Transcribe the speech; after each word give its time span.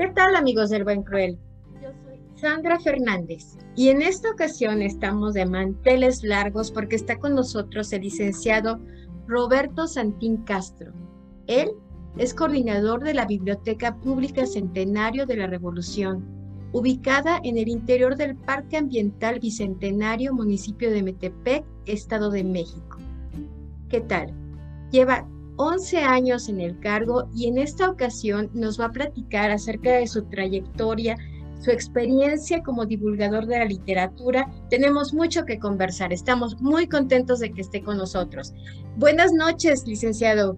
¿Qué 0.00 0.08
tal 0.08 0.34
amigos 0.34 0.70
del 0.70 0.84
Buen 0.84 1.02
Cruel? 1.02 1.36
Yo 1.82 1.90
soy 2.02 2.18
Sandra 2.34 2.80
Fernández 2.80 3.58
y 3.76 3.90
en 3.90 4.00
esta 4.00 4.30
ocasión 4.30 4.80
estamos 4.80 5.34
de 5.34 5.44
manteles 5.44 6.22
largos 6.22 6.70
porque 6.70 6.96
está 6.96 7.18
con 7.18 7.34
nosotros 7.34 7.92
el 7.92 8.00
licenciado 8.00 8.80
Roberto 9.26 9.86
Santín 9.86 10.38
Castro. 10.44 10.94
Él 11.48 11.72
es 12.16 12.32
coordinador 12.32 13.04
de 13.04 13.12
la 13.12 13.26
Biblioteca 13.26 13.94
Pública 13.96 14.46
Centenario 14.46 15.26
de 15.26 15.36
la 15.36 15.48
Revolución, 15.48 16.24
ubicada 16.72 17.38
en 17.44 17.58
el 17.58 17.68
interior 17.68 18.16
del 18.16 18.36
Parque 18.36 18.78
Ambiental 18.78 19.38
Bicentenario, 19.38 20.32
municipio 20.32 20.90
de 20.90 21.02
Metepec, 21.02 21.62
Estado 21.84 22.30
de 22.30 22.42
México. 22.42 22.96
¿Qué 23.90 24.00
tal? 24.00 24.32
Lleva 24.90 25.28
11 25.56 25.98
años 25.98 26.48
en 26.48 26.60
el 26.60 26.78
cargo 26.80 27.28
y 27.34 27.46
en 27.46 27.58
esta 27.58 27.90
ocasión 27.90 28.50
nos 28.54 28.80
va 28.80 28.86
a 28.86 28.92
platicar 28.92 29.50
acerca 29.50 29.92
de 29.92 30.06
su 30.06 30.22
trayectoria, 30.24 31.16
su 31.60 31.70
experiencia 31.70 32.62
como 32.62 32.86
divulgador 32.86 33.46
de 33.46 33.58
la 33.58 33.64
literatura. 33.66 34.50
Tenemos 34.70 35.12
mucho 35.12 35.44
que 35.44 35.58
conversar. 35.58 36.12
Estamos 36.12 36.60
muy 36.60 36.86
contentos 36.86 37.40
de 37.40 37.52
que 37.52 37.60
esté 37.60 37.82
con 37.82 37.98
nosotros. 37.98 38.54
Buenas 38.96 39.32
noches, 39.32 39.86
licenciado. 39.86 40.56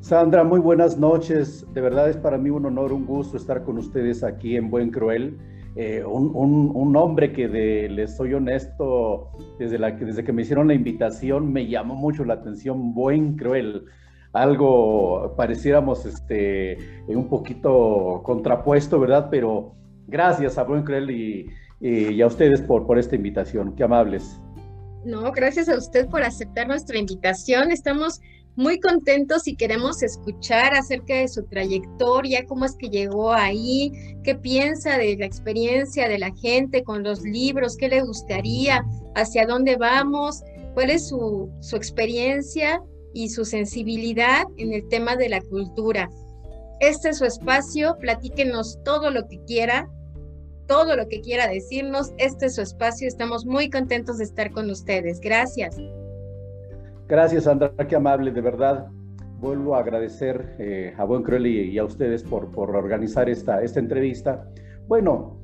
Sandra, 0.00 0.44
muy 0.44 0.60
buenas 0.60 0.98
noches. 0.98 1.66
De 1.74 1.80
verdad 1.80 2.08
es 2.08 2.16
para 2.16 2.38
mí 2.38 2.50
un 2.50 2.66
honor, 2.66 2.92
un 2.92 3.06
gusto 3.06 3.36
estar 3.36 3.64
con 3.64 3.78
ustedes 3.78 4.22
aquí 4.22 4.56
en 4.56 4.70
Buen 4.70 4.90
Cruel. 4.90 5.38
Eh, 5.76 6.02
un, 6.04 6.96
hombre 6.96 7.32
que 7.32 7.48
les 7.88 8.16
soy 8.16 8.34
honesto, 8.34 9.30
desde, 9.58 9.78
la, 9.78 9.92
desde 9.92 10.24
que 10.24 10.32
me 10.32 10.42
hicieron 10.42 10.66
la 10.66 10.74
invitación 10.74 11.52
me 11.52 11.68
llamó 11.68 11.94
mucho 11.94 12.24
la 12.24 12.34
atención, 12.34 12.92
buen 12.92 13.36
cruel, 13.36 13.84
algo 14.32 15.34
pareciéramos 15.36 16.06
este, 16.06 16.78
un 17.06 17.28
poquito 17.28 18.20
contrapuesto, 18.24 18.98
¿verdad? 18.98 19.28
Pero 19.30 19.74
gracias 20.08 20.58
a 20.58 20.64
buen 20.64 20.82
cruel 20.82 21.10
y, 21.10 21.46
y, 21.80 22.20
a 22.20 22.26
ustedes 22.26 22.60
por, 22.62 22.86
por 22.86 22.98
esta 22.98 23.14
invitación, 23.14 23.74
qué 23.76 23.84
amables. 23.84 24.40
No, 25.04 25.30
gracias 25.32 25.68
a 25.68 25.78
usted 25.78 26.08
por 26.08 26.22
aceptar 26.22 26.66
nuestra 26.66 26.98
invitación. 26.98 27.70
Estamos 27.70 28.20
muy 28.60 28.78
contentos 28.78 29.48
y 29.48 29.56
queremos 29.56 30.02
escuchar 30.02 30.74
acerca 30.74 31.14
de 31.14 31.28
su 31.28 31.44
trayectoria, 31.44 32.44
cómo 32.44 32.66
es 32.66 32.76
que 32.76 32.90
llegó 32.90 33.32
ahí, 33.32 33.90
qué 34.22 34.34
piensa 34.34 34.98
de 34.98 35.16
la 35.16 35.24
experiencia 35.24 36.08
de 36.08 36.18
la 36.18 36.30
gente 36.34 36.84
con 36.84 37.02
los 37.02 37.22
libros, 37.22 37.78
qué 37.78 37.88
le 37.88 38.02
gustaría, 38.02 38.84
hacia 39.14 39.46
dónde 39.46 39.76
vamos, 39.76 40.42
cuál 40.74 40.90
es 40.90 41.08
su, 41.08 41.50
su 41.60 41.76
experiencia 41.76 42.82
y 43.14 43.30
su 43.30 43.46
sensibilidad 43.46 44.44
en 44.58 44.74
el 44.74 44.86
tema 44.88 45.16
de 45.16 45.30
la 45.30 45.40
cultura. 45.40 46.10
Este 46.80 47.08
es 47.08 47.18
su 47.18 47.24
espacio, 47.24 47.96
platíquenos 47.98 48.78
todo 48.84 49.10
lo 49.10 49.26
que 49.26 49.42
quiera, 49.46 49.88
todo 50.68 50.96
lo 50.96 51.08
que 51.08 51.22
quiera 51.22 51.48
decirnos. 51.48 52.12
Este 52.18 52.46
es 52.46 52.56
su 52.56 52.60
espacio, 52.60 53.08
estamos 53.08 53.46
muy 53.46 53.70
contentos 53.70 54.18
de 54.18 54.24
estar 54.24 54.50
con 54.50 54.68
ustedes. 54.68 55.18
Gracias. 55.18 55.76
Gracias, 57.10 57.42
Sandra, 57.42 57.72
qué 57.88 57.96
amable, 57.96 58.30
de 58.30 58.40
verdad. 58.40 58.86
Vuelvo 59.40 59.74
a 59.74 59.80
agradecer 59.80 60.54
eh, 60.60 60.94
a 60.96 61.02
Buen 61.02 61.24
Cruel 61.24 61.44
y, 61.44 61.76
a 61.76 61.82
ustedes 61.82 62.22
por, 62.22 62.52
por 62.52 62.76
organizar 62.76 63.28
esta, 63.28 63.64
esta 63.64 63.80
entrevista. 63.80 64.48
Bueno, 64.86 65.36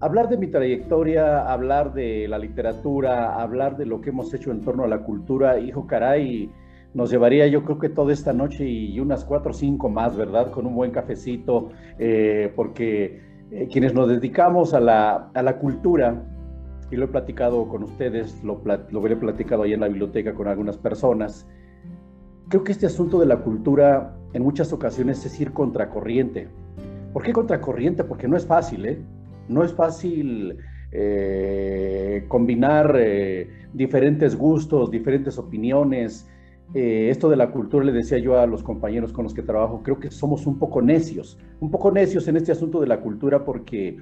hablar 0.00 0.30
de 0.30 0.38
mi 0.38 0.46
trayectoria, 0.46 1.52
hablar 1.52 1.92
de 1.92 2.26
la 2.26 2.38
literatura, 2.38 3.34
hablar 3.34 3.76
de 3.76 3.84
lo 3.84 4.00
que 4.00 4.08
hemos 4.08 4.32
hecho 4.32 4.50
en 4.50 4.62
torno 4.62 4.84
a 4.84 4.88
la 4.88 5.00
cultura, 5.00 5.58
hijo 5.58 5.86
caray, 5.86 6.50
nos 6.94 7.10
llevaría 7.10 7.48
yo 7.48 7.66
creo 7.66 7.78
que 7.78 7.90
toda 7.90 8.10
esta 8.10 8.32
noche 8.32 8.66
y 8.66 8.98
unas 8.98 9.26
cuatro 9.26 9.50
o 9.50 9.54
cinco 9.54 9.90
más, 9.90 10.16
¿verdad? 10.16 10.50
Con 10.52 10.64
un 10.64 10.74
buen 10.74 10.90
cafecito, 10.90 11.68
eh, 11.98 12.50
porque 12.56 13.20
eh, 13.50 13.68
quienes 13.70 13.92
nos 13.92 14.08
dedicamos 14.08 14.72
a 14.72 14.80
la, 14.80 15.28
a 15.34 15.42
la 15.42 15.58
cultura, 15.58 16.24
y 16.90 16.96
lo 16.96 17.06
he 17.06 17.08
platicado 17.08 17.68
con 17.68 17.82
ustedes, 17.82 18.42
lo, 18.42 18.60
lo 18.90 19.06
he 19.06 19.16
platicado 19.16 19.62
ahí 19.62 19.72
en 19.72 19.80
la 19.80 19.88
biblioteca 19.88 20.34
con 20.34 20.48
algunas 20.48 20.76
personas. 20.76 21.46
Creo 22.48 22.64
que 22.64 22.72
este 22.72 22.86
asunto 22.86 23.18
de 23.18 23.26
la 23.26 23.38
cultura 23.38 24.16
en 24.32 24.42
muchas 24.42 24.72
ocasiones 24.72 25.24
es 25.24 25.40
ir 25.40 25.52
contracorriente. 25.52 26.48
¿Por 27.12 27.22
qué 27.22 27.32
contracorriente? 27.32 28.04
Porque 28.04 28.28
no 28.28 28.36
es 28.36 28.46
fácil, 28.46 28.86
¿eh? 28.86 28.98
No 29.48 29.62
es 29.62 29.72
fácil 29.72 30.58
eh, 30.90 32.24
combinar 32.28 32.96
eh, 32.98 33.48
diferentes 33.72 34.36
gustos, 34.36 34.90
diferentes 34.90 35.38
opiniones. 35.38 36.28
Eh, 36.74 37.08
esto 37.10 37.28
de 37.28 37.36
la 37.36 37.50
cultura, 37.50 37.84
le 37.84 37.92
decía 37.92 38.18
yo 38.18 38.38
a 38.38 38.46
los 38.46 38.62
compañeros 38.62 39.12
con 39.12 39.24
los 39.24 39.34
que 39.34 39.42
trabajo, 39.42 39.82
creo 39.82 39.98
que 39.98 40.10
somos 40.10 40.46
un 40.46 40.58
poco 40.58 40.80
necios, 40.80 41.38
un 41.60 41.70
poco 41.70 41.90
necios 41.90 42.26
en 42.28 42.36
este 42.36 42.52
asunto 42.52 42.80
de 42.80 42.86
la 42.86 43.00
cultura 43.00 43.44
porque 43.44 43.98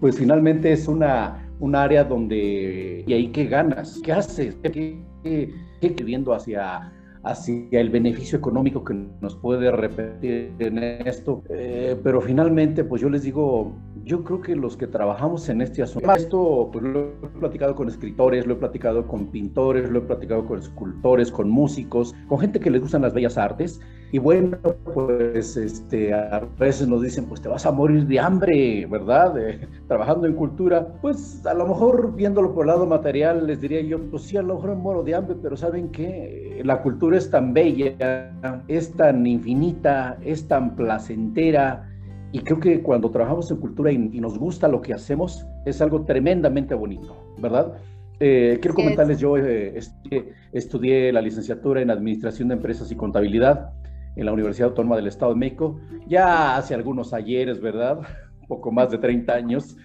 pues 0.00 0.16
finalmente 0.16 0.70
es 0.72 0.86
una, 0.86 1.47
un 1.60 1.74
área 1.74 2.04
donde, 2.04 3.04
¿y 3.06 3.12
ahí 3.12 3.28
qué 3.28 3.46
ganas? 3.46 4.00
¿Qué 4.02 4.12
haces? 4.12 4.56
¿Qué, 4.62 5.02
qué, 5.22 5.50
qué 5.80 6.04
viendo 6.04 6.32
hacia, 6.32 6.92
hacia 7.24 7.80
el 7.80 7.90
beneficio 7.90 8.38
económico 8.38 8.84
que 8.84 8.94
nos 9.20 9.36
puede 9.36 9.70
repetir 9.70 10.52
en 10.58 10.78
esto? 10.78 11.42
Eh, 11.50 11.96
pero 12.02 12.20
finalmente, 12.20 12.84
pues 12.84 13.02
yo 13.02 13.10
les 13.10 13.22
digo, 13.22 13.72
yo 14.04 14.24
creo 14.24 14.40
que 14.40 14.56
los 14.56 14.76
que 14.76 14.86
trabajamos 14.86 15.48
en 15.48 15.60
este 15.60 15.82
asunto, 15.82 16.12
esto 16.12 16.70
pues 16.72 16.84
lo 16.84 17.00
he 17.00 17.38
platicado 17.40 17.74
con 17.74 17.88
escritores, 17.88 18.46
lo 18.46 18.54
he 18.54 18.56
platicado 18.56 19.06
con 19.06 19.26
pintores, 19.26 19.90
lo 19.90 19.98
he 19.98 20.02
platicado 20.02 20.46
con 20.46 20.58
escultores, 20.58 21.30
con 21.30 21.50
músicos, 21.50 22.14
con 22.28 22.38
gente 22.38 22.60
que 22.60 22.70
les 22.70 22.80
gustan 22.80 23.02
las 23.02 23.14
bellas 23.14 23.36
artes, 23.36 23.80
y 24.10 24.18
bueno, 24.18 24.56
pues 24.94 25.56
este, 25.58 26.14
a 26.14 26.40
veces 26.58 26.88
nos 26.88 27.02
dicen, 27.02 27.26
pues 27.26 27.42
te 27.42 27.48
vas 27.48 27.66
a 27.66 27.72
morir 27.72 28.06
de 28.06 28.18
hambre, 28.18 28.86
¿verdad? 28.86 29.34
trabajando 29.88 30.26
en 30.26 30.32
cultura. 30.34 30.94
Pues 31.02 31.44
a 31.44 31.52
lo 31.52 31.66
mejor 31.66 32.14
viéndolo 32.14 32.54
por 32.54 32.64
el 32.64 32.68
lado 32.68 32.86
material, 32.86 33.46
les 33.46 33.60
diría 33.60 33.82
yo, 33.82 34.00
pues 34.10 34.22
sí, 34.22 34.38
a 34.38 34.42
lo 34.42 34.54
mejor 34.54 34.70
me 34.70 34.76
muero 34.76 35.02
de 35.02 35.14
hambre, 35.14 35.36
pero 35.42 35.58
¿saben 35.58 35.90
qué? 35.90 36.62
La 36.64 36.80
cultura 36.80 37.18
es 37.18 37.30
tan 37.30 37.52
bella, 37.52 38.32
es 38.66 38.92
tan 38.92 39.26
infinita, 39.26 40.16
es 40.24 40.48
tan 40.48 40.74
placentera. 40.74 41.86
Y 42.32 42.40
creo 42.40 42.60
que 42.60 42.82
cuando 42.82 43.10
trabajamos 43.10 43.50
en 43.50 43.58
cultura 43.58 43.92
y, 43.92 43.98
nos 43.98 44.38
gusta 44.38 44.68
lo 44.68 44.80
que 44.80 44.94
hacemos, 44.94 45.46
es 45.66 45.82
algo 45.82 46.04
tremendamente 46.04 46.74
bonito, 46.74 47.34
¿verdad? 47.38 47.74
Eh, 48.20 48.58
quiero 48.60 48.74
comentarles, 48.74 49.18
yo 49.20 49.36
eh, 49.36 49.78
estudié 50.52 51.12
la 51.12 51.20
licenciatura 51.20 51.82
en 51.82 51.90
Administración 51.90 52.48
de 52.48 52.54
Empresas 52.54 52.90
y 52.90 52.96
Contabilidad 52.96 53.70
en 54.18 54.26
la 54.26 54.32
Universidad 54.32 54.68
Autónoma 54.70 54.96
del 54.96 55.06
Estado 55.06 55.32
de 55.32 55.38
México, 55.38 55.78
ya 56.08 56.56
hace 56.56 56.74
algunos 56.74 57.14
ayeres, 57.14 57.60
¿verdad? 57.60 58.00
Poco 58.48 58.72
más 58.72 58.90
de 58.90 58.98
30 58.98 59.32
años. 59.32 59.76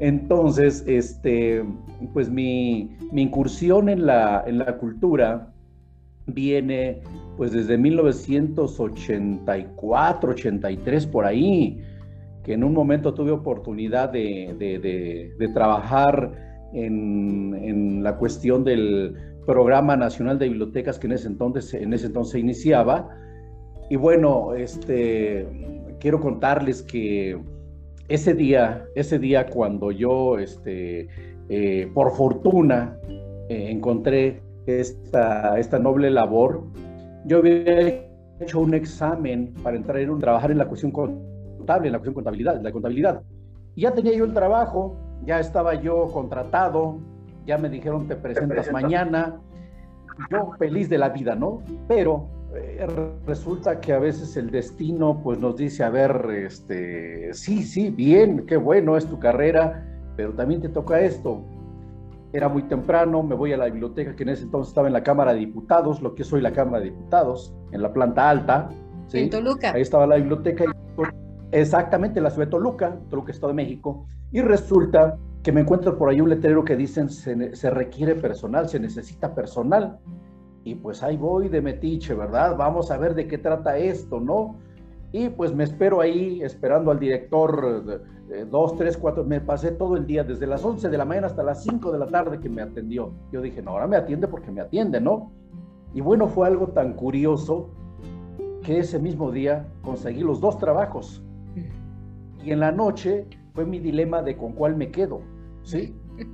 Entonces, 0.00 0.82
este, 0.88 1.64
pues 2.12 2.28
mi, 2.28 2.96
mi 3.12 3.22
incursión 3.22 3.88
en 3.88 4.04
la, 4.04 4.42
en 4.46 4.58
la 4.58 4.76
cultura 4.76 5.52
viene 6.26 7.00
pues 7.36 7.52
desde 7.52 7.78
1984, 7.78 10.30
83 10.32 11.06
por 11.06 11.24
ahí, 11.24 11.80
que 12.42 12.54
en 12.54 12.64
un 12.64 12.72
momento 12.72 13.14
tuve 13.14 13.30
oportunidad 13.30 14.08
de, 14.08 14.56
de, 14.58 14.80
de, 15.38 15.48
trabajar 15.48 16.32
en, 16.72 17.54
en, 17.62 18.02
la 18.02 18.16
cuestión 18.16 18.64
del 18.64 19.14
Programa 19.46 19.96
Nacional 19.96 20.38
de 20.38 20.48
Bibliotecas 20.48 20.98
que 20.98 21.06
en 21.06 21.12
ese 21.12 21.28
entonces, 21.28 21.74
en 21.74 21.92
ese 21.92 22.06
entonces 22.06 22.40
iniciaba, 22.40 23.10
y 23.88 23.96
bueno, 23.96 24.54
este, 24.54 25.46
quiero 26.00 26.20
contarles 26.20 26.82
que 26.82 27.38
ese 28.08 28.34
día, 28.34 28.84
ese 28.94 29.18
día 29.18 29.46
cuando 29.46 29.90
yo, 29.90 30.38
este, 30.38 31.08
eh, 31.48 31.90
por 31.94 32.12
fortuna, 32.16 32.98
eh, 33.48 33.70
encontré 33.70 34.42
esta, 34.66 35.58
esta 35.58 35.78
noble 35.78 36.10
labor, 36.10 36.64
yo 37.24 37.38
había 37.38 38.06
hecho 38.40 38.60
un 38.60 38.74
examen 38.74 39.54
para 39.62 39.76
entrar 39.76 39.98
en 39.98 40.10
un, 40.10 40.20
trabajar 40.20 40.50
en 40.50 40.58
la 40.58 40.66
cuestión 40.66 40.92
contable, 40.92 41.88
en 41.88 41.92
la 41.92 41.98
cuestión 41.98 42.14
contabilidad, 42.14 42.60
la 42.60 42.72
contabilidad. 42.72 43.22
Y 43.74 43.82
ya 43.82 43.92
tenía 43.92 44.14
yo 44.14 44.24
el 44.24 44.32
trabajo, 44.32 44.96
ya 45.24 45.40
estaba 45.40 45.74
yo 45.74 46.08
contratado, 46.12 46.98
ya 47.46 47.58
me 47.58 47.68
dijeron 47.68 48.06
te 48.06 48.16
presentas 48.16 48.70
mañana. 48.72 49.40
Yo 50.30 50.52
feliz 50.58 50.88
de 50.88 50.98
la 50.98 51.10
vida, 51.10 51.34
¿no? 51.34 51.62
Pero 51.86 52.28
resulta 53.26 53.80
que 53.80 53.92
a 53.92 53.98
veces 53.98 54.36
el 54.36 54.50
destino 54.50 55.20
pues 55.22 55.38
nos 55.38 55.56
dice, 55.56 55.84
a 55.84 55.90
ver, 55.90 56.26
este, 56.30 57.32
sí, 57.34 57.62
sí, 57.62 57.90
bien, 57.90 58.46
qué 58.46 58.56
bueno 58.56 58.96
es 58.96 59.06
tu 59.06 59.18
carrera, 59.18 59.84
pero 60.16 60.32
también 60.32 60.60
te 60.60 60.68
toca 60.68 61.00
esto. 61.00 61.44
Era 62.32 62.48
muy 62.48 62.62
temprano, 62.64 63.22
me 63.22 63.34
voy 63.34 63.52
a 63.52 63.56
la 63.56 63.66
biblioteca 63.66 64.14
que 64.14 64.22
en 64.22 64.30
ese 64.30 64.44
entonces 64.44 64.68
estaba 64.68 64.86
en 64.86 64.92
la 64.92 65.02
Cámara 65.02 65.32
de 65.32 65.40
Diputados, 65.40 66.02
lo 66.02 66.14
que 66.14 66.24
soy 66.24 66.40
la 66.40 66.52
Cámara 66.52 66.80
de 66.80 66.90
Diputados, 66.90 67.54
en 67.72 67.82
la 67.82 67.92
planta 67.92 68.28
alta. 68.28 68.68
¿sí? 69.08 69.20
En 69.20 69.30
Toluca. 69.30 69.72
Ahí 69.72 69.82
estaba 69.82 70.06
la 70.06 70.16
biblioteca, 70.16 70.64
exactamente, 71.52 72.20
la 72.20 72.30
ciudad 72.30 72.46
de 72.46 72.50
Toluca, 72.50 72.98
Toluca, 73.08 73.32
Estado 73.32 73.48
de 73.48 73.54
México, 73.54 74.06
y 74.32 74.40
resulta 74.42 75.16
que 75.42 75.52
me 75.52 75.60
encuentro 75.60 75.96
por 75.96 76.10
ahí 76.10 76.20
un 76.20 76.28
letrero 76.28 76.64
que 76.64 76.76
dicen 76.76 77.08
se, 77.08 77.54
se 77.54 77.70
requiere 77.70 78.16
personal, 78.16 78.68
se 78.68 78.80
necesita 78.80 79.34
personal 79.34 79.98
y 80.66 80.74
pues 80.74 81.00
ahí 81.04 81.16
voy 81.16 81.48
de 81.48 81.62
metiche, 81.62 82.12
¿verdad? 82.12 82.56
Vamos 82.56 82.90
a 82.90 82.98
ver 82.98 83.14
de 83.14 83.28
qué 83.28 83.38
trata 83.38 83.78
esto, 83.78 84.18
¿no? 84.18 84.56
Y 85.12 85.28
pues 85.28 85.54
me 85.54 85.62
espero 85.62 86.00
ahí, 86.00 86.42
esperando 86.42 86.90
al 86.90 86.98
director, 86.98 88.02
dos, 88.50 88.76
tres, 88.76 88.96
cuatro, 88.96 89.22
me 89.22 89.40
pasé 89.40 89.70
todo 89.70 89.96
el 89.96 90.06
día, 90.06 90.24
desde 90.24 90.44
las 90.44 90.64
11 90.64 90.88
de 90.88 90.98
la 90.98 91.04
mañana 91.04 91.28
hasta 91.28 91.44
las 91.44 91.62
5 91.62 91.92
de 91.92 92.00
la 92.00 92.06
tarde 92.06 92.40
que 92.40 92.48
me 92.48 92.62
atendió. 92.62 93.12
Yo 93.30 93.42
dije, 93.42 93.62
no, 93.62 93.70
ahora 93.70 93.86
me 93.86 93.96
atiende 93.96 94.26
porque 94.26 94.50
me 94.50 94.60
atiende, 94.60 95.00
¿no? 95.00 95.30
Y 95.94 96.00
bueno, 96.00 96.26
fue 96.26 96.48
algo 96.48 96.66
tan 96.66 96.94
curioso 96.94 97.70
que 98.64 98.80
ese 98.80 98.98
mismo 98.98 99.30
día 99.30 99.68
conseguí 99.82 100.22
los 100.22 100.40
dos 100.40 100.58
trabajos. 100.58 101.22
Y 102.42 102.50
en 102.50 102.58
la 102.58 102.72
noche 102.72 103.28
fue 103.54 103.64
mi 103.64 103.78
dilema 103.78 104.20
de 104.20 104.36
con 104.36 104.52
cuál 104.52 104.74
me 104.74 104.90
quedo, 104.90 105.20
¿sí? 105.62 105.94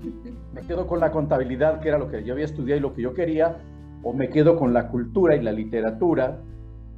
Me 0.55 0.62
quedo 0.62 0.87
con 0.87 1.00
la 1.00 1.11
contabilidad, 1.11 1.81
que 1.81 1.88
era 1.88 1.99
lo 1.99 2.08
que 2.08 2.23
yo 2.25 2.35
había 2.35 2.44
estudiado 2.44 2.78
y 2.78 2.82
lo 2.82 2.94
que 2.94 3.02
yo 3.02 3.14
quería, 3.14 3.58
o 4.02 4.12
me 4.12 4.28
quedo 4.28 4.56
con 4.56 4.72
la 4.72 4.88
cultura 4.88 5.37
y 5.37 5.43
la 5.43 5.52
literatura, 5.52 6.40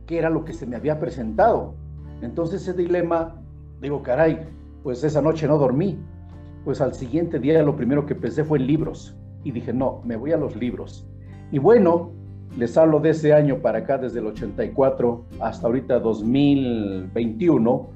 que 0.06 0.18
era 0.18 0.30
lo 0.30 0.44
que 0.44 0.52
se 0.52 0.66
me 0.66 0.76
había 0.76 0.98
presentado. 0.98 1.74
Entonces 2.22 2.62
ese 2.62 2.72
dilema, 2.72 3.36
digo, 3.80 4.02
caray, 4.02 4.38
pues 4.82 5.04
esa 5.04 5.20
noche 5.20 5.46
no 5.46 5.58
dormí. 5.58 5.98
Pues 6.64 6.80
al 6.80 6.94
siguiente 6.94 7.38
día 7.38 7.62
lo 7.62 7.76
primero 7.76 8.06
que 8.06 8.14
pensé 8.14 8.44
fue 8.44 8.58
en 8.58 8.66
libros. 8.66 9.16
Y 9.42 9.52
dije, 9.52 9.72
no, 9.72 10.00
me 10.04 10.16
voy 10.16 10.32
a 10.32 10.36
los 10.36 10.56
libros. 10.56 11.06
Y 11.50 11.58
bueno, 11.58 12.12
les 12.56 12.76
hablo 12.76 13.00
de 13.00 13.10
ese 13.10 13.32
año 13.32 13.60
para 13.60 13.80
acá, 13.80 13.98
desde 13.98 14.20
el 14.20 14.26
84 14.26 15.24
hasta 15.40 15.66
ahorita 15.66 15.98
2021, 15.98 17.88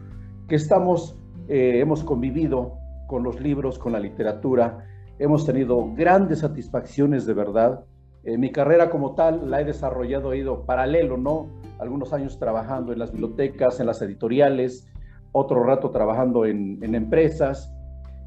que 0.49 0.56
estamos, 0.56 1.16
eh, 1.49 1.78
hemos 1.81 2.02
convivido 2.02 2.75
con 3.06 3.22
los 3.22 3.40
libros, 3.40 3.78
con 3.78 3.93
la 3.93 4.00
literatura, 4.00 4.84
hemos 5.19 5.46
tenido 5.46 5.93
grandes 5.94 6.40
satisfacciones 6.40 7.25
de 7.25 7.34
verdad. 7.34 7.84
Eh, 8.29 8.37
mi 8.37 8.53
carrera 8.53 8.91
como 8.91 9.15
tal 9.15 9.51
la 9.51 9.63
he 9.63 9.65
desarrollado, 9.65 10.35
he 10.35 10.39
ido 10.41 10.67
paralelo, 10.67 11.17
¿no? 11.17 11.49
Algunos 11.79 12.13
años 12.13 12.39
trabajando 12.39 12.93
en 12.93 12.99
las 12.99 13.11
bibliotecas, 13.11 13.81
en 13.81 13.87
las 13.87 14.03
editoriales, 14.03 14.87
otro 15.33 15.65
rato 15.65 15.91
trabajando 15.93 16.45
en, 16.45 16.95
empresas, 16.95 17.73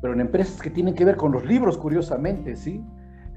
pero 0.01 0.13
en 0.13 0.21
empresas 0.21 0.59
que 0.59 0.71
tienen 0.71 0.95
que 0.95 1.05
ver 1.05 1.17
con 1.17 1.31
los 1.31 1.45
libros, 1.45 1.77
curiosamente, 1.77 2.55
¿sí? 2.55 2.83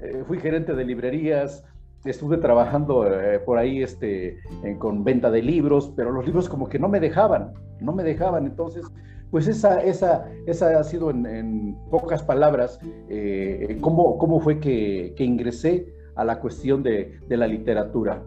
Eh, 0.01 0.23
fui 0.25 0.39
gerente 0.39 0.73
de 0.73 0.85
librerías, 0.85 1.63
estuve 2.03 2.37
trabajando 2.37 3.05
eh, 3.13 3.37
por 3.37 3.59
ahí 3.59 3.83
este, 3.83 4.39
con 4.79 5.03
venta 5.03 5.29
de 5.29 5.43
libros, 5.43 5.93
pero 5.95 6.11
los 6.11 6.25
libros 6.25 6.49
como 6.49 6.67
que 6.67 6.79
no 6.79 6.89
me 6.89 6.99
dejaban, 6.99 7.53
no 7.79 7.93
me 7.93 8.01
dejaban. 8.01 8.47
Entonces, 8.47 8.87
pues 9.29 9.47
esa, 9.47 9.83
esa, 9.83 10.31
esa 10.47 10.79
ha 10.79 10.83
sido 10.83 11.11
en, 11.11 11.77
pocas 11.91 12.23
palabras 12.23 12.79
eh, 13.07 13.77
cómo, 13.81 14.17
cómo, 14.17 14.39
fue 14.39 14.59
que, 14.59 15.13
que, 15.15 15.23
ingresé 15.23 15.94
a 16.15 16.23
la 16.23 16.39
cuestión 16.39 16.83
de, 16.83 17.19
de 17.27 17.37
la 17.37 17.47
literatura. 17.47 18.23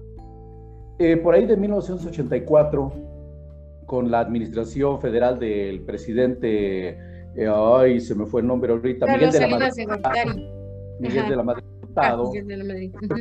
Eh, 0.99 1.17
por 1.17 1.35
ahí 1.35 1.47
de 1.47 1.57
1984, 1.57 2.93
con 3.87 4.11
la 4.11 4.21
administración 4.21 5.01
federal 5.01 5.39
del 5.39 5.81
presidente, 5.83 6.99
ay, 7.51 8.01
se 8.01 8.15
me 8.15 8.27
fue 8.27 8.43
el 8.43 8.47
nombre 8.47 8.73
ahorita, 8.73 9.07
Miguel 9.07 9.31
de 9.31 9.41
la 9.41 9.49
Madrid. 9.49 10.47
Miguel 11.01 11.29
de 11.29 11.37
la 11.37 11.43
Madrid 11.45 11.65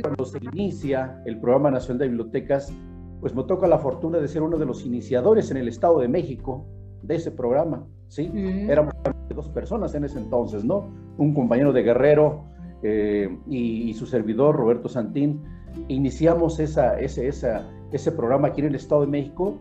cuando 0.02 0.24
se 0.24 0.38
inicia 0.52 1.20
el 1.24 1.38
Programa 1.38 1.70
Nacional 1.70 1.98
de 1.98 2.08
Bibliotecas, 2.08 2.72
pues 3.20 3.34
me 3.34 3.42
toca 3.44 3.66
la 3.66 3.78
fortuna 3.78 4.18
de 4.18 4.28
ser 4.28 4.42
uno 4.42 4.58
de 4.58 4.66
los 4.66 4.84
iniciadores 4.84 5.50
en 5.50 5.56
el 5.56 5.68
Estado 5.68 6.00
de 6.00 6.08
México 6.08 6.64
de 7.02 7.16
ese 7.16 7.30
programa, 7.30 7.86
¿sí? 8.08 8.30
Éramos 8.68 8.94
dos 9.34 9.48
personas 9.48 9.94
en 9.94 10.04
ese 10.04 10.18
entonces, 10.18 10.64
¿no? 10.64 10.90
Un 11.16 11.34
compañero 11.34 11.72
de 11.72 11.82
Guerrero 11.82 12.44
eh, 12.82 13.36
y, 13.48 13.92
su 13.94 14.06
servidor, 14.06 14.56
Roberto 14.56 14.88
Santín, 14.88 15.42
iniciamos 15.88 16.60
esa, 16.60 16.98
ese, 16.98 17.28
esa, 17.28 17.68
ese 17.92 18.12
programa 18.12 18.48
aquí 18.48 18.60
en 18.60 18.68
el 18.68 18.74
Estado 18.74 19.02
de 19.02 19.08
México, 19.08 19.58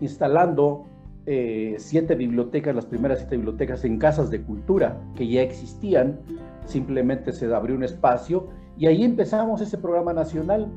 instalando 0.00 0.86
eh, 1.26 1.76
siete 1.78 2.14
bibliotecas, 2.14 2.74
las 2.74 2.86
primeras 2.86 3.18
siete 3.18 3.36
bibliotecas 3.36 3.84
en 3.84 3.98
casas 3.98 4.30
de 4.30 4.42
cultura 4.42 5.00
que 5.14 5.28
ya 5.28 5.42
existían. 5.42 6.18
Simplemente 6.64 7.32
se 7.32 7.52
abrió 7.52 7.76
un 7.76 7.84
espacio 7.84 8.48
y 8.76 8.86
ahí 8.86 9.04
empezamos 9.04 9.60
ese 9.60 9.78
programa 9.78 10.12
nacional, 10.12 10.70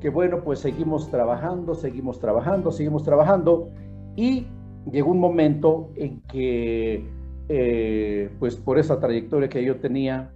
que 0.00 0.08
bueno, 0.08 0.42
pues 0.42 0.60
seguimos 0.60 1.10
trabajando, 1.10 1.74
seguimos 1.74 2.18
trabajando, 2.20 2.72
seguimos 2.72 3.02
trabajando 3.02 3.70
y 4.16 4.46
llegó 4.90 5.10
un 5.10 5.20
momento 5.20 5.90
en 5.96 6.22
que, 6.22 7.06
eh, 7.48 8.30
pues 8.38 8.56
por 8.56 8.78
esa 8.78 8.98
trayectoria 8.98 9.48
que 9.48 9.64
yo 9.64 9.76
tenía, 9.76 10.32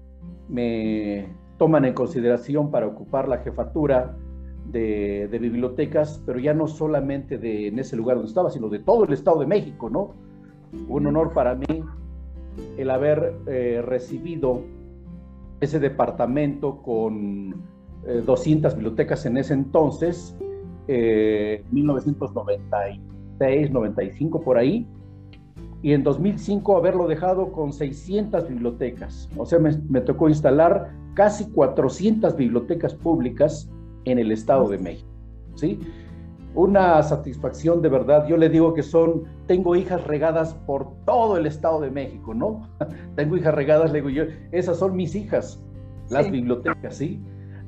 me 0.53 1.27
toman 1.57 1.87
en 1.87 1.95
consideración 1.95 2.71
para 2.71 2.87
ocupar 2.87 3.27
la 3.27 3.39
jefatura 3.39 4.15
de, 4.67 5.27
bibliotecas, 5.41 6.23
pero 6.27 6.39
ya 6.39 6.53
no 6.55 6.69
solamente 6.69 7.39
de, 7.39 7.69
en 7.69 7.79
ese 7.79 7.97
lugar 7.97 8.17
donde 8.17 8.29
estaba, 8.29 8.51
sino 8.51 8.69
de 8.69 8.81
todo 8.81 9.05
el 9.05 9.15
Estado 9.15 9.41
de 9.41 9.47
México, 9.47 9.89
¿no? 9.91 10.15
Un 10.89 11.07
honor 11.07 11.33
para 11.33 11.55
mí 11.55 11.83
el 12.77 12.91
haber 12.91 13.35
eh, 13.47 13.81
recibido 13.85 14.61
ese 15.61 15.81
departamento 15.81 16.83
con 16.83 17.63
200 18.27 18.73
eh, 18.73 18.77
bibliotecas 18.77 19.25
en 19.27 19.37
ese 19.39 19.55
entonces, 19.55 20.37
1996, 20.87 23.71
95 23.71 24.41
por 24.41 24.59
ahí, 24.59 24.87
y 25.83 25.93
en 25.93 26.03
2005 26.05 26.77
haberlo 26.77 27.09
dejado 27.09 27.53
con 27.53 27.73
600 27.73 28.49
bibliotecas. 28.49 29.29
O 29.37 29.45
sea, 29.45 29.59
me, 29.59 29.77
me, 29.89 30.01
tocó 30.01 30.29
instalar 30.29 30.93
casi 31.15 31.51
400 31.51 32.37
bibliotecas 32.37 32.95
públicas 32.95 33.69
en 34.05 34.19
el 34.19 34.33
Estado 34.33 34.69
de 34.69 34.79
México. 34.79 35.09
¿sí? 35.57 35.79
una 36.55 37.03
satisfacción 37.03 37.81
de 37.83 37.89
verdad. 37.89 38.27
Yo 38.27 38.37
le 38.37 38.49
digo 38.49 38.75
que 38.75 38.83
son, 38.83 39.25
tengo 39.47 39.75
hijas 39.77 40.05
regadas 40.07 40.55
por 40.67 40.93
todo 41.05 41.37
el 41.37 41.47
Estado 41.47 41.81
de 41.81 41.91
México, 41.91 42.35
¿no? 42.35 42.69
tengo 43.17 43.37
hijas 43.37 43.55
regadas, 43.55 43.93
le 43.93 43.99
digo 44.01 44.11
yo, 44.11 44.25
esas 44.51 44.79
son 44.79 44.97
mis 44.97 45.15
hijas, 45.15 45.63
las 46.11 46.31
bibliotecas, 46.31 46.97
¿sí? 46.97 47.21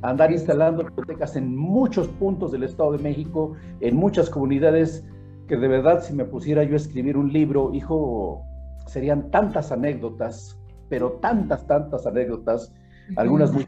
Andar 0.03 0.33
instalando 0.33 0.85
bibliotecas 0.85 1.35
en 1.37 1.57
muchos 1.57 2.09
puntos 2.09 2.53
del 2.53 2.65
Estado 2.65 2.93
de 2.93 2.99
México, 2.99 3.55
en 3.81 3.97
muchas 3.97 4.29
comunidades, 4.29 5.05
que 5.47 5.57
de 5.57 5.69
verdad 5.69 6.03
si 6.03 6.15
me 6.15 6.25
pusiera 6.25 6.65
yo 6.65 6.75
a 6.75 6.77
escribir 6.77 7.17
un 7.17 7.33
libro, 7.33 7.73
hijo, 7.75 8.43
serían 8.87 9.31
tantas 9.31 9.73
anécdotas, 9.73 10.59
pero 10.89 11.13
tantas, 11.21 11.67
tantas 11.67 12.07
anécdotas, 12.07 12.73
algunas 13.17 13.53
muy 13.53 13.67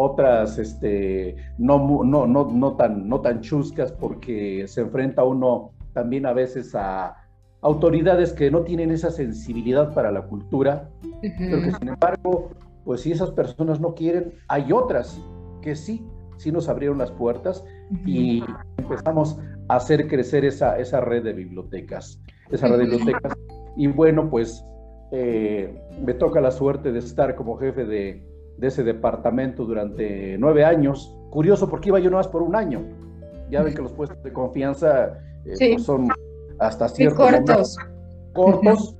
otras 0.00 0.58
este, 0.58 1.34
no, 1.58 2.04
no, 2.04 2.26
no, 2.26 2.44
no, 2.44 2.76
tan, 2.76 3.08
no 3.08 3.20
tan 3.20 3.40
chuscas 3.40 3.90
porque 3.90 4.66
se 4.68 4.82
enfrenta 4.82 5.24
uno 5.24 5.72
también 5.92 6.24
a 6.24 6.32
veces 6.32 6.74
a 6.76 7.16
autoridades 7.62 8.32
que 8.32 8.50
no 8.50 8.62
tienen 8.62 8.92
esa 8.92 9.10
sensibilidad 9.10 9.92
para 9.94 10.12
la 10.12 10.22
cultura, 10.22 10.88
pero 11.20 11.62
que 11.62 11.72
sin 11.72 11.88
embargo, 11.88 12.50
pues 12.84 13.00
si 13.00 13.10
esas 13.10 13.32
personas 13.32 13.80
no 13.80 13.94
quieren, 13.94 14.34
hay 14.46 14.70
otras 14.70 15.20
que 15.62 15.74
sí, 15.74 16.06
sí 16.36 16.52
nos 16.52 16.68
abrieron 16.68 16.98
las 16.98 17.10
puertas 17.10 17.64
y 18.04 18.42
empezamos 18.76 19.38
a 19.68 19.76
hacer 19.76 20.08
crecer 20.08 20.44
esa, 20.44 20.78
esa 20.78 21.00
red 21.00 21.22
de 21.24 21.32
bibliotecas, 21.32 22.20
esa 22.50 22.68
red 22.68 22.78
de 22.78 22.84
bibliotecas. 22.84 23.34
Y 23.76 23.86
bueno, 23.86 24.28
pues 24.28 24.64
eh, 25.12 25.80
me 26.04 26.14
toca 26.14 26.40
la 26.40 26.50
suerte 26.50 26.92
de 26.92 26.98
estar 26.98 27.34
como 27.34 27.56
jefe 27.56 27.84
de, 27.84 28.26
de 28.58 28.66
ese 28.66 28.82
departamento 28.82 29.64
durante 29.64 30.36
nueve 30.38 30.64
años. 30.64 31.14
Curioso 31.30 31.68
porque 31.68 31.90
iba 31.90 31.98
yo 31.98 32.10
nomás 32.10 32.28
por 32.28 32.42
un 32.42 32.56
año. 32.56 32.82
Ya 33.50 33.62
ven 33.62 33.74
que 33.74 33.82
los 33.82 33.92
puestos 33.92 34.22
de 34.22 34.32
confianza 34.32 35.18
eh, 35.44 35.54
pues 35.74 35.82
son 35.84 36.08
hasta 36.58 36.88
ciertos 36.88 37.30
cortos. 37.30 37.78
cortos. 38.32 38.96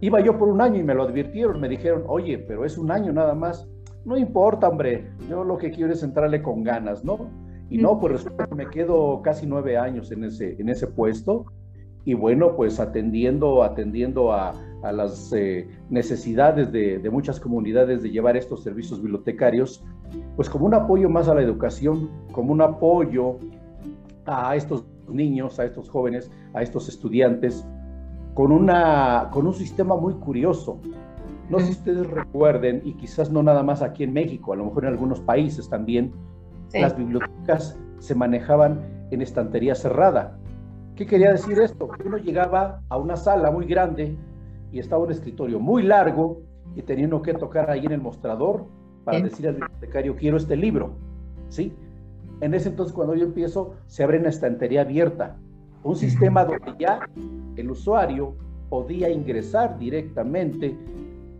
Iba 0.00 0.20
yo 0.20 0.38
por 0.38 0.48
un 0.48 0.60
año 0.60 0.78
y 0.80 0.82
me 0.82 0.94
lo 0.94 1.02
advirtieron, 1.02 1.60
me 1.60 1.68
dijeron, 1.68 2.04
oye, 2.06 2.38
pero 2.38 2.64
es 2.64 2.78
un 2.78 2.90
año 2.90 3.12
nada 3.12 3.34
más. 3.34 3.68
No 4.04 4.16
importa, 4.16 4.68
hombre, 4.68 5.10
yo 5.28 5.44
lo 5.44 5.58
que 5.58 5.70
quiero 5.70 5.92
es 5.92 6.02
entrarle 6.02 6.40
con 6.40 6.62
ganas, 6.62 7.04
¿no? 7.04 7.28
Y 7.70 7.78
no, 7.78 7.98
pues 7.98 8.26
me 8.54 8.68
quedo 8.68 9.22
casi 9.22 9.46
nueve 9.46 9.78
años 9.78 10.10
en 10.12 10.24
ese, 10.24 10.60
en 10.60 10.68
ese 10.68 10.88
puesto 10.88 11.46
y 12.04 12.14
bueno, 12.14 12.56
pues 12.56 12.80
atendiendo, 12.80 13.62
atendiendo 13.62 14.32
a, 14.32 14.54
a 14.82 14.92
las 14.92 15.32
eh, 15.32 15.68
necesidades 15.90 16.72
de, 16.72 16.98
de, 16.98 17.10
muchas 17.10 17.38
comunidades 17.38 18.02
de 18.02 18.10
llevar 18.10 18.36
estos 18.36 18.62
servicios 18.62 19.00
bibliotecarios, 19.02 19.84
pues 20.34 20.48
como 20.48 20.66
un 20.66 20.74
apoyo 20.74 21.10
más 21.10 21.28
a 21.28 21.34
la 21.34 21.42
educación, 21.42 22.10
como 22.32 22.52
un 22.52 22.62
apoyo 22.62 23.36
a 24.26 24.56
estos 24.56 24.84
niños, 25.08 25.58
a 25.60 25.66
estos 25.66 25.90
jóvenes, 25.90 26.30
a 26.54 26.62
estos 26.62 26.88
estudiantes, 26.88 27.66
con, 28.34 28.50
una, 28.50 29.28
con 29.32 29.46
un 29.46 29.54
sistema 29.54 29.94
muy 29.96 30.14
curioso. 30.14 30.80
No 31.50 31.58
sé 31.58 31.66
si 31.66 31.72
ustedes 31.72 32.06
recuerden, 32.06 32.80
y 32.84 32.94
quizás 32.94 33.30
no 33.30 33.42
nada 33.42 33.62
más 33.62 33.82
aquí 33.82 34.04
en 34.04 34.12
México, 34.12 34.52
a 34.52 34.56
lo 34.56 34.64
mejor 34.64 34.84
en 34.84 34.92
algunos 34.92 35.20
países 35.20 35.68
también, 35.68 36.12
las 36.72 36.96
bibliotecas 36.96 37.78
se 37.98 38.14
manejaban 38.14 38.80
en 39.10 39.22
estantería 39.22 39.74
cerrada. 39.74 40.36
¿Qué 40.96 41.06
quería 41.06 41.32
decir 41.32 41.58
esto? 41.60 41.88
Uno 42.04 42.18
llegaba 42.18 42.82
a 42.88 42.96
una 42.96 43.16
sala 43.16 43.50
muy 43.50 43.66
grande 43.66 44.16
y 44.72 44.78
estaba 44.78 45.02
un 45.02 45.10
escritorio 45.10 45.58
muy 45.58 45.82
largo 45.82 46.42
y 46.76 46.82
teniendo 46.82 47.22
que 47.22 47.34
tocar 47.34 47.70
ahí 47.70 47.84
en 47.86 47.92
el 47.92 48.00
mostrador 48.00 48.66
para 49.04 49.20
decir 49.20 49.48
al 49.48 49.54
bibliotecario, 49.54 50.14
quiero 50.14 50.36
este 50.36 50.56
libro, 50.56 50.92
¿sí? 51.48 51.72
En 52.40 52.54
ese 52.54 52.68
entonces, 52.68 52.94
cuando 52.94 53.14
yo 53.14 53.24
empiezo, 53.24 53.74
se 53.86 54.04
abre 54.04 54.18
una 54.18 54.28
estantería 54.28 54.82
abierta 54.82 55.36
Un 55.82 55.96
sistema 55.96 56.44
donde 56.44 56.74
ya 56.78 57.00
el 57.56 57.70
usuario 57.70 58.34
podía 58.68 59.10
ingresar 59.10 59.78
directamente 59.78 60.76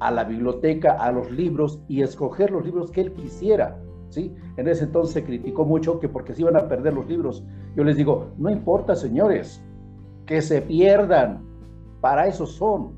a 0.00 0.10
la 0.10 0.24
biblioteca, 0.24 0.92
a 0.92 1.12
los 1.12 1.30
libros 1.30 1.80
y 1.88 2.02
escoger 2.02 2.50
los 2.50 2.64
libros 2.64 2.90
que 2.90 3.02
él 3.02 3.12
quisiera. 3.12 3.78
¿Sí? 4.10 4.34
En 4.56 4.68
ese 4.68 4.84
entonces 4.84 5.14
se 5.14 5.24
criticó 5.24 5.64
mucho 5.64 5.98
que 5.98 6.08
porque 6.08 6.34
se 6.34 6.42
iban 6.42 6.56
a 6.56 6.68
perder 6.68 6.94
los 6.94 7.06
libros. 7.06 7.44
Yo 7.74 7.84
les 7.84 7.96
digo, 7.96 8.28
no 8.36 8.50
importa, 8.50 8.94
señores, 8.94 9.64
que 10.26 10.42
se 10.42 10.60
pierdan, 10.62 11.42
para 12.00 12.26
eso 12.26 12.46
son. 12.46 12.92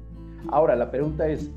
Ahora, 0.49 0.75
la 0.75 0.91
pregunta 0.91 1.29
es, 1.29 1.51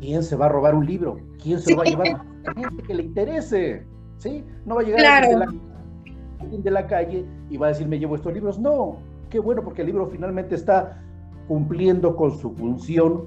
¿quién 0.00 0.22
se 0.22 0.36
va 0.36 0.46
a 0.46 0.48
robar 0.50 0.74
un 0.74 0.86
libro? 0.86 1.16
¿Quién 1.42 1.58
se 1.60 1.70
lo 1.70 1.78
va 1.78 1.84
a 1.84 1.86
llevar? 1.86 2.20
A 2.46 2.54
gente 2.54 2.82
que 2.82 2.94
le 2.94 3.02
interese, 3.04 3.86
¿sí? 4.18 4.44
No 4.66 4.74
va 4.74 4.82
a 4.82 4.84
llegar 4.84 5.24
alguien, 5.24 5.40
de 5.40 5.46
la, 5.46 6.58
de 6.58 6.70
la 6.70 6.86
calle 6.86 7.24
y 7.48 7.56
va 7.56 7.66
a 7.66 7.68
decir, 7.70 7.88
me 7.88 7.98
llevo 7.98 8.16
estos 8.16 8.32
libros. 8.32 8.58
No, 8.58 8.98
qué 9.30 9.38
bueno, 9.38 9.62
porque 9.62 9.80
el 9.80 9.86
libro 9.86 10.06
finalmente 10.06 10.54
está 10.54 11.02
cumpliendo 11.48 12.16
con 12.16 12.32
su 12.32 12.52
función 12.52 13.24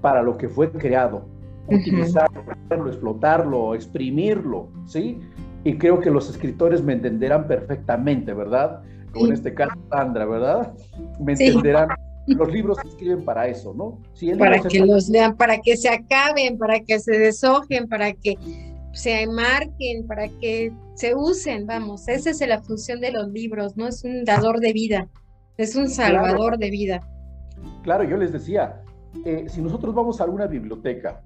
para 0.00 0.22
lo 0.22 0.36
que 0.36 0.48
fue 0.48 0.70
creado, 0.70 1.22
utilizarlo, 1.66 2.42
explotarlo, 2.86 3.74
exprimirlo, 3.74 4.68
¿sí? 4.86 5.20
Y 5.64 5.78
creo 5.78 6.00
que 6.00 6.10
los 6.10 6.28
escritores 6.28 6.82
me 6.82 6.92
entenderán 6.92 7.46
perfectamente, 7.46 8.34
¿verdad? 8.34 8.82
Con 9.12 9.32
este 9.32 9.54
caso, 9.54 9.74
Sandra, 9.90 10.26
¿verdad? 10.26 10.74
Me 11.20 11.32
entenderán. 11.32 11.88
Los 12.26 12.50
libros 12.50 12.78
se 12.82 12.88
escriben 12.88 13.24
para 13.24 13.48
eso, 13.48 13.74
¿no? 13.74 14.00
para 14.38 14.58
que 14.60 14.80
los 14.80 15.10
lean, 15.10 15.36
para 15.36 15.58
que 15.58 15.76
se 15.76 15.90
acaben, 15.90 16.56
para 16.56 16.80
que 16.80 16.98
se 16.98 17.18
deshojen, 17.18 17.86
para 17.86 18.14
que 18.14 18.38
se 18.92 19.26
marquen, 19.26 20.06
para 20.06 20.28
que 20.28 20.72
se 20.94 21.14
usen, 21.14 21.66
vamos. 21.66 22.08
Esa 22.08 22.30
es 22.30 22.40
la 22.46 22.62
función 22.62 23.00
de 23.00 23.12
los 23.12 23.28
libros, 23.28 23.76
¿no? 23.76 23.88
Es 23.88 24.04
un 24.04 24.24
dador 24.24 24.60
de 24.60 24.72
vida, 24.72 25.08
es 25.58 25.76
un 25.76 25.90
salvador 25.90 26.56
de 26.56 26.70
vida. 26.70 27.06
Claro, 27.82 28.04
yo 28.04 28.16
les 28.16 28.32
decía, 28.32 28.82
eh, 29.26 29.44
si 29.48 29.60
nosotros 29.60 29.94
vamos 29.94 30.20
a 30.20 30.24
una 30.24 30.46
biblioteca 30.46 31.20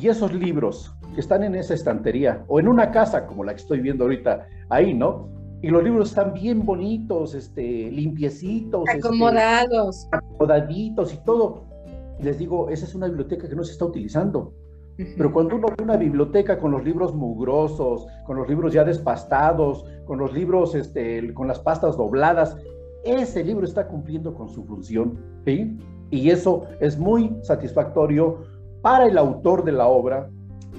y 0.00 0.08
esos 0.08 0.32
libros 0.32 0.94
que 1.14 1.20
están 1.20 1.42
en 1.42 1.54
esa 1.54 1.74
estantería 1.74 2.44
o 2.48 2.60
en 2.60 2.68
una 2.68 2.90
casa 2.90 3.26
como 3.26 3.44
la 3.44 3.52
que 3.52 3.60
estoy 3.60 3.80
viendo 3.80 4.04
ahorita 4.04 4.46
ahí, 4.68 4.94
¿no? 4.94 5.28
Y 5.60 5.68
los 5.68 5.82
libros 5.82 6.10
están 6.10 6.34
bien 6.34 6.64
bonitos, 6.64 7.34
este, 7.34 7.90
limpiecitos. 7.90 8.84
Este, 8.88 9.08
Acomodados. 9.08 10.06
acomodaditos 10.12 11.12
y 11.12 11.16
todo. 11.24 11.64
Les 12.20 12.38
digo, 12.38 12.70
esa 12.70 12.84
es 12.84 12.94
una 12.94 13.06
biblioteca 13.08 13.48
que 13.48 13.56
no 13.56 13.64
se 13.64 13.72
está 13.72 13.84
utilizando. 13.84 14.52
Pero 15.16 15.32
cuando 15.32 15.56
uno 15.56 15.68
ve 15.76 15.84
una 15.84 15.96
biblioteca 15.96 16.58
con 16.58 16.72
los 16.72 16.84
libros 16.84 17.14
mugrosos, 17.14 18.06
con 18.26 18.36
los 18.36 18.48
libros 18.48 18.72
ya 18.72 18.84
despastados, 18.84 19.84
con 20.06 20.18
los 20.18 20.32
libros 20.32 20.74
este, 20.74 21.32
con 21.34 21.46
las 21.46 21.60
pastas 21.60 21.96
dobladas, 21.96 22.56
ese 23.04 23.44
libro 23.44 23.64
está 23.64 23.86
cumpliendo 23.86 24.34
con 24.34 24.48
su 24.48 24.64
función, 24.64 25.16
¿sí? 25.44 25.78
Y 26.10 26.30
eso 26.30 26.64
es 26.80 26.98
muy 26.98 27.36
satisfactorio 27.42 28.42
para 28.82 29.06
el 29.06 29.18
autor 29.18 29.64
de 29.64 29.72
la 29.72 29.86
obra, 29.86 30.28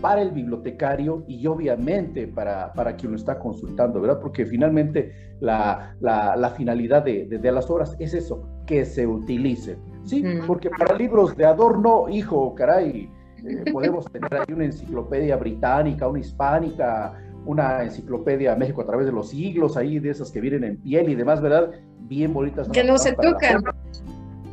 para 0.01 0.21
el 0.21 0.31
bibliotecario 0.31 1.23
y 1.27 1.45
obviamente 1.47 2.27
para, 2.27 2.71
para 2.73 2.95
quien 2.95 3.11
lo 3.11 3.17
está 3.17 3.37
consultando, 3.37 3.99
¿verdad? 3.99 4.19
Porque 4.21 4.45
finalmente 4.45 5.11
la, 5.41 5.95
la, 5.99 6.53
finalidad 6.55 7.03
de, 7.03 7.25
de, 7.25 7.51
las 7.51 7.69
obras 7.69 7.95
es 7.99 8.13
eso, 8.13 8.47
que 8.65 8.85
se 8.85 9.05
utilice, 9.05 9.77
¿sí? 10.03 10.23
Porque 10.47 10.69
para 10.69 10.95
libros 10.95 11.35
de 11.35 11.45
adorno, 11.45 12.07
hijo, 12.09 12.55
caray, 12.55 13.09
eh, 13.45 13.71
podemos 13.71 14.05
tener 14.05 14.33
ahí 14.33 14.53
una 14.53 14.65
enciclopedia 14.65 15.35
británica, 15.37 16.07
una 16.07 16.19
hispánica, 16.19 17.13
una 17.45 17.83
enciclopedia 17.83 18.55
México 18.55 18.81
a 18.81 18.85
través 18.85 19.05
de 19.05 19.11
los 19.11 19.29
siglos, 19.29 19.77
ahí 19.77 19.99
de 19.99 20.11
esas 20.11 20.31
que 20.31 20.41
vienen 20.41 20.63
en 20.63 20.77
piel 20.77 21.09
y 21.09 21.15
demás, 21.15 21.41
¿verdad? 21.41 21.71
Bien 22.01 22.33
bonitas. 22.33 22.69
Que 22.69 22.83
no 22.83 22.97
se 22.97 23.13
tocan. 23.13 23.63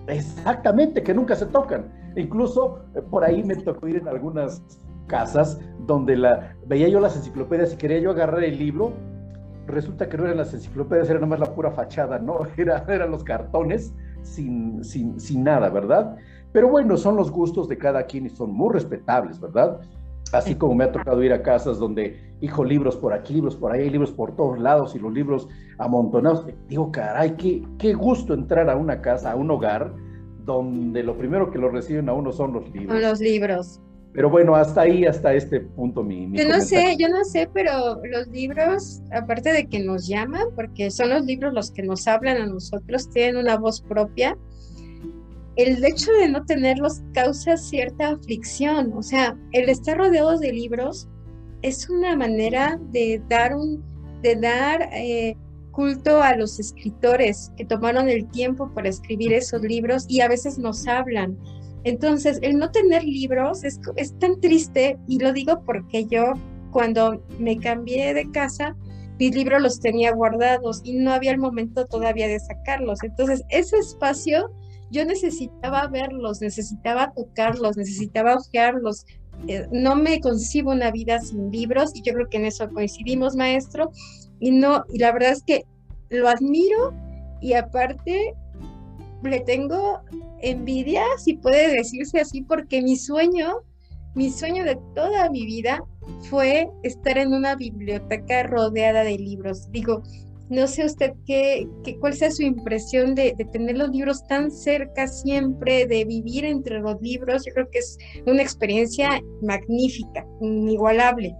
Exactamente, 0.06 1.02
que 1.02 1.14
nunca 1.14 1.34
se 1.34 1.46
tocan. 1.46 1.86
Incluso 2.16 2.80
eh, 2.94 3.02
por 3.02 3.24
ahí 3.24 3.42
me 3.44 3.56
tocó 3.56 3.86
ir 3.88 3.96
en 3.96 4.08
algunas 4.08 4.62
casas 5.06 5.60
donde 5.86 6.16
la, 6.16 6.56
veía 6.66 6.88
yo 6.88 6.98
las 6.98 7.16
enciclopedias 7.16 7.72
y 7.74 7.76
quería 7.76 8.00
yo 8.00 8.10
agarrar 8.10 8.42
el 8.42 8.58
libro. 8.58 8.92
Resulta 9.66 10.08
que 10.08 10.16
no 10.16 10.24
eran 10.24 10.38
las 10.38 10.54
enciclopedias, 10.54 11.10
era 11.10 11.20
nomás 11.20 11.40
la 11.40 11.54
pura 11.54 11.70
fachada, 11.70 12.18
¿no? 12.18 12.40
Era, 12.56 12.84
eran 12.88 13.10
los 13.10 13.24
cartones 13.24 13.92
sin, 14.22 14.82
sin, 14.84 15.18
sin 15.20 15.44
nada, 15.44 15.68
¿verdad? 15.70 16.16
Pero 16.52 16.68
bueno, 16.68 16.96
son 16.96 17.16
los 17.16 17.30
gustos 17.30 17.68
de 17.68 17.76
cada 17.76 18.04
quien 18.04 18.26
y 18.26 18.30
son 18.30 18.52
muy 18.52 18.72
respetables, 18.72 19.40
¿verdad? 19.40 19.80
Así 20.32 20.54
como 20.56 20.74
me 20.74 20.84
ha 20.84 20.92
tocado 20.92 21.22
ir 21.22 21.32
a 21.32 21.42
casas 21.42 21.78
donde, 21.78 22.34
hijo, 22.40 22.64
libros 22.64 22.96
por 22.96 23.12
aquí, 23.12 23.34
libros 23.34 23.54
por 23.56 23.72
ahí, 23.72 23.88
libros 23.90 24.10
por 24.10 24.34
todos 24.34 24.58
lados 24.58 24.94
y 24.94 24.98
los 24.98 25.12
libros 25.12 25.48
amontonados. 25.78 26.46
Digo, 26.68 26.90
caray, 26.90 27.36
qué, 27.36 27.62
qué 27.78 27.94
gusto 27.94 28.34
entrar 28.34 28.68
a 28.68 28.76
una 28.76 29.00
casa, 29.00 29.32
a 29.32 29.36
un 29.36 29.50
hogar, 29.50 29.92
donde 30.46 31.02
lo 31.02 31.18
primero 31.18 31.50
que 31.50 31.58
lo 31.58 31.68
reciben 31.68 32.08
a 32.08 32.14
uno 32.14 32.32
son 32.32 32.54
los 32.54 32.70
libros. 32.72 33.02
Los 33.02 33.20
libros. 33.20 33.80
Pero 34.14 34.30
bueno, 34.30 34.56
hasta 34.56 34.82
ahí, 34.82 35.04
hasta 35.04 35.34
este 35.34 35.60
punto 35.60 36.02
mi... 36.02 36.30
yo 36.32 36.48
no 36.48 36.58
sé, 36.62 36.96
yo 36.98 37.10
no 37.10 37.22
sé, 37.24 37.50
pero 37.52 38.00
los 38.02 38.28
libros, 38.28 39.02
aparte 39.12 39.52
de 39.52 39.66
que 39.66 39.80
nos 39.80 40.06
llaman, 40.06 40.46
porque 40.54 40.90
son 40.90 41.10
los 41.10 41.26
libros 41.26 41.52
los 41.52 41.70
que 41.70 41.82
nos 41.82 42.08
hablan 42.08 42.38
a 42.38 42.46
nosotros, 42.46 43.10
tienen 43.10 43.36
una 43.36 43.58
voz 43.58 43.82
propia, 43.82 44.38
el 45.56 45.84
hecho 45.84 46.12
de 46.12 46.30
no 46.30 46.44
tenerlos 46.46 47.02
causa 47.12 47.58
cierta 47.58 48.10
aflicción. 48.10 48.92
O 48.94 49.02
sea, 49.02 49.36
el 49.52 49.68
estar 49.68 49.98
rodeados 49.98 50.40
de 50.40 50.52
libros 50.52 51.08
es 51.62 51.90
una 51.90 52.16
manera 52.16 52.78
de 52.92 53.20
dar 53.28 53.54
un, 53.54 53.82
de 54.22 54.36
dar 54.36 54.88
eh, 54.92 55.36
culto 55.76 56.22
a 56.22 56.34
los 56.34 56.58
escritores 56.58 57.52
que 57.58 57.66
tomaron 57.66 58.08
el 58.08 58.26
tiempo 58.30 58.72
para 58.72 58.88
escribir 58.88 59.34
esos 59.34 59.60
libros 59.60 60.06
y 60.08 60.22
a 60.22 60.28
veces 60.28 60.56
nos 60.58 60.88
hablan. 60.88 61.36
Entonces, 61.84 62.38
el 62.40 62.56
no 62.56 62.70
tener 62.70 63.04
libros 63.04 63.62
es, 63.62 63.78
es 63.96 64.18
tan 64.18 64.40
triste 64.40 64.98
y 65.06 65.18
lo 65.18 65.34
digo 65.34 65.62
porque 65.66 66.06
yo 66.06 66.32
cuando 66.70 67.22
me 67.38 67.58
cambié 67.58 68.14
de 68.14 68.30
casa, 68.30 68.74
mis 69.18 69.34
libros 69.34 69.60
los 69.60 69.78
tenía 69.78 70.12
guardados 70.12 70.80
y 70.82 70.94
no 70.94 71.12
había 71.12 71.32
el 71.32 71.38
momento 71.38 71.84
todavía 71.84 72.26
de 72.26 72.40
sacarlos. 72.40 73.02
Entonces, 73.02 73.42
ese 73.50 73.76
espacio 73.76 74.50
yo 74.90 75.04
necesitaba 75.04 75.88
verlos, 75.88 76.40
necesitaba 76.40 77.12
tocarlos, 77.12 77.76
necesitaba 77.76 78.36
ojearlos. 78.36 79.04
Eh, 79.46 79.66
no 79.70 79.94
me 79.94 80.20
concibo 80.20 80.70
una 80.70 80.90
vida 80.90 81.20
sin 81.20 81.50
libros 81.50 81.90
y 81.94 82.00
yo 82.00 82.14
creo 82.14 82.28
que 82.30 82.38
en 82.38 82.46
eso 82.46 82.66
coincidimos, 82.70 83.36
maestro. 83.36 83.90
Y 84.40 84.50
no, 84.50 84.84
y 84.92 84.98
la 84.98 85.12
verdad 85.12 85.32
es 85.32 85.42
que 85.42 85.64
lo 86.10 86.28
admiro 86.28 86.92
y 87.40 87.54
aparte 87.54 88.34
le 89.22 89.40
tengo 89.40 90.00
envidia, 90.40 91.02
si 91.18 91.34
puede 91.34 91.74
decirse 91.74 92.20
así, 92.20 92.42
porque 92.42 92.82
mi 92.82 92.96
sueño, 92.96 93.62
mi 94.14 94.30
sueño 94.30 94.64
de 94.64 94.78
toda 94.94 95.30
mi 95.30 95.44
vida 95.46 95.82
fue 96.28 96.68
estar 96.82 97.18
en 97.18 97.32
una 97.32 97.56
biblioteca 97.56 98.44
rodeada 98.44 99.04
de 99.04 99.18
libros. 99.18 99.70
Digo, 99.72 100.02
no 100.48 100.66
sé 100.66 100.84
usted 100.84 101.12
qué, 101.26 101.68
qué 101.82 101.98
cuál 101.98 102.14
sea 102.14 102.30
su 102.30 102.42
impresión 102.42 103.14
de, 103.14 103.34
tener 103.52 103.76
los 103.76 103.90
libros 103.90 104.26
tan 104.28 104.50
cerca 104.50 105.08
siempre, 105.08 105.86
de 105.86 106.04
vivir 106.04 106.44
entre 106.44 106.80
los 106.80 107.00
libros. 107.00 107.44
Yo 107.46 107.52
creo 107.52 107.70
que 107.70 107.78
es 107.78 107.98
una 108.26 108.42
experiencia 108.42 109.20
magnífica, 109.42 110.24
inigualable. 110.40 111.34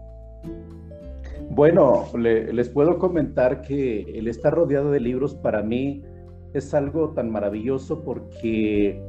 Bueno, 1.57 2.05
les 2.19 2.69
puedo 2.69 2.99
comentar 2.99 3.63
que 3.63 4.03
el 4.03 4.29
estar 4.29 4.53
rodeado 4.53 4.91
de 4.91 5.01
libros 5.01 5.35
para 5.35 5.63
mí 5.63 6.05
es 6.53 6.75
algo 6.75 7.15
tan 7.15 7.31
maravilloso 7.31 8.05
porque 8.05 9.03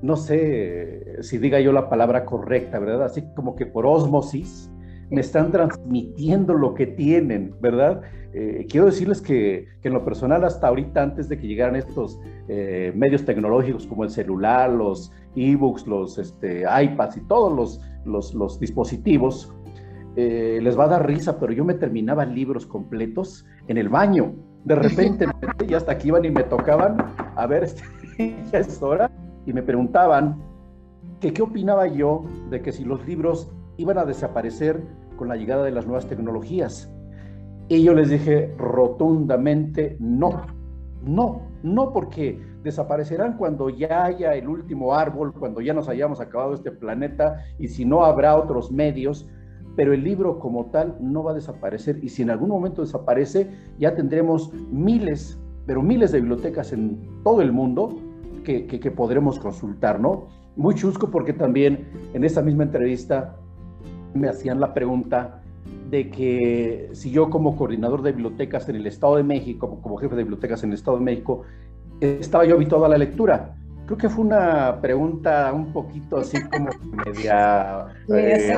no 0.00 0.14
sé 0.14 1.24
si 1.24 1.38
diga 1.38 1.58
yo 1.58 1.72
la 1.72 1.88
palabra 1.88 2.24
correcta, 2.24 2.78
¿verdad? 2.78 3.02
Así 3.02 3.24
como 3.34 3.56
que 3.56 3.66
por 3.66 3.84
osmosis 3.84 4.70
me 5.10 5.20
están 5.20 5.50
transmitiendo 5.50 6.54
lo 6.54 6.72
que 6.72 6.86
tienen, 6.86 7.56
¿verdad? 7.60 8.00
Eh, 8.32 8.64
quiero 8.68 8.86
decirles 8.86 9.20
que, 9.20 9.66
en 9.82 9.92
lo 9.92 10.04
personal 10.04 10.44
hasta 10.44 10.68
ahorita, 10.68 11.02
antes 11.02 11.28
de 11.28 11.36
que 11.36 11.48
llegaran 11.48 11.74
estos 11.74 12.20
eh, 12.46 12.92
medios 12.94 13.24
tecnológicos 13.24 13.88
como 13.88 14.04
el 14.04 14.10
celular, 14.10 14.70
los 14.70 15.10
ebooks, 15.34 15.88
los 15.88 16.16
este, 16.18 16.62
iPads 16.62 17.16
y 17.16 17.20
todos 17.22 17.80
los, 18.04 18.34
los, 18.34 18.60
dispositivos, 18.60 19.52
eh, 20.16 20.58
les 20.62 20.78
va 20.78 20.84
a 20.84 20.88
dar 20.88 21.06
risa, 21.06 21.38
pero 21.38 21.52
yo 21.52 21.64
me 21.64 21.74
terminaba 21.74 22.24
libros 22.24 22.66
completos 22.66 23.46
en 23.68 23.76
el 23.76 23.88
baño. 23.88 24.34
De 24.64 24.74
repente, 24.74 25.26
y 25.68 25.74
hasta 25.74 25.92
aquí 25.92 26.08
iban 26.08 26.24
y 26.24 26.30
me 26.30 26.42
tocaban, 26.42 26.96
a 27.36 27.46
ver, 27.46 27.64
este, 28.18 28.34
ya 28.50 28.58
es 28.58 28.82
hora, 28.82 29.10
y 29.44 29.52
me 29.52 29.62
preguntaban 29.62 30.42
que 31.20 31.32
qué 31.32 31.42
opinaba 31.42 31.86
yo 31.86 32.24
de 32.50 32.62
que 32.62 32.72
si 32.72 32.84
los 32.84 33.06
libros 33.06 33.52
iban 33.76 33.98
a 33.98 34.04
desaparecer 34.04 34.82
con 35.16 35.28
la 35.28 35.36
llegada 35.36 35.64
de 35.64 35.70
las 35.70 35.86
nuevas 35.86 36.06
tecnologías. 36.06 36.90
Y 37.68 37.82
yo 37.82 37.94
les 37.94 38.10
dije 38.10 38.54
rotundamente 38.58 39.96
no, 39.98 40.46
no, 41.02 41.42
no 41.62 41.92
porque 41.92 42.40
desaparecerán 42.62 43.36
cuando 43.36 43.70
ya 43.70 44.04
haya 44.04 44.34
el 44.34 44.48
último 44.48 44.94
árbol, 44.94 45.32
cuando 45.32 45.60
ya 45.60 45.74
nos 45.74 45.88
hayamos 45.88 46.20
acabado 46.20 46.54
este 46.54 46.70
planeta 46.70 47.44
y 47.58 47.68
si 47.68 47.84
no 47.84 48.04
habrá 48.04 48.36
otros 48.36 48.70
medios, 48.70 49.28
pero 49.76 49.92
el 49.92 50.02
libro 50.02 50.38
como 50.38 50.66
tal 50.66 50.96
no 51.00 51.22
va 51.22 51.32
a 51.32 51.34
desaparecer 51.34 52.02
y 52.02 52.08
si 52.08 52.22
en 52.22 52.30
algún 52.30 52.48
momento 52.48 52.82
desaparece 52.82 53.50
ya 53.78 53.94
tendremos 53.94 54.52
miles 54.70 55.38
pero 55.66 55.82
miles 55.82 56.12
de 56.12 56.20
bibliotecas 56.20 56.72
en 56.72 57.00
todo 57.22 57.42
el 57.42 57.52
mundo 57.52 57.98
que, 58.44 58.66
que, 58.66 58.90
podremos 58.92 59.40
consultar, 59.40 59.98
¿no? 59.98 60.28
Muy 60.54 60.76
chusco 60.76 61.10
porque 61.10 61.32
también 61.32 61.88
en 62.14 62.22
esa 62.22 62.40
misma 62.42 62.62
entrevista 62.62 63.36
me 64.14 64.28
hacían 64.28 64.60
la 64.60 64.72
pregunta 64.72 65.42
de 65.90 66.08
que 66.08 66.90
si 66.92 67.10
yo 67.10 67.28
como 67.28 67.56
coordinador 67.56 68.02
de 68.02 68.12
bibliotecas 68.12 68.68
en 68.68 68.76
el 68.76 68.86
Estado 68.86 69.16
de 69.16 69.24
México, 69.24 69.80
como 69.82 69.96
jefe 69.96 70.14
de 70.14 70.22
bibliotecas 70.22 70.62
en 70.62 70.70
el 70.70 70.74
Estado 70.74 70.98
de 70.98 71.04
México, 71.04 71.42
estaba 72.00 72.44
yo 72.44 72.54
habituado 72.54 72.84
a 72.84 72.88
la 72.88 72.98
lectura. 72.98 73.56
Creo 73.86 73.98
que 73.98 74.08
fue 74.08 74.24
una 74.24 74.80
pregunta 74.80 75.52
un 75.52 75.72
poquito 75.72 76.18
así 76.18 76.42
como 76.50 76.70
media... 77.06 77.86
eh, 78.08 78.56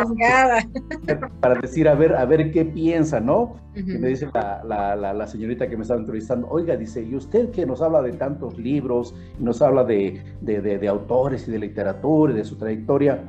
para 1.41 1.55
decir, 1.61 1.87
a 1.87 1.95
ver, 1.95 2.15
a 2.15 2.25
ver 2.25 2.51
qué 2.51 2.65
piensa, 2.65 3.21
¿no? 3.21 3.57
Y 3.75 3.83
me 3.83 4.09
dice 4.09 4.29
la, 4.33 4.65
la, 4.97 5.13
la, 5.15 5.27
señorita 5.27 5.69
que 5.69 5.77
me 5.77 5.83
estaba 5.83 6.01
entrevistando, 6.01 6.49
oiga, 6.49 6.77
dice, 6.77 7.03
¿y 7.03 7.15
usted 7.15 7.51
que 7.51 7.67
nos 7.67 7.83
habla 7.83 8.01
de 8.03 8.13
tantos 8.13 8.59
libros, 8.59 9.15
y 9.39 9.43
nos 9.45 9.61
habla 9.61 9.85
de, 9.85 10.21
de, 10.41 10.63
de, 10.63 10.79
de 10.79 10.89
autores 10.89 11.47
y 11.47 11.53
de 11.53 11.59
literatura 11.59 12.33
y 12.33 12.37
de 12.37 12.45
su 12.45 12.57
trayectoria? 12.57 13.23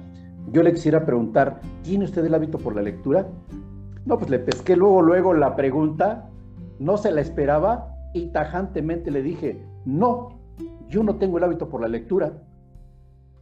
Yo 0.52 0.64
le 0.64 0.74
quisiera 0.74 1.06
preguntar, 1.06 1.60
¿tiene 1.84 2.06
usted 2.06 2.26
el 2.26 2.34
hábito 2.34 2.58
por 2.58 2.76
la 2.76 2.82
lectura? 2.82 3.28
No, 4.06 4.18
pues 4.18 4.32
le 4.32 4.40
pesqué 4.40 4.76
luego, 4.76 5.02
luego 5.02 5.34
la 5.34 5.56
pregunta, 5.56 6.30
no 6.80 6.98
se 6.98 7.12
la 7.12 7.22
esperaba 7.22 7.94
y 8.14 8.28
tajantemente 8.28 9.12
le 9.12 9.22
dije, 9.22 9.64
no, 9.86 10.39
yo 10.90 11.04
no 11.04 11.16
tengo 11.16 11.38
el 11.38 11.44
hábito 11.44 11.70
por 11.70 11.82
la 11.82 11.88
lectura. 11.88 12.34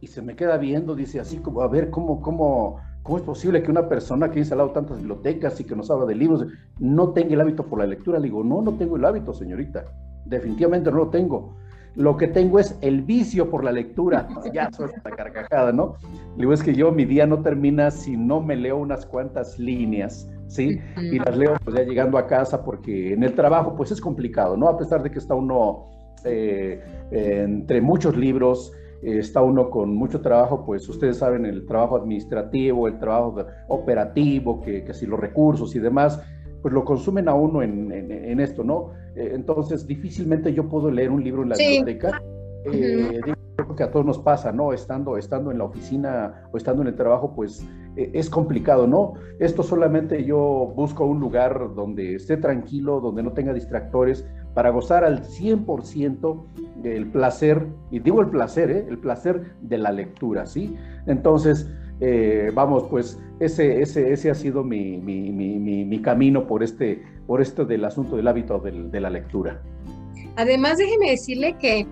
Y 0.00 0.06
se 0.06 0.22
me 0.22 0.36
queda 0.36 0.56
viendo, 0.58 0.94
dice 0.94 1.18
así 1.18 1.38
como, 1.38 1.62
a 1.62 1.68
ver, 1.68 1.90
¿cómo, 1.90 2.20
cómo, 2.20 2.76
cómo 3.02 3.18
es 3.18 3.24
posible 3.24 3.62
que 3.62 3.70
una 3.70 3.88
persona 3.88 4.30
que 4.30 4.36
ha 4.36 4.38
instalado 4.40 4.70
tantas 4.70 4.98
bibliotecas 4.98 5.58
y 5.58 5.64
que 5.64 5.74
nos 5.74 5.90
habla 5.90 6.06
de 6.06 6.14
libros 6.14 6.46
no 6.78 7.10
tenga 7.10 7.34
el 7.34 7.40
hábito 7.40 7.66
por 7.66 7.80
la 7.80 7.86
lectura? 7.86 8.18
Le 8.18 8.26
digo, 8.26 8.44
no, 8.44 8.62
no 8.62 8.74
tengo 8.74 8.96
el 8.96 9.04
hábito, 9.04 9.32
señorita. 9.32 9.86
Definitivamente 10.24 10.90
no 10.90 10.98
lo 10.98 11.08
tengo. 11.08 11.56
Lo 11.96 12.16
que 12.16 12.28
tengo 12.28 12.60
es 12.60 12.78
el 12.80 13.02
vicio 13.02 13.50
por 13.50 13.64
la 13.64 13.72
lectura. 13.72 14.28
Ya 14.52 14.70
suelta 14.70 15.10
carcajada, 15.10 15.72
¿no? 15.72 15.96
Le 16.36 16.42
digo, 16.42 16.52
es 16.52 16.62
que 16.62 16.74
yo 16.74 16.92
mi 16.92 17.04
día 17.04 17.26
no 17.26 17.42
termina 17.42 17.90
si 17.90 18.16
no 18.16 18.40
me 18.40 18.54
leo 18.54 18.76
unas 18.76 19.04
cuantas 19.04 19.58
líneas, 19.58 20.30
¿sí? 20.46 20.80
Y 20.96 21.18
las 21.18 21.36
leo 21.36 21.56
pues 21.64 21.76
ya 21.76 21.82
llegando 21.82 22.18
a 22.18 22.26
casa 22.28 22.62
porque 22.62 23.14
en 23.14 23.24
el 23.24 23.34
trabajo 23.34 23.74
pues 23.74 23.90
es 23.90 24.00
complicado, 24.00 24.56
¿no? 24.56 24.68
A 24.68 24.78
pesar 24.78 25.02
de 25.02 25.10
que 25.10 25.18
está 25.18 25.34
uno 25.34 25.97
eh, 26.24 26.82
entre 27.10 27.80
muchos 27.80 28.16
libros, 28.16 28.72
eh, 29.02 29.18
está 29.18 29.42
uno 29.42 29.70
con 29.70 29.94
mucho 29.94 30.20
trabajo, 30.20 30.64
pues 30.64 30.88
ustedes 30.88 31.18
saben, 31.18 31.46
el 31.46 31.66
trabajo 31.66 31.96
administrativo, 31.96 32.88
el 32.88 32.98
trabajo 32.98 33.46
operativo, 33.68 34.60
que, 34.60 34.84
que 34.84 34.94
si 34.94 35.06
los 35.06 35.20
recursos 35.20 35.74
y 35.74 35.78
demás, 35.78 36.20
pues 36.62 36.74
lo 36.74 36.84
consumen 36.84 37.28
a 37.28 37.34
uno 37.34 37.62
en, 37.62 37.92
en, 37.92 38.40
esto, 38.40 38.64
¿no? 38.64 38.90
Eh, 39.14 39.30
entonces, 39.34 39.86
difícilmente 39.86 40.52
yo 40.52 40.68
puedo 40.68 40.90
leer 40.90 41.10
un 41.10 41.22
libro 41.22 41.42
en 41.42 41.50
la 41.50 41.56
biblioteca. 41.56 42.20
creo 42.64 43.76
que 43.76 43.82
a 43.82 43.90
todos 43.90 44.04
nos 44.04 44.18
pasa, 44.18 44.50
¿no? 44.50 44.72
Estando, 44.72 45.16
estando 45.16 45.52
en 45.52 45.58
la 45.58 45.64
oficina 45.64 46.48
o 46.52 46.56
estando 46.56 46.82
en 46.82 46.88
el 46.88 46.96
trabajo, 46.96 47.32
pues 47.34 47.64
es 47.96 48.30
complicado, 48.30 48.86
¿no? 48.86 49.14
Esto 49.38 49.62
solamente 49.62 50.24
yo 50.24 50.72
busco 50.74 51.04
un 51.04 51.20
lugar 51.20 51.74
donde 51.74 52.16
esté 52.16 52.36
tranquilo, 52.36 53.00
donde 53.00 53.22
no 53.22 53.32
tenga 53.32 53.52
distractores, 53.52 54.24
para 54.58 54.70
gozar 54.70 55.04
al 55.04 55.22
100% 55.22 56.44
del 56.82 57.06
placer, 57.12 57.64
y 57.92 58.00
digo 58.00 58.20
el 58.20 58.28
placer, 58.28 58.72
¿eh? 58.72 58.86
el 58.88 58.98
placer 58.98 59.54
de 59.60 59.78
la 59.78 59.92
lectura, 59.92 60.46
¿sí? 60.46 60.74
Entonces, 61.06 61.68
eh, 62.00 62.50
vamos, 62.52 62.82
pues 62.90 63.20
ese, 63.38 63.80
ese, 63.80 64.12
ese 64.12 64.32
ha 64.32 64.34
sido 64.34 64.64
mi, 64.64 64.98
mi, 64.98 65.30
mi, 65.30 65.60
mi, 65.84 66.02
camino 66.02 66.48
por 66.48 66.64
este, 66.64 67.04
por 67.28 67.40
esto 67.40 67.64
del 67.66 67.84
asunto 67.84 68.16
del 68.16 68.26
hábito 68.26 68.58
de 68.58 69.00
la 69.00 69.10
lectura. 69.10 69.62
Además, 70.34 70.78
déjeme 70.78 71.12
decirle 71.12 71.56
que 71.60 71.86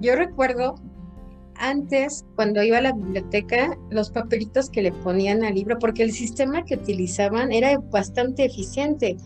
yo 0.00 0.16
recuerdo 0.16 0.74
antes, 1.54 2.24
cuando 2.34 2.64
iba 2.64 2.78
a 2.78 2.82
la 2.82 2.94
biblioteca, 2.94 3.78
los 3.90 4.10
papelitos 4.10 4.70
que 4.70 4.82
le 4.82 4.90
ponían 4.90 5.44
al 5.44 5.54
libro, 5.54 5.78
porque 5.78 6.02
el 6.02 6.10
sistema 6.10 6.64
que 6.64 6.74
utilizaban 6.74 7.52
era 7.52 7.78
bastante 7.78 8.44
eficiente. 8.44 9.16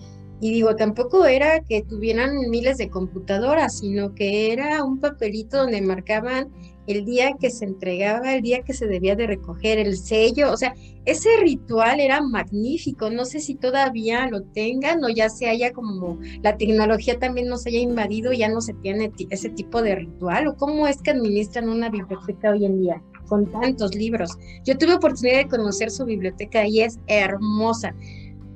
Y 0.43 0.51
digo, 0.51 0.75
tampoco 0.75 1.25
era 1.25 1.61
que 1.61 1.83
tuvieran 1.83 2.51
miles 2.51 2.77
de 2.77 2.91
computadoras, 2.91 3.79
sino 3.79 4.13
que 4.13 4.53
era 4.53 4.83
un 4.83 4.99
papelito 4.99 5.59
donde 5.59 5.81
marcaban 5.81 6.51
el 6.89 7.05
día 7.05 7.35
que 7.39 7.49
se 7.49 7.65
entregaba, 7.65 8.35
el 8.35 8.43
día 8.43 8.63
que 8.63 8.75
se 8.75 8.89
debía 8.89 9.15
de 9.15 9.29
recoger 9.29 9.79
el 9.79 9.97
sello. 9.97 10.51
O 10.51 10.57
sea, 10.57 10.75
ese 11.05 11.29
ritual 11.41 12.01
era 12.01 12.21
magnífico. 12.21 13.09
No 13.09 13.25
sé 13.25 13.39
si 13.39 13.55
todavía 13.55 14.27
lo 14.27 14.43
tengan 14.43 15.05
o 15.05 15.09
ya 15.11 15.29
se 15.29 15.49
haya 15.49 15.73
como 15.73 16.19
la 16.43 16.57
tecnología 16.57 17.21
también 17.21 17.47
nos 17.47 17.65
haya 17.67 17.79
invadido, 17.79 18.33
ya 18.33 18.49
no 18.49 18.61
se 18.61 18.75
tiene 18.75 19.13
ese 19.31 19.49
tipo 19.49 19.81
de 19.81 19.95
ritual. 19.95 20.49
¿O 20.49 20.57
cómo 20.57 20.89
es 20.89 21.01
que 21.03 21.13
administran 21.13 21.69
una 21.69 21.89
biblioteca 21.89 22.51
hoy 22.51 22.65
en 22.65 22.81
día? 22.81 23.01
con 23.29 23.51
tantos 23.51 23.95
libros. 23.95 24.31
Yo 24.63 24.77
tuve 24.77 24.93
oportunidad 24.93 25.39
de 25.39 25.49
conocer 25.49 25.91
su 25.91 26.05
biblioteca 26.05 26.67
y 26.67 26.83
es 26.83 26.99
hermosa. 27.07 27.95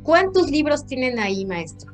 ¿Cuántos 0.07 0.53
libros 0.53 0.87
tienen 0.87 1.19
ahí, 1.19 1.45
maestro? 1.45 1.93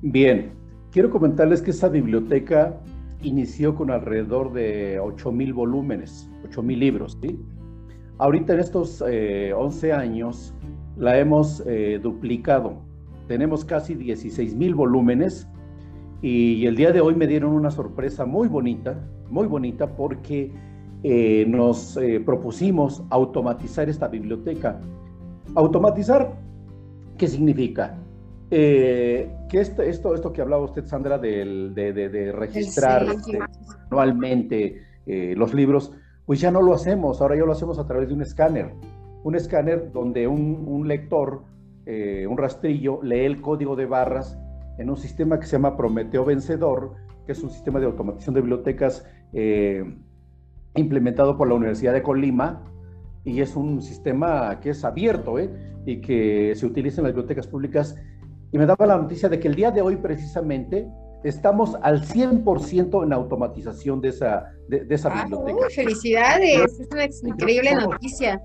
Bien, 0.00 0.52
quiero 0.90 1.10
comentarles 1.10 1.60
que 1.60 1.70
esa 1.70 1.90
biblioteca 1.90 2.80
inició 3.20 3.74
con 3.74 3.90
alrededor 3.90 4.54
de 4.54 4.98
8.000 4.98 5.52
volúmenes, 5.52 6.30
8.000 6.48 6.78
libros, 6.78 7.18
¿sí? 7.20 7.38
Ahorita 8.16 8.54
en 8.54 8.60
estos 8.60 9.02
11 9.02 9.08
eh, 9.88 9.92
años 9.92 10.54
la 10.96 11.18
hemos 11.18 11.62
eh, 11.66 12.00
duplicado. 12.02 12.80
Tenemos 13.28 13.66
casi 13.66 13.94
16.000 13.94 14.74
volúmenes 14.74 15.46
y 16.22 16.64
el 16.64 16.74
día 16.74 16.90
de 16.90 17.02
hoy 17.02 17.14
me 17.14 17.26
dieron 17.26 17.52
una 17.52 17.70
sorpresa 17.70 18.24
muy 18.24 18.48
bonita, 18.48 18.98
muy 19.28 19.46
bonita 19.46 19.94
porque 19.94 20.54
eh, 21.02 21.44
nos 21.46 21.98
propusimos 22.24 23.02
automatizar 23.10 23.90
esta 23.90 24.08
biblioteca. 24.08 24.80
Automatizar 25.54 26.48
¿Qué 27.20 27.28
significa? 27.28 27.98
Eh, 28.50 29.30
que 29.50 29.60
esto, 29.60 29.82
esto, 29.82 30.14
esto 30.14 30.32
que 30.32 30.40
hablaba 30.40 30.64
usted, 30.64 30.86
Sandra, 30.86 31.18
de, 31.18 31.44
de, 31.74 32.32
registrar 32.32 33.04
anualmente 33.90 34.80
eh, 35.04 35.34
los 35.36 35.52
libros, 35.52 35.92
pues 36.24 36.40
ya 36.40 36.50
no 36.50 36.62
lo 36.62 36.72
hacemos, 36.72 37.20
ahora 37.20 37.36
ya 37.36 37.44
lo 37.44 37.52
hacemos 37.52 37.78
a 37.78 37.86
través 37.86 38.08
de 38.08 38.14
un 38.14 38.22
escáner. 38.22 38.70
Un 39.22 39.34
escáner 39.34 39.92
donde 39.92 40.26
un, 40.26 40.88
lector, 40.88 41.42
eh, 41.84 42.26
un 42.26 42.38
rastrillo, 42.38 43.02
lee 43.02 43.26
el 43.26 43.42
código 43.42 43.76
de 43.76 43.84
barras 43.84 44.38
en 44.78 44.88
un 44.88 44.96
sistema 44.96 45.38
que 45.38 45.44
se 45.44 45.52
llama 45.52 45.76
Prometeo 45.76 46.24
Vencedor, 46.24 46.94
que 47.26 47.32
es 47.32 47.42
un 47.42 47.50
sistema 47.50 47.80
de 47.80 47.84
automatización 47.84 48.34
de 48.34 48.40
bibliotecas 48.40 49.06
implementado 50.74 51.36
por 51.36 51.48
la 51.48 51.54
Universidad 51.54 51.92
de 51.92 52.02
Colima, 52.02 52.62
y 53.24 53.42
es 53.42 53.56
un 53.56 53.82
sistema 53.82 54.58
que 54.60 54.70
es 54.70 54.84
abierto 54.84 55.38
¿eh? 55.38 55.50
Y 55.86 56.00
que 56.00 56.52
se 56.54 56.66
utiliza 56.66 57.00
en 57.00 57.04
las 57.04 57.14
bibliotecas 57.14 57.46
públicas. 57.46 57.96
Y 58.52 58.58
me 58.58 58.66
daba 58.66 58.86
la 58.86 58.96
noticia 58.96 59.28
de 59.28 59.38
que 59.38 59.48
el 59.48 59.54
día 59.54 59.70
de 59.70 59.82
hoy 59.82 59.96
precisamente 59.96 60.88
estamos 61.22 61.76
al 61.82 62.02
100% 62.02 63.04
en 63.04 63.12
automatización 63.12 64.00
de 64.00 64.08
esa, 64.08 64.52
de, 64.68 64.86
esa 64.88 65.10
ah, 65.12 65.24
biblioteca. 65.24 65.68
felicidades, 65.74 66.80
es 66.80 66.88
una 66.90 67.04
increíble 67.04 67.74
noticia. 67.74 68.42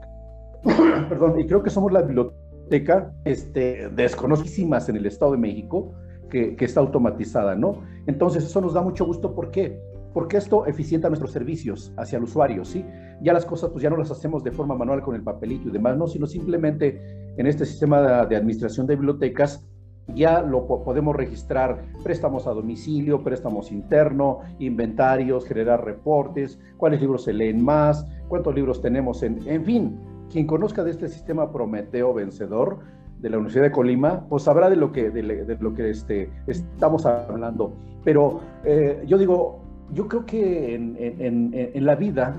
Perdón, 1.09 1.39
y 1.39 1.47
creo 1.47 1.63
que 1.63 1.69
somos 1.69 1.91
la 1.91 2.01
biblioteca 2.01 3.13
este, 3.23 3.89
desconocidísimas 3.89 4.89
en 4.89 4.97
el 4.97 5.05
Estado 5.05 5.33
de 5.33 5.37
México 5.37 5.93
que, 6.29 6.55
que 6.55 6.65
está 6.65 6.79
automatizada, 6.81 7.55
¿no? 7.55 7.83
Entonces 8.07 8.43
eso 8.43 8.61
nos 8.61 8.73
da 8.73 8.81
mucho 8.81 9.05
gusto, 9.05 9.33
¿por 9.33 9.51
qué? 9.51 9.79
Porque 10.15 10.37
esto 10.37 10.65
eficienta 10.65 11.09
nuestros 11.09 11.33
servicios 11.33 11.91
hacia 11.97 12.15
el 12.15 12.23
usuario, 12.23 12.63
¿sí? 12.63 12.85
Ya 13.21 13.33
las 13.33 13.45
cosas 13.45 13.71
pues 13.71 13.83
ya 13.83 13.89
no 13.89 13.97
las 13.97 14.11
hacemos 14.11 14.45
de 14.45 14.51
forma 14.53 14.73
manual 14.73 15.01
con 15.01 15.13
el 15.13 15.21
papelito 15.21 15.67
y 15.67 15.71
demás, 15.73 15.97
no, 15.97 16.07
sino 16.07 16.25
simplemente 16.25 17.33
en 17.35 17.45
este 17.45 17.65
sistema 17.65 18.25
de, 18.25 18.37
administración 18.37 18.87
de 18.87 18.95
bibliotecas 18.95 19.67
ya 20.15 20.41
lo 20.41 20.67
podemos 20.67 21.17
registrar 21.17 21.83
préstamos 22.01 22.47
a 22.47 22.51
domicilio, 22.51 23.25
préstamos 23.25 23.73
interno, 23.73 24.39
inventarios, 24.59 25.45
generar 25.45 25.83
reportes, 25.83 26.61
cuáles 26.77 27.01
libros 27.01 27.25
se 27.25 27.33
leen 27.33 27.61
más, 27.61 28.07
cuántos 28.29 28.55
libros 28.55 28.81
tenemos 28.81 29.21
en, 29.21 29.45
en 29.45 29.65
fin, 29.65 29.99
quien 30.31 30.47
conozca 30.47 30.85
de 30.85 30.91
este 30.91 31.09
sistema 31.09 31.51
Prometeo 31.51 32.13
vencedor 32.13 32.79
de 33.19 33.29
la 33.31 33.35
Universidad 33.35 33.65
de 33.65 33.71
Colima, 33.73 34.25
pues 34.29 34.43
sabrá 34.43 34.69
de 34.69 34.77
lo 34.77 34.93
que, 34.93 35.09
de, 35.09 35.57
lo 35.59 35.73
que 35.73 35.89
este, 35.89 36.29
estamos 36.47 37.05
hablando. 37.05 37.73
Pero 38.05 38.39
eh, 38.63 39.03
yo 39.07 39.17
digo, 39.17 39.64
yo 39.93 40.07
creo 40.07 40.25
que 40.25 40.75
en, 40.75 41.85
la 41.85 41.95
vida 41.95 42.35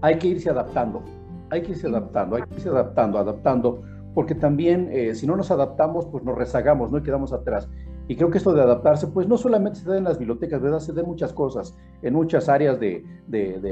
hay 0.00 0.18
que 0.18 0.28
irse 0.28 0.50
adaptando, 0.50 1.02
hay 1.50 1.62
que 1.62 1.72
irse 1.72 1.86
adaptando, 1.86 2.36
hay 2.36 2.42
que 2.42 2.54
irse 2.54 2.68
adaptando, 2.68 3.18
adaptando, 3.18 3.82
porque 4.14 4.34
también 4.34 4.88
eh, 4.92 5.14
si 5.14 5.26
no 5.26 5.36
nos 5.36 5.50
adaptamos, 5.50 6.06
pues 6.06 6.24
nos 6.24 6.36
rezagamos, 6.36 6.90
¿no? 6.90 6.98
Y 6.98 7.02
quedamos 7.02 7.32
atrás. 7.32 7.68
Y 8.10 8.16
creo 8.16 8.28
que 8.28 8.38
esto 8.38 8.52
de 8.52 8.60
adaptarse, 8.60 9.06
pues 9.06 9.28
no 9.28 9.38
solamente 9.38 9.78
se 9.78 9.88
da 9.88 9.96
en 9.96 10.02
las 10.02 10.18
bibliotecas, 10.18 10.60
¿verdad? 10.60 10.80
Se 10.80 10.92
da 10.92 11.02
en 11.02 11.06
muchas 11.06 11.32
cosas, 11.32 11.76
en 12.02 12.12
muchas 12.12 12.48
áreas 12.48 12.80
de, 12.80 13.04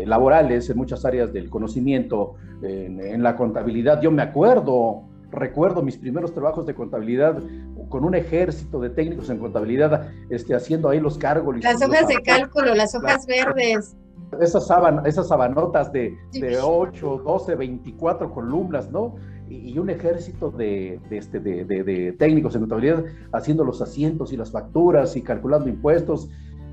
laborales, 0.06 0.70
en 0.70 0.76
muchas 0.76 1.04
áreas 1.04 1.32
del 1.32 1.50
conocimiento, 1.50 2.36
en, 2.62 3.20
la 3.24 3.34
contabilidad. 3.34 4.00
Yo 4.00 4.12
me 4.12 4.22
acuerdo 4.22 5.02
recuerdo 5.30 5.82
mis 5.82 5.96
primeros 5.96 6.32
trabajos 6.32 6.66
de 6.66 6.74
contabilidad 6.74 7.42
con 7.88 8.04
un 8.04 8.14
ejército 8.14 8.80
de 8.80 8.90
técnicos 8.90 9.30
en 9.30 9.38
contabilidad, 9.38 10.10
este, 10.30 10.54
haciendo 10.54 10.88
ahí 10.88 11.00
los 11.00 11.18
cargos. 11.18 11.62
Las 11.62 11.82
hojas 11.82 12.08
de 12.08 12.16
cálculo, 12.22 12.74
las 12.74 12.94
hojas 12.94 13.26
verdes. 13.26 13.96
Esas, 14.40 14.68
esas 15.06 15.28
sabanotas 15.28 15.90
de, 15.92 16.14
de 16.32 16.58
8, 16.60 17.22
12, 17.24 17.54
24 17.54 18.30
columnas, 18.32 18.90
¿no? 18.90 19.14
y 19.50 19.78
un 19.78 19.90
ejército 19.90 20.50
de, 20.50 21.00
este, 21.10 21.40
de, 21.40 21.64
de, 21.64 22.12
técnicos 22.12 22.54
en 22.54 22.60
contabilidad 22.60 23.04
haciendo 23.32 23.64
los 23.64 23.80
asientos 23.80 24.32
y 24.32 24.36
las 24.36 24.50
facturas 24.50 25.16
y 25.16 25.22
calculando 25.22 25.68
impuestos. 25.68 26.28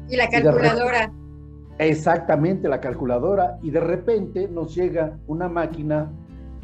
Y 0.10 0.18
la 0.18 0.28
calculadora. 0.30 1.12
exactamente, 1.78 2.68
la 2.68 2.82
calculadora. 2.82 3.58
Y 3.64 3.72
de 3.72 3.80
repente 3.80 4.48
nos 4.48 4.76
llega 4.76 5.18
una 5.28 5.48
máquina 5.48 6.12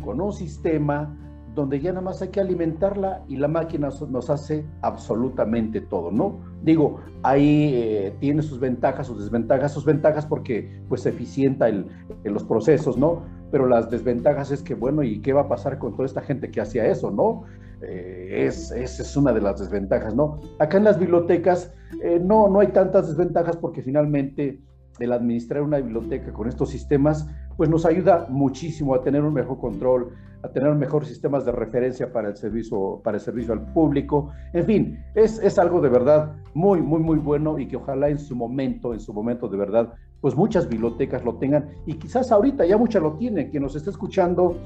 con 0.03 0.19
un 0.19 0.33
sistema 0.33 1.17
donde 1.53 1.79
ya 1.79 1.91
nada 1.91 2.01
más 2.01 2.21
hay 2.21 2.29
que 2.29 2.39
alimentarla 2.39 3.23
y 3.27 3.35
la 3.35 3.47
máquina 3.47 3.89
nos 4.09 4.29
hace 4.29 4.65
absolutamente 4.81 5.81
todo, 5.81 6.11
¿no? 6.11 6.39
Digo, 6.63 7.01
ahí 7.23 7.71
eh, 7.73 8.15
tiene 8.19 8.41
sus 8.41 8.59
ventajas, 8.59 9.07
sus 9.07 9.19
desventajas, 9.19 9.73
sus 9.73 9.83
ventajas 9.83 10.25
porque 10.25 10.81
pues 10.87 11.05
eficienta 11.05 11.67
el, 11.67 11.87
los 12.23 12.43
procesos, 12.43 12.97
¿no? 12.97 13.23
Pero 13.51 13.67
las 13.67 13.89
desventajas 13.89 14.51
es 14.51 14.61
que, 14.61 14.75
bueno, 14.75 15.03
¿y 15.03 15.21
qué 15.21 15.33
va 15.33 15.41
a 15.41 15.47
pasar 15.49 15.77
con 15.77 15.93
toda 15.93 16.05
esta 16.05 16.21
gente 16.21 16.51
que 16.51 16.61
hacía 16.61 16.85
eso, 16.85 17.11
¿no? 17.11 17.43
Eh, 17.81 18.45
es, 18.47 18.71
esa 18.71 19.01
es 19.01 19.17
una 19.17 19.33
de 19.33 19.41
las 19.41 19.59
desventajas, 19.59 20.15
¿no? 20.15 20.39
Acá 20.59 20.77
en 20.77 20.85
las 20.85 20.99
bibliotecas 20.99 21.73
eh, 22.01 22.19
no, 22.23 22.47
no 22.47 22.59
hay 22.59 22.67
tantas 22.67 23.07
desventajas 23.07 23.57
porque 23.57 23.81
finalmente 23.81 24.61
el 24.99 25.13
administrar 25.13 25.61
una 25.61 25.77
biblioteca 25.77 26.31
con 26.31 26.47
estos 26.47 26.69
sistemas, 26.69 27.27
pues 27.57 27.69
nos 27.69 27.85
ayuda 27.85 28.27
muchísimo 28.29 28.95
a 28.95 29.01
tener 29.01 29.23
un 29.23 29.33
mejor 29.33 29.59
control, 29.59 30.13
a 30.43 30.49
tener 30.49 30.73
mejores 30.75 31.09
sistemas 31.09 31.45
de 31.45 31.51
referencia 31.51 32.11
para 32.11 32.29
el 32.29 32.35
servicio, 32.35 33.01
para 33.03 33.17
el 33.17 33.21
servicio 33.21 33.53
al 33.53 33.71
público. 33.73 34.31
En 34.53 34.65
fin, 34.65 34.99
es, 35.15 35.39
es 35.39 35.59
algo 35.59 35.81
de 35.81 35.89
verdad 35.89 36.33
muy, 36.53 36.81
muy, 36.81 36.99
muy 36.99 37.17
bueno 37.17 37.59
y 37.59 37.67
que 37.67 37.77
ojalá 37.77 38.09
en 38.09 38.19
su 38.19 38.35
momento, 38.35 38.93
en 38.93 38.99
su 38.99 39.13
momento 39.13 39.47
de 39.47 39.57
verdad, 39.57 39.93
pues 40.19 40.35
muchas 40.35 40.67
bibliotecas 40.67 41.23
lo 41.23 41.35
tengan 41.35 41.69
y 41.85 41.95
quizás 41.95 42.31
ahorita 42.31 42.65
ya 42.65 42.77
muchas 42.77 43.01
lo 43.01 43.13
tienen, 43.13 43.49
quien 43.49 43.63
nos 43.63 43.75
está 43.75 43.89
escuchando. 43.89 44.57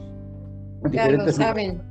Diferentes 0.84 1.38
lo 1.38 1.44
saben. 1.44 1.82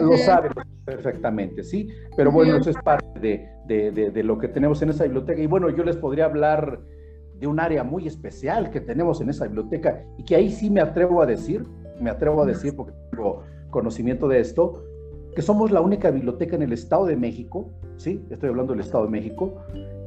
Lo 0.00 0.16
saben 0.18 0.52
perfectamente, 0.84 1.62
¿sí? 1.62 1.88
Pero 2.16 2.30
bueno, 2.30 2.56
eso 2.56 2.70
es 2.70 2.76
parte 2.76 3.20
de, 3.20 3.48
de, 3.66 4.10
de, 4.10 4.22
lo 4.22 4.38
que 4.38 4.48
tenemos 4.48 4.82
en 4.82 4.90
esa 4.90 5.04
biblioteca. 5.04 5.40
Y 5.40 5.46
bueno, 5.46 5.70
yo 5.70 5.84
les 5.84 5.96
podría 5.96 6.26
hablar 6.26 6.80
de 7.40 7.46
un 7.46 7.60
área 7.60 7.84
muy 7.84 8.06
especial 8.06 8.70
que 8.70 8.80
tenemos 8.80 9.20
en 9.20 9.30
esa 9.30 9.46
biblioteca 9.46 10.04
y 10.16 10.24
que 10.24 10.36
ahí 10.36 10.50
sí 10.50 10.70
me 10.70 10.80
atrevo 10.80 11.22
a 11.22 11.26
decir, 11.26 11.64
me 12.00 12.10
atrevo 12.10 12.42
a 12.42 12.46
decir 12.46 12.74
porque 12.76 12.92
tengo 13.10 13.42
conocimiento 13.70 14.28
de 14.28 14.40
esto, 14.40 14.84
que 15.34 15.42
somos 15.42 15.70
la 15.70 15.80
única 15.80 16.10
biblioteca 16.10 16.54
en 16.56 16.62
el 16.62 16.72
Estado 16.72 17.06
de 17.06 17.16
México, 17.16 17.70
¿sí? 17.96 18.24
Estoy 18.30 18.50
hablando 18.50 18.72
del 18.72 18.80
Estado 18.80 19.04
de 19.04 19.10
México, 19.10 19.54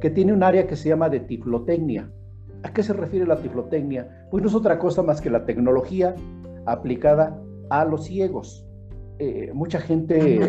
que 0.00 0.10
tiene 0.10 0.32
un 0.32 0.42
área 0.42 0.66
que 0.66 0.74
se 0.74 0.88
llama 0.88 1.10
de 1.10 1.20
tiflotecnia. 1.20 2.10
¿A 2.62 2.72
qué 2.72 2.82
se 2.82 2.92
refiere 2.92 3.26
la 3.26 3.36
tiflotecnia? 3.36 4.26
Pues 4.30 4.42
no 4.42 4.48
es 4.48 4.54
otra 4.54 4.78
cosa 4.78 5.02
más 5.02 5.20
que 5.20 5.30
la 5.30 5.44
tecnología 5.44 6.14
aplicada 6.64 7.38
a 7.68 7.84
los 7.84 8.04
ciegos. 8.04 8.66
Eh, 9.18 9.50
mucha 9.52 9.80
gente, 9.80 10.40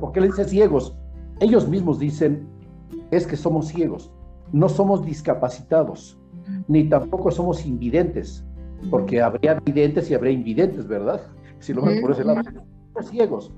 ¿por 0.00 0.12
qué 0.12 0.20
le 0.20 0.26
dice 0.28 0.44
ciegos? 0.44 0.96
Ellos 1.40 1.68
mismos 1.68 1.98
dicen, 1.98 2.48
es 3.10 3.26
que 3.26 3.36
somos 3.36 3.68
ciegos 3.68 4.12
no 4.52 4.68
somos 4.68 5.04
discapacitados, 5.04 6.18
ni 6.68 6.84
tampoco 6.84 7.30
somos 7.30 7.64
invidentes, 7.66 8.44
porque 8.90 9.20
habría 9.20 9.54
videntes 9.60 10.10
y 10.10 10.14
habría 10.14 10.32
invidentes, 10.32 10.86
¿verdad? 10.86 11.20
Si 11.58 11.72
lo 11.72 11.82
ven 11.82 12.00
por 12.00 12.12
ese 12.12 12.24
lado, 12.24 12.42
somos 12.92 13.10
ciegos. 13.10 13.52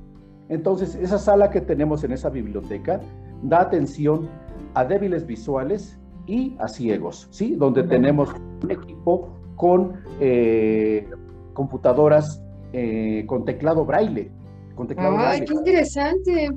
Entonces, 0.48 0.94
esa 0.94 1.18
sala 1.18 1.50
que 1.50 1.60
tenemos 1.60 2.04
en 2.04 2.12
esa 2.12 2.28
biblioteca 2.28 3.00
da 3.42 3.62
atención 3.62 4.28
a 4.74 4.84
débiles 4.84 5.26
visuales 5.26 5.98
y 6.26 6.56
a 6.58 6.68
ciegos, 6.68 7.28
¿sí? 7.30 7.54
Donde 7.56 7.82
tenemos 7.84 8.30
un 8.62 8.70
equipo 8.70 9.30
con 9.56 9.94
eh, 10.20 11.08
computadoras 11.54 12.42
eh, 12.72 13.24
con 13.26 13.44
teclado 13.44 13.84
braille. 13.84 14.30
Con 14.74 14.88
teclado 14.88 15.16
¡Ay, 15.18 15.44
qué 15.44 15.54
interesante! 15.54 16.50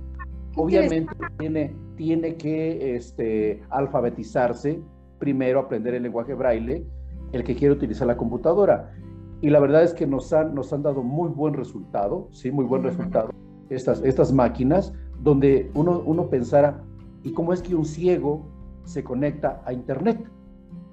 Obviamente 0.55 1.13
tiene 1.37 1.75
tiene 1.97 2.35
que 2.35 2.95
este, 2.95 3.61
alfabetizarse, 3.69 4.79
primero 5.19 5.59
aprender 5.59 5.95
el 5.95 6.03
lenguaje 6.03 6.33
braille, 6.33 6.85
el 7.33 7.43
que 7.43 7.55
quiere 7.55 7.73
utilizar 7.73 8.07
la 8.07 8.15
computadora. 8.15 8.93
Y 9.41 9.49
la 9.49 9.59
verdad 9.59 9.83
es 9.83 9.93
que 9.93 10.07
nos 10.07 10.31
han, 10.31 10.55
nos 10.55 10.71
han 10.71 10.83
dado 10.83 11.03
muy 11.03 11.29
buen 11.29 11.53
resultado, 11.53 12.29
sí, 12.31 12.51
muy 12.51 12.65
buen 12.65 12.83
resultado 12.83 13.29
estas, 13.69 14.01
estas 14.03 14.31
máquinas, 14.31 14.93
donde 15.21 15.69
uno, 15.73 16.01
uno 16.05 16.29
pensara, 16.29 16.83
¿y 17.23 17.33
cómo 17.33 17.51
es 17.51 17.61
que 17.61 17.75
un 17.75 17.85
ciego 17.85 18.45
se 18.83 19.03
conecta 19.03 19.61
a 19.65 19.73
Internet? 19.73 20.23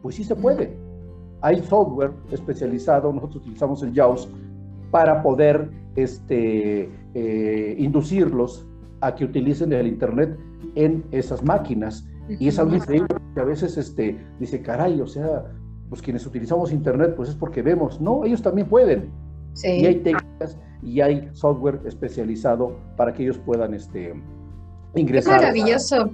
Pues 0.02 0.16
sí 0.16 0.24
se 0.24 0.34
puede. 0.34 0.76
Hay 1.40 1.62
software 1.62 2.12
especializado, 2.30 3.12
nosotros 3.12 3.42
utilizamos 3.42 3.82
el 3.82 3.92
JAWS 3.92 4.28
para 4.90 5.22
poder 5.22 5.70
este, 5.96 6.90
eh, 7.14 7.76
inducirlos 7.78 8.66
a 9.00 9.14
que 9.14 9.24
utilicen 9.24 9.72
el 9.72 9.86
Internet 9.86 10.38
en 10.74 11.04
esas 11.10 11.42
máquinas. 11.42 12.06
Y 12.28 12.48
es 12.48 12.58
algo 12.58 12.74
increíble 12.74 13.08
que 13.34 13.40
a 13.40 13.44
veces 13.44 13.76
este, 13.76 14.18
dice, 14.40 14.62
caray, 14.62 15.00
o 15.00 15.06
sea, 15.06 15.44
pues 15.88 16.00
quienes 16.00 16.26
utilizamos 16.26 16.72
Internet, 16.72 17.14
pues 17.16 17.28
es 17.28 17.34
porque 17.34 17.62
vemos. 17.62 18.00
No, 18.00 18.24
ellos 18.24 18.42
también 18.42 18.68
pueden. 18.68 19.10
Y 19.62 19.86
hay 19.86 19.96
técnicas 19.96 20.58
y 20.82 21.00
hay 21.00 21.28
software 21.32 21.80
especializado 21.86 22.76
para 22.96 23.12
que 23.12 23.22
ellos 23.22 23.38
pudan 23.38 23.74
este, 23.74 24.14
ingresar. 24.94 25.38
Qué 25.38 25.46
maravilloso. 25.46 26.10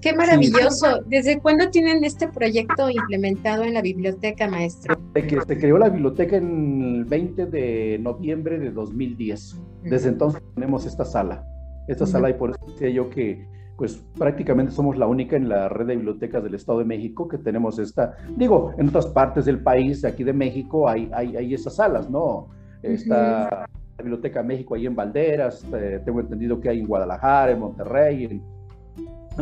Qué 0.00 0.14
maravilloso. 0.14 1.02
¿Desde 1.06 1.40
cuándo 1.40 1.68
tienen 1.70 2.04
este 2.04 2.28
proyecto 2.28 2.88
implementado 2.88 3.64
en 3.64 3.74
la 3.74 3.82
biblioteca, 3.82 4.48
maestro? 4.48 4.96
Que 5.14 5.40
se 5.46 5.58
creó 5.58 5.78
la 5.78 5.88
biblioteca 5.88 6.36
en 6.36 6.82
el 6.82 7.04
20 7.04 7.46
de 7.46 7.98
noviembre 8.00 8.58
de 8.58 8.70
2010. 8.70 9.60
Desde 9.82 10.08
entonces 10.08 10.42
tenemos 10.54 10.86
esta 10.86 11.04
sala. 11.04 11.44
Esta 11.88 12.06
sala 12.06 12.30
y 12.30 12.34
por 12.34 12.50
eso 12.50 12.60
decía 12.68 12.90
yo 12.90 13.10
que 13.10 13.46
pues 13.80 13.98
prácticamente 14.18 14.72
somos 14.72 14.98
la 14.98 15.06
única 15.06 15.36
en 15.36 15.48
la 15.48 15.70
red 15.70 15.86
de 15.86 15.96
bibliotecas 15.96 16.44
del 16.44 16.54
Estado 16.54 16.80
de 16.80 16.84
México 16.84 17.26
que 17.26 17.38
tenemos 17.38 17.78
esta, 17.78 18.14
digo, 18.36 18.74
en 18.76 18.90
otras 18.90 19.06
partes 19.06 19.46
del 19.46 19.62
país, 19.62 20.04
aquí 20.04 20.22
de 20.22 20.34
México, 20.34 20.86
hay, 20.86 21.08
hay, 21.14 21.34
hay 21.34 21.54
esas 21.54 21.76
salas, 21.76 22.10
¿no? 22.10 22.48
Está 22.82 23.48
la 23.48 23.66
Biblioteca 23.96 24.42
México 24.42 24.74
ahí 24.74 24.84
en 24.84 24.94
Valderas, 24.94 25.64
eh, 25.72 25.98
tengo 26.04 26.20
entendido 26.20 26.60
que 26.60 26.68
hay 26.68 26.80
en 26.80 26.86
Guadalajara, 26.86 27.52
en 27.52 27.60
Monterrey, 27.60 28.24
en, 28.26 28.42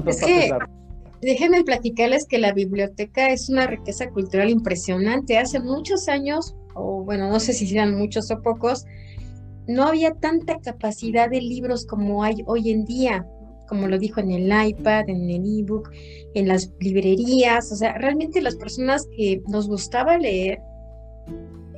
es 0.07 0.25
que, 0.25 0.51
Déjenme 1.21 1.65
platicarles 1.65 2.25
que 2.25 2.39
la 2.39 2.53
biblioteca 2.53 3.31
es 3.31 3.49
una 3.51 3.67
riqueza 3.67 4.09
cultural 4.11 4.51
impresionante. 4.51 5.37
Hace 5.37 5.59
muchos 5.59 6.09
años, 6.09 6.55
o 6.77 7.03
bueno, 7.03 7.29
no 7.29 7.41
sé 7.41 7.53
si 7.55 7.67
sean 7.67 7.99
muchos 7.99 8.31
o 8.31 8.41
pocos, 8.41 8.87
no 9.67 9.83
había 9.83 10.15
tanta 10.15 10.61
capacidad 10.61 11.29
de 11.29 11.41
libros 11.41 11.85
como 11.87 12.23
hay 12.23 12.45
hoy 12.47 12.71
en 12.71 12.85
día 12.85 13.27
como 13.69 13.87
lo 13.87 13.99
dijo 13.99 14.21
en 14.21 14.31
el 14.31 14.69
iPad, 14.69 15.09
en 15.09 15.31
el 15.31 15.61
ebook, 15.61 15.91
en 16.35 16.49
las 16.49 16.73
librerías, 16.81 17.71
o 17.73 17.77
sea, 17.77 17.97
realmente 17.99 18.41
las 18.41 18.57
personas 18.57 19.07
que 19.17 19.43
nos 19.49 19.69
gustaba 19.69 20.19
leer, 20.19 20.59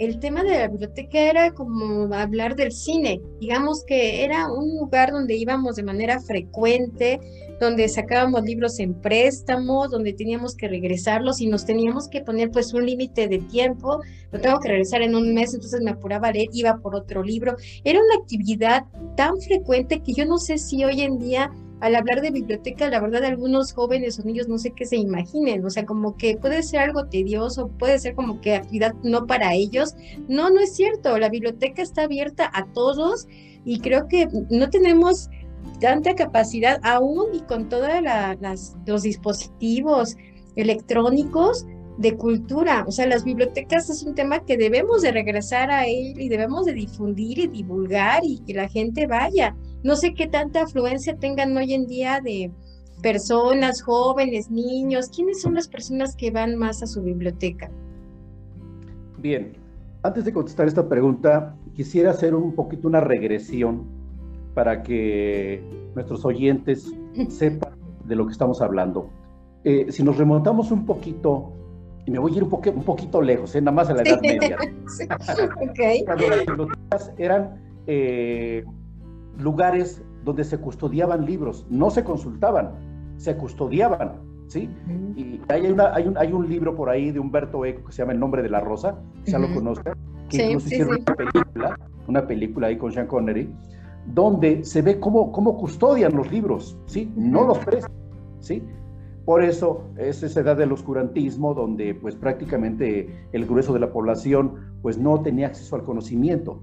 el 0.00 0.18
tema 0.18 0.42
de 0.42 0.58
la 0.58 0.68
biblioteca 0.68 1.18
era 1.20 1.52
como 1.52 2.12
hablar 2.14 2.56
del 2.56 2.72
cine, 2.72 3.20
digamos 3.38 3.84
que 3.84 4.24
era 4.24 4.50
un 4.50 4.78
lugar 4.78 5.12
donde 5.12 5.36
íbamos 5.36 5.76
de 5.76 5.82
manera 5.82 6.18
frecuente, 6.20 7.20
donde 7.60 7.86
sacábamos 7.86 8.42
libros 8.44 8.80
en 8.80 8.94
préstamo, 8.94 9.86
donde 9.88 10.14
teníamos 10.14 10.56
que 10.56 10.68
regresarlos 10.68 11.42
y 11.42 11.48
nos 11.48 11.66
teníamos 11.66 12.08
que 12.08 12.22
poner 12.22 12.50
pues 12.50 12.72
un 12.72 12.86
límite 12.86 13.28
de 13.28 13.40
tiempo, 13.40 14.00
lo 14.32 14.40
tengo 14.40 14.58
que 14.60 14.68
regresar 14.68 15.02
en 15.02 15.14
un 15.14 15.34
mes, 15.34 15.52
entonces 15.52 15.82
me 15.82 15.90
apuraba 15.90 16.28
a 16.28 16.32
leer, 16.32 16.48
iba 16.54 16.78
por 16.78 16.96
otro 16.96 17.22
libro. 17.22 17.54
Era 17.84 18.00
una 18.00 18.22
actividad 18.22 18.84
tan 19.18 19.38
frecuente 19.38 20.00
que 20.00 20.14
yo 20.14 20.24
no 20.24 20.38
sé 20.38 20.56
si 20.56 20.82
hoy 20.82 21.02
en 21.02 21.18
día 21.18 21.50
al 21.80 21.94
hablar 21.94 22.20
de 22.20 22.30
biblioteca, 22.30 22.88
la 22.88 23.00
verdad, 23.00 23.24
algunos 23.24 23.72
jóvenes 23.72 24.18
o 24.18 24.24
niños 24.24 24.48
no 24.48 24.58
sé 24.58 24.72
qué 24.72 24.84
se 24.84 24.96
imaginen, 24.96 25.64
o 25.64 25.70
sea, 25.70 25.86
como 25.86 26.16
que 26.16 26.36
puede 26.36 26.62
ser 26.62 26.80
algo 26.80 27.06
tedioso, 27.06 27.68
puede 27.78 27.98
ser 27.98 28.14
como 28.14 28.40
que 28.40 28.54
actividad 28.54 28.94
no 29.02 29.26
para 29.26 29.54
ellos. 29.54 29.94
No, 30.28 30.50
no 30.50 30.60
es 30.60 30.74
cierto, 30.74 31.18
la 31.18 31.30
biblioteca 31.30 31.82
está 31.82 32.02
abierta 32.02 32.50
a 32.52 32.66
todos 32.66 33.26
y 33.64 33.80
creo 33.80 34.08
que 34.08 34.28
no 34.50 34.68
tenemos 34.68 35.30
tanta 35.80 36.14
capacidad 36.14 36.80
aún 36.82 37.34
y 37.34 37.40
con 37.40 37.68
todos 37.68 37.88
los 38.86 39.02
dispositivos 39.02 40.16
electrónicos 40.56 41.66
de 42.00 42.16
cultura. 42.16 42.84
O 42.88 42.92
sea, 42.92 43.06
las 43.06 43.24
bibliotecas 43.24 43.90
es 43.90 44.02
un 44.02 44.14
tema 44.14 44.40
que 44.40 44.56
debemos 44.56 45.02
de 45.02 45.12
regresar 45.12 45.70
a 45.70 45.84
él 45.86 46.18
y 46.18 46.30
debemos 46.30 46.64
de 46.64 46.72
difundir 46.72 47.38
y 47.38 47.46
divulgar 47.46 48.22
y 48.24 48.38
que 48.38 48.54
la 48.54 48.68
gente 48.68 49.06
vaya. 49.06 49.54
No 49.82 49.96
sé 49.96 50.14
qué 50.14 50.26
tanta 50.26 50.62
afluencia 50.62 51.16
tengan 51.16 51.54
hoy 51.54 51.74
en 51.74 51.86
día 51.86 52.22
de 52.22 52.50
personas, 53.02 53.82
jóvenes, 53.82 54.50
niños. 54.50 55.10
¿Quiénes 55.14 55.42
son 55.42 55.54
las 55.54 55.68
personas 55.68 56.16
que 56.16 56.30
van 56.30 56.56
más 56.56 56.82
a 56.82 56.86
su 56.86 57.02
biblioteca? 57.02 57.70
Bien, 59.18 59.52
antes 60.02 60.24
de 60.24 60.32
contestar 60.32 60.68
esta 60.68 60.88
pregunta, 60.88 61.54
quisiera 61.74 62.12
hacer 62.12 62.34
un 62.34 62.54
poquito 62.54 62.88
una 62.88 63.00
regresión 63.00 63.84
para 64.54 64.82
que 64.82 65.62
nuestros 65.94 66.24
oyentes 66.24 66.94
sepan 67.28 67.74
de 68.06 68.16
lo 68.16 68.24
que 68.24 68.32
estamos 68.32 68.62
hablando. 68.62 69.10
Eh, 69.64 69.88
si 69.90 70.02
nos 70.02 70.16
remontamos 70.16 70.70
un 70.70 70.86
poquito, 70.86 71.52
y 72.06 72.10
me 72.10 72.18
voy 72.18 72.32
a 72.34 72.36
ir 72.38 72.44
un, 72.44 72.50
un 72.52 72.84
poquito 72.84 73.20
lejos, 73.20 73.54
¿eh? 73.54 73.60
nada 73.60 73.74
más 73.74 73.90
a 73.90 73.94
la 73.94 74.02
Edad 74.02 74.20
Media. 74.22 74.56
Cuando 76.04 76.28
las 76.28 76.46
bibliotecas 76.46 77.12
eran 77.18 77.60
eh, 77.86 78.64
lugares 79.38 80.02
donde 80.24 80.44
se 80.44 80.58
custodiaban 80.58 81.24
libros, 81.24 81.66
no 81.70 81.90
se 81.90 82.04
consultaban, 82.04 82.72
se 83.16 83.36
custodiaban, 83.36 84.20
¿sí? 84.48 84.68
Y 85.16 85.40
hay, 85.48 85.66
una, 85.66 85.94
hay, 85.94 86.06
un, 86.06 86.18
hay 86.18 86.32
un 86.32 86.48
libro 86.48 86.74
por 86.74 86.88
ahí 86.88 87.10
de 87.10 87.20
Humberto 87.20 87.64
Eco 87.64 87.86
que 87.86 87.92
se 87.92 88.02
llama 88.02 88.12
El 88.12 88.20
nombre 88.20 88.42
de 88.42 88.50
la 88.50 88.60
rosa, 88.60 88.98
ya 89.24 89.38
lo 89.38 89.52
conozcan, 89.54 89.94
que 90.28 90.44
incluso 90.46 90.66
hicieron 90.66 90.96
una 90.96 91.14
película, 91.16 91.78
una 92.06 92.26
película 92.26 92.66
ahí 92.68 92.76
con 92.76 92.92
Sean 92.92 93.06
Connery, 93.06 93.52
donde 94.06 94.64
se 94.64 94.82
ve 94.82 94.98
cómo, 94.98 95.32
cómo 95.32 95.56
custodian 95.56 96.14
los 96.14 96.30
libros, 96.30 96.78
¿sí? 96.86 97.12
No 97.16 97.46
los 97.46 97.58
prestan, 97.58 97.92
¿sí? 98.40 98.62
Por 99.24 99.44
eso 99.44 99.84
es 99.96 100.22
esa 100.22 100.40
edad 100.40 100.56
del 100.56 100.72
oscurantismo 100.72 101.54
donde 101.54 101.94
pues 101.94 102.16
prácticamente 102.16 103.28
el 103.32 103.46
grueso 103.46 103.72
de 103.72 103.80
la 103.80 103.92
población 103.92 104.54
pues 104.82 104.98
no 104.98 105.20
tenía 105.22 105.48
acceso 105.48 105.76
al 105.76 105.84
conocimiento. 105.84 106.62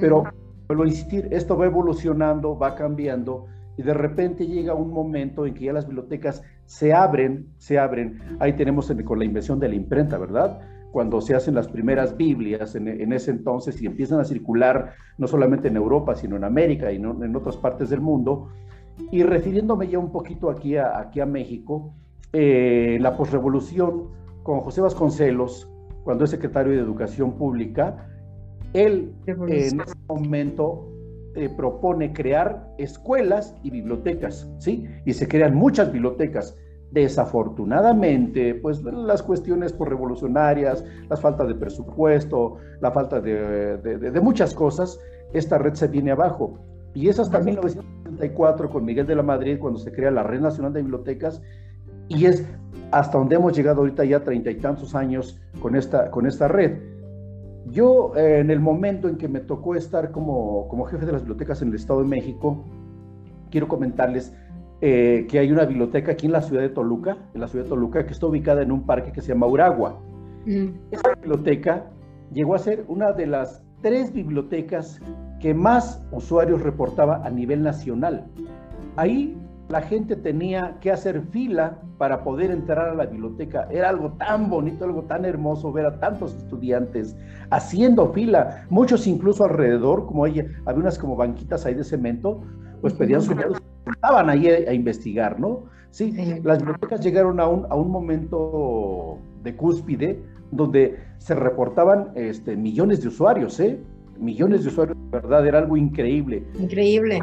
Pero 0.00 0.24
vuelvo 0.68 0.84
a 0.84 0.86
insistir, 0.86 1.28
esto 1.30 1.56
va 1.56 1.66
evolucionando, 1.66 2.58
va 2.58 2.74
cambiando 2.74 3.46
y 3.76 3.82
de 3.82 3.92
repente 3.92 4.46
llega 4.46 4.74
un 4.74 4.90
momento 4.90 5.46
en 5.46 5.54
que 5.54 5.66
ya 5.66 5.72
las 5.72 5.86
bibliotecas 5.86 6.42
se 6.64 6.94
abren, 6.94 7.48
se 7.58 7.78
abren. 7.78 8.20
Ahí 8.40 8.54
tenemos 8.54 8.90
con 9.04 9.18
la 9.18 9.24
invención 9.24 9.60
de 9.60 9.68
la 9.68 9.74
imprenta, 9.74 10.16
¿verdad? 10.16 10.60
Cuando 10.92 11.20
se 11.20 11.34
hacen 11.34 11.54
las 11.54 11.68
primeras 11.68 12.16
Biblias 12.16 12.74
en, 12.74 13.12
ese 13.12 13.30
entonces 13.30 13.80
y 13.82 13.86
empiezan 13.86 14.18
a 14.18 14.24
circular 14.24 14.94
no 15.18 15.26
solamente 15.26 15.68
en 15.68 15.76
Europa, 15.76 16.14
sino 16.14 16.36
en 16.36 16.44
América 16.44 16.90
y 16.90 16.96
en 16.96 17.36
otras 17.36 17.58
partes 17.58 17.90
del 17.90 18.00
mundo. 18.00 18.48
Y 19.10 19.22
refiriéndome 19.22 19.88
ya 19.88 19.98
un 19.98 20.10
poquito 20.10 20.50
aquí 20.50 20.76
a, 20.76 20.98
aquí 20.98 21.20
a 21.20 21.26
México, 21.26 21.94
eh, 22.32 22.98
la 23.00 23.16
posrevolución 23.16 24.08
con 24.42 24.60
José 24.60 24.80
Vasconcelos, 24.80 25.70
cuando 26.04 26.24
es 26.24 26.30
secretario 26.30 26.72
de 26.72 26.78
Educación 26.78 27.32
Pública, 27.32 28.08
él 28.72 29.14
en 29.26 29.52
ese 29.52 29.94
momento 30.08 30.88
eh, 31.34 31.48
propone 31.48 32.12
crear 32.12 32.72
escuelas 32.78 33.54
y 33.62 33.70
bibliotecas, 33.70 34.48
¿sí? 34.58 34.86
Y 35.04 35.12
se 35.12 35.28
crean 35.28 35.54
muchas 35.54 35.92
bibliotecas. 35.92 36.56
Desafortunadamente, 36.92 38.54
pues 38.54 38.82
las 38.82 39.22
cuestiones 39.22 39.72
por 39.72 39.88
revolucionarias, 39.88 40.84
las 41.10 41.20
faltas 41.20 41.48
de 41.48 41.54
presupuesto, 41.54 42.56
la 42.80 42.90
falta 42.90 43.20
de, 43.20 43.76
de, 43.76 44.20
muchas 44.20 44.54
cosas, 44.54 44.98
esta 45.34 45.58
red 45.58 45.74
se 45.74 45.88
viene 45.88 46.12
abajo. 46.12 46.58
Y 46.96 47.10
es 47.10 47.20
hasta 47.20 47.40
1964 47.40 48.70
con 48.70 48.82
Miguel 48.82 49.06
de 49.06 49.14
la 49.14 49.22
Madrid 49.22 49.58
cuando 49.58 49.78
se 49.78 49.92
crea 49.92 50.10
la 50.10 50.22
Red 50.22 50.40
Nacional 50.40 50.72
de 50.72 50.80
Bibliotecas 50.80 51.42
y 52.08 52.24
es 52.24 52.48
hasta 52.90 53.18
donde 53.18 53.36
hemos 53.36 53.54
llegado 53.54 53.80
ahorita 53.80 54.02
ya 54.06 54.24
treinta 54.24 54.50
y 54.50 54.54
tantos 54.54 54.94
años 54.94 55.38
con 55.60 55.76
esta, 55.76 56.10
con 56.10 56.26
esta 56.26 56.48
red. 56.48 56.78
Yo, 57.66 58.16
eh, 58.16 58.38
en 58.38 58.50
el 58.50 58.60
momento 58.60 59.10
en 59.10 59.18
que 59.18 59.28
me 59.28 59.40
tocó 59.40 59.74
estar 59.74 60.10
como, 60.10 60.68
como 60.68 60.86
jefe 60.86 61.04
de 61.04 61.12
las 61.12 61.20
bibliotecas 61.20 61.60
en 61.60 61.68
el 61.68 61.74
Estado 61.74 62.00
de 62.00 62.08
México, 62.08 62.64
quiero 63.50 63.68
comentarles 63.68 64.34
eh, 64.80 65.26
que 65.28 65.38
hay 65.38 65.52
una 65.52 65.66
biblioteca 65.66 66.12
aquí 66.12 66.24
en 66.24 66.32
la 66.32 66.40
ciudad 66.40 66.62
de 66.62 66.70
Toluca, 66.70 67.18
en 67.34 67.42
la 67.42 67.48
ciudad 67.48 67.66
de 67.66 67.68
Toluca, 67.68 68.06
que 68.06 68.14
está 68.14 68.26
ubicada 68.26 68.62
en 68.62 68.72
un 68.72 68.86
parque 68.86 69.12
que 69.12 69.20
se 69.20 69.34
llama 69.34 69.46
Uragua. 69.46 70.00
Mm. 70.46 70.68
Esa 70.92 71.14
biblioteca 71.16 71.90
llegó 72.32 72.54
a 72.54 72.58
ser 72.58 72.86
una 72.88 73.12
de 73.12 73.26
las 73.26 73.65
tres 73.86 74.12
bibliotecas 74.12 75.00
que 75.38 75.54
más 75.54 76.02
usuarios 76.10 76.60
reportaba 76.60 77.24
a 77.24 77.30
nivel 77.30 77.62
nacional. 77.62 78.26
Ahí 78.96 79.38
la 79.68 79.80
gente 79.80 80.16
tenía 80.16 80.76
que 80.80 80.90
hacer 80.90 81.22
fila 81.30 81.78
para 81.96 82.24
poder 82.24 82.50
entrar 82.50 82.88
a 82.88 82.94
la 82.96 83.06
biblioteca. 83.06 83.68
Era 83.70 83.90
algo 83.90 84.10
tan 84.14 84.50
bonito, 84.50 84.84
algo 84.84 85.02
tan 85.02 85.24
hermoso 85.24 85.70
ver 85.70 85.86
a 85.86 86.00
tantos 86.00 86.34
estudiantes 86.34 87.14
haciendo 87.50 88.12
fila, 88.12 88.66
muchos 88.70 89.06
incluso 89.06 89.44
alrededor, 89.44 90.06
como 90.06 90.26
ella, 90.26 90.46
había 90.64 90.80
unas 90.80 90.98
como 90.98 91.14
banquitas 91.14 91.64
ahí 91.64 91.74
de 91.74 91.84
cemento, 91.84 92.40
pues 92.80 92.92
pedían 92.92 93.22
su 93.22 93.36
estaban 93.94 94.28
ahí 94.28 94.48
a, 94.48 94.72
investigar, 94.72 95.38
¿no? 95.38 95.62
Sí, 95.90 96.12
las 96.42 96.58
bibliotecas 96.58 97.00
llegaron 97.02 97.38
a 97.38 97.46
un, 97.46 97.66
a 97.70 97.76
un 97.76 97.92
momento 97.92 99.20
de 99.44 99.54
cúspide 99.54 100.24
donde 100.56 100.98
se 101.18 101.34
reportaban 101.34 102.12
este, 102.14 102.56
millones 102.56 103.02
de 103.02 103.08
usuarios, 103.08 103.58
¿eh? 103.60 103.80
Millones 104.18 104.62
de 104.62 104.68
usuarios, 104.68 104.96
de 104.96 105.18
verdad, 105.18 105.46
era 105.46 105.58
algo 105.58 105.76
increíble. 105.76 106.44
Increíble. 106.58 107.20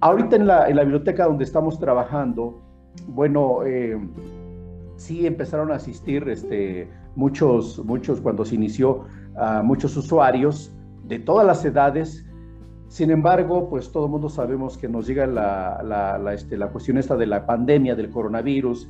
Ahorita 0.00 0.36
en 0.36 0.46
la, 0.46 0.66
biblioteca 0.66 1.26
donde 1.26 1.44
estamos 1.44 1.78
trabajando, 1.78 2.60
bueno, 3.08 3.64
eh, 3.64 3.98
sí 4.96 5.26
empezaron 5.26 5.72
a 5.72 5.76
asistir 5.76 6.28
este, 6.28 6.88
muchos, 7.16 7.84
muchos, 7.84 8.20
cuando 8.20 8.44
se 8.44 8.54
inició, 8.54 9.04
a 9.36 9.62
muchos 9.62 9.96
usuarios 9.96 10.72
de 11.04 11.18
todas 11.18 11.46
las 11.46 11.64
edades. 11.64 12.26
Sin 12.88 13.10
embargo, 13.10 13.68
pues 13.70 13.90
todo 13.90 14.06
el 14.06 14.10
mundo 14.10 14.28
sabemos 14.28 14.76
que 14.76 14.88
nos 14.88 15.06
llega 15.06 15.26
la, 15.26 16.20
este, 16.34 16.56
la, 16.56 16.68
cuestión 16.68 16.98
esta 16.98 17.16
de 17.16 17.26
la 17.26 17.46
pandemia 17.46 17.94
del 17.94 18.10
coronavirus 18.10 18.88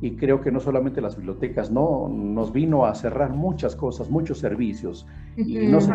y 0.00 0.16
creo 0.16 0.40
que 0.40 0.50
no 0.50 0.60
solamente 0.60 1.00
las 1.00 1.16
bibliotecas, 1.16 1.70
¿no? 1.70 2.08
Nos 2.08 2.52
vino 2.52 2.86
a 2.86 2.94
cerrar 2.94 3.32
muchas 3.32 3.76
cosas, 3.76 4.10
muchos 4.10 4.38
servicios 4.38 5.06
y 5.36 5.66
no 5.66 5.80
se 5.80 5.94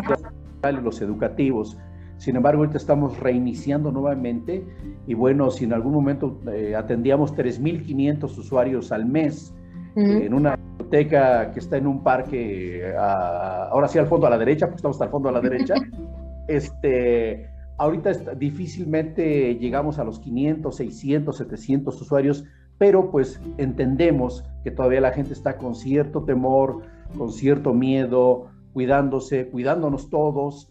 los 0.82 1.00
educativos. 1.00 1.78
Sin 2.16 2.36
embargo, 2.36 2.60
ahorita 2.60 2.78
estamos 2.78 3.18
reiniciando 3.20 3.92
nuevamente 3.92 4.66
y 5.06 5.14
bueno, 5.14 5.50
si 5.50 5.64
en 5.64 5.72
algún 5.72 5.92
momento 5.92 6.40
eh, 6.52 6.74
atendíamos 6.74 7.34
3.500 7.34 8.38
usuarios 8.38 8.90
al 8.92 9.06
mes 9.06 9.54
en 9.94 10.34
una 10.34 10.56
biblioteca 10.56 11.52
que 11.52 11.58
está 11.58 11.78
en 11.78 11.86
un 11.86 12.02
parque, 12.02 12.92
ahora 12.98 13.88
sí 13.88 13.98
al 13.98 14.06
fondo 14.06 14.26
a 14.26 14.30
la 14.30 14.36
derecha, 14.36 14.66
porque 14.66 14.76
estamos 14.76 15.00
al 15.00 15.08
fondo 15.08 15.30
a 15.30 15.32
la 15.32 15.40
derecha, 15.40 15.74
este, 16.48 17.48
ahorita 17.78 18.12
difícilmente 18.36 19.54
llegamos 19.56 19.98
a 19.98 20.04
los 20.04 20.20
500, 20.20 20.76
600, 20.76 21.36
700 21.38 22.02
usuarios, 22.02 22.44
pero 22.78 23.10
pues 23.10 23.40
entendemos 23.58 24.44
que 24.64 24.70
todavía 24.70 25.00
la 25.00 25.12
gente 25.12 25.32
está 25.32 25.56
con 25.56 25.74
cierto 25.74 26.24
temor, 26.24 26.82
con 27.16 27.32
cierto 27.32 27.72
miedo, 27.72 28.46
cuidándose, 28.72 29.48
cuidándonos 29.48 30.10
todos, 30.10 30.70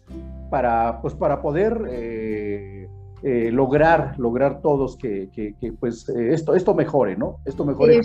para, 0.50 1.00
pues, 1.02 1.14
para 1.14 1.42
poder 1.42 1.88
eh, 1.90 2.88
eh, 3.22 3.50
lograr, 3.50 4.18
lograr 4.18 4.60
todos 4.60 4.96
que, 4.96 5.28
pues, 5.80 6.08
eh, 6.10 6.32
esto, 6.32 6.54
esto 6.54 6.74
mejore, 6.74 7.16
¿no? 7.16 7.38
Esto 7.44 7.64
mejore. 7.64 8.00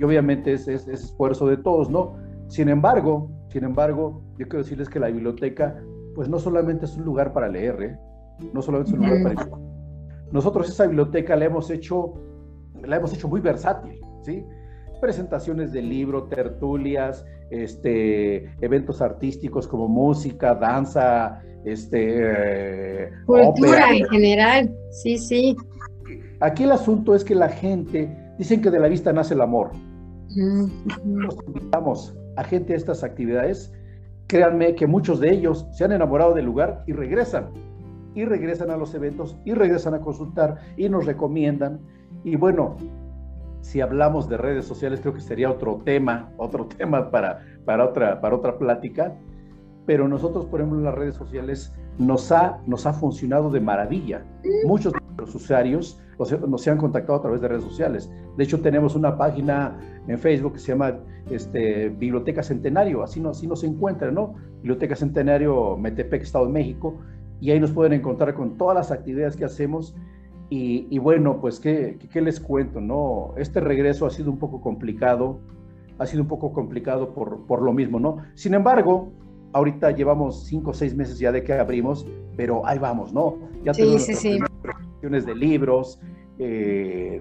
y, 0.00 0.02
obviamente 0.02 0.54
es, 0.54 0.66
es, 0.66 0.88
esfuerzo 0.88 1.46
de 1.46 1.56
todos, 1.56 1.88
¿no? 1.88 2.16
Sin 2.48 2.68
embargo, 2.68 3.30
sin 3.50 3.62
embargo, 3.62 4.22
yo 4.38 4.48
quiero 4.48 4.64
decirles 4.64 4.88
que 4.88 4.98
la 4.98 5.06
biblioteca, 5.06 5.80
pues 6.16 6.28
no 6.28 6.40
solamente 6.40 6.86
es 6.86 6.96
un 6.96 7.04
lugar 7.04 7.32
para 7.32 7.48
leer, 7.48 7.98
No 8.52 8.60
solamente 8.60 8.90
es 8.90 8.98
un 8.98 9.06
lugar 9.06 9.22
para 9.22 9.34
leer. 9.44 9.58
Nosotros 10.32 10.68
esa 10.68 10.86
biblioteca 10.86 11.36
la 11.36 11.44
hemos 11.44 11.70
hecho, 11.70 12.14
la 12.86 12.96
hemos 12.96 13.12
hecho 13.12 13.28
muy 13.28 13.40
versátil, 13.40 14.00
¿sí? 14.22 14.44
presentaciones 15.00 15.72
de 15.72 15.82
libro, 15.82 16.24
tertulias, 16.24 17.26
este, 17.50 18.46
eventos 18.60 19.02
artísticos 19.02 19.68
como 19.68 19.86
música, 19.86 20.54
danza, 20.54 21.42
este, 21.64 23.04
eh, 23.06 23.10
cultura 23.26 23.90
en 23.90 24.06
general, 24.06 24.74
sí, 24.90 25.18
sí. 25.18 25.56
Aquí 26.40 26.64
el 26.64 26.72
asunto 26.72 27.14
es 27.14 27.24
que 27.24 27.34
la 27.34 27.48
gente, 27.48 28.16
dicen 28.38 28.60
que 28.60 28.70
de 28.70 28.80
la 28.80 28.88
vista 28.88 29.12
nace 29.12 29.34
el 29.34 29.40
amor. 29.40 29.72
Nos 31.04 31.36
invitamos 31.46 32.14
a 32.36 32.44
gente 32.44 32.72
a 32.72 32.76
estas 32.76 33.04
actividades. 33.04 33.72
Créanme 34.26 34.74
que 34.74 34.86
muchos 34.86 35.20
de 35.20 35.32
ellos 35.32 35.66
se 35.72 35.84
han 35.84 35.92
enamorado 35.92 36.34
del 36.34 36.46
lugar 36.46 36.82
y 36.86 36.92
regresan. 36.92 37.50
Y 38.14 38.24
regresan 38.24 38.70
a 38.70 38.76
los 38.76 38.94
eventos 38.94 39.36
y 39.44 39.54
regresan 39.54 39.94
a 39.94 40.00
consultar 40.00 40.60
y 40.76 40.88
nos 40.88 41.06
recomiendan. 41.06 41.80
Y 42.24 42.36
bueno, 42.36 42.76
si 43.60 43.80
hablamos 43.80 44.28
de 44.28 44.36
redes 44.36 44.64
sociales, 44.64 45.00
creo 45.00 45.14
que 45.14 45.20
sería 45.20 45.50
otro 45.50 45.82
tema, 45.84 46.30
otro 46.36 46.66
tema 46.78 47.10
para, 47.10 47.44
para, 47.64 47.84
otra, 47.84 48.20
para 48.20 48.34
otra 48.34 48.58
plática. 48.58 49.14
Pero 49.86 50.08
nosotros, 50.08 50.46
por 50.46 50.60
ejemplo, 50.60 50.78
en 50.78 50.84
las 50.86 50.94
redes 50.94 51.14
sociales 51.14 51.74
nos 51.98 52.32
ha, 52.32 52.58
nos 52.66 52.86
ha 52.86 52.94
funcionado 52.94 53.50
de 53.50 53.60
maravilla. 53.60 54.24
Muchos 54.64 54.94
de 54.94 55.00
los 55.18 55.34
usuarios 55.34 56.00
nos, 56.18 56.68
han 56.68 56.78
contactado 56.78 57.18
a 57.18 57.22
través 57.22 57.40
de 57.40 57.48
redes 57.48 57.64
sociales. 57.64 58.10
De 58.36 58.44
hecho, 58.44 58.60
tenemos 58.60 58.94
una 58.96 59.16
página 59.16 59.76
en 60.06 60.18
Facebook 60.18 60.54
que 60.54 60.58
se 60.58 60.72
llama 60.72 60.96
este, 61.30 61.90
Biblioteca 61.90 62.42
Centenario, 62.42 63.02
así, 63.02 63.20
no, 63.20 63.30
así 63.30 63.46
nos 63.46 63.62
encuentran, 63.64 64.14
¿no? 64.14 64.34
Biblioteca 64.62 64.96
Centenario 64.96 65.76
Metepec, 65.76 66.22
Estado 66.22 66.46
de 66.46 66.52
México, 66.52 66.98
y 67.40 67.50
ahí 67.50 67.60
nos 67.60 67.72
pueden 67.72 67.92
encontrar 67.92 68.34
con 68.34 68.56
todas 68.56 68.76
las 68.76 68.90
actividades 68.90 69.36
que 69.36 69.44
hacemos 69.44 69.94
y, 70.50 70.98
bueno, 70.98 71.40
pues 71.40 71.58
¿qué, 71.58 71.98
¿qué, 72.12 72.20
les 72.20 72.38
cuento, 72.38 72.80
¿no? 72.80 73.34
Este 73.36 73.58
regreso 73.58 74.06
ha 74.06 74.10
sido 74.10 74.30
un 74.30 74.38
poco 74.38 74.60
complicado, 74.60 75.40
ha 75.98 76.06
sido 76.06 76.22
un 76.22 76.28
poco 76.28 76.52
complicado 76.52 77.12
por, 77.12 77.44
por 77.46 77.60
lo 77.62 77.72
mismo, 77.72 77.98
¿no? 77.98 78.18
Sin 78.34 78.54
embargo, 78.54 79.12
ahorita 79.52 79.90
llevamos 79.90 80.44
cinco 80.44 80.70
o 80.70 80.74
seis 80.74 80.94
meses 80.94 81.18
ya 81.18 81.32
de 81.32 81.42
que 81.42 81.54
abrimos 81.54 82.06
pero 82.36 82.66
ahí 82.66 82.78
vamos, 82.78 83.12
¿no? 83.12 83.38
Ya 83.64 83.72
tenemos 83.72 84.02
sí, 84.02 84.14
sí. 84.14 84.38
de 85.02 85.34
libros, 85.34 86.00
eh, 86.38 87.20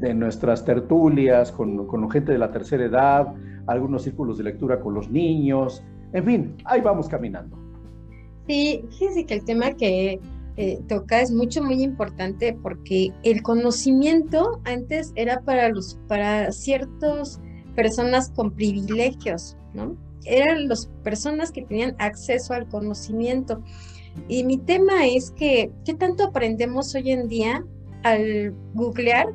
de 0.00 0.14
nuestras 0.14 0.64
tertulias 0.64 1.52
con, 1.52 1.86
con 1.86 2.10
gente 2.10 2.32
de 2.32 2.38
la 2.38 2.50
tercera 2.50 2.84
edad, 2.84 3.34
algunos 3.66 4.02
círculos 4.02 4.38
de 4.38 4.44
lectura 4.44 4.80
con 4.80 4.94
los 4.94 5.10
niños, 5.10 5.82
en 6.12 6.24
fin, 6.24 6.56
ahí 6.64 6.80
vamos 6.80 7.08
caminando. 7.08 7.56
Sí, 8.46 8.84
fíjense 8.90 9.26
que 9.26 9.34
el 9.34 9.44
tema 9.44 9.72
que 9.72 10.18
eh, 10.56 10.80
toca 10.88 11.20
es 11.20 11.30
mucho, 11.30 11.62
muy 11.62 11.82
importante 11.82 12.56
porque 12.62 13.12
el 13.22 13.42
conocimiento 13.42 14.60
antes 14.64 15.12
era 15.14 15.40
para, 15.40 15.68
los, 15.68 15.98
para 16.08 16.52
ciertas 16.52 17.40
personas 17.74 18.30
con 18.30 18.50
privilegios, 18.50 19.56
¿no? 19.74 19.96
Eran 20.24 20.68
las 20.68 20.86
personas 21.02 21.50
que 21.50 21.62
tenían 21.62 21.94
acceso 21.98 22.52
al 22.52 22.68
conocimiento. 22.68 23.62
Y 24.28 24.44
mi 24.44 24.58
tema 24.58 25.06
es 25.06 25.30
que, 25.30 25.70
¿qué 25.84 25.94
tanto 25.94 26.24
aprendemos 26.24 26.94
hoy 26.94 27.12
en 27.12 27.28
día 27.28 27.64
al 28.02 28.54
googlear 28.74 29.28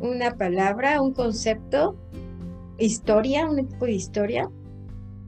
una 0.00 0.36
palabra, 0.36 1.00
un 1.00 1.12
concepto, 1.12 1.96
historia, 2.78 3.48
un 3.48 3.68
tipo 3.68 3.84
de 3.84 3.92
historia, 3.92 4.50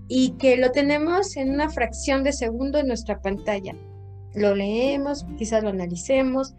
y 0.09 0.31
que 0.33 0.57
lo 0.57 0.73
tenemos 0.73 1.37
en 1.37 1.51
una 1.51 1.71
fracción 1.71 2.25
de 2.25 2.33
segundo 2.33 2.79
en 2.79 2.89
nuestra 2.89 3.21
pantalla? 3.21 3.75
Lo 4.35 4.55
leemos, 4.55 5.27
quizás 5.39 5.63
lo 5.63 5.71
analicemos, 5.71 6.55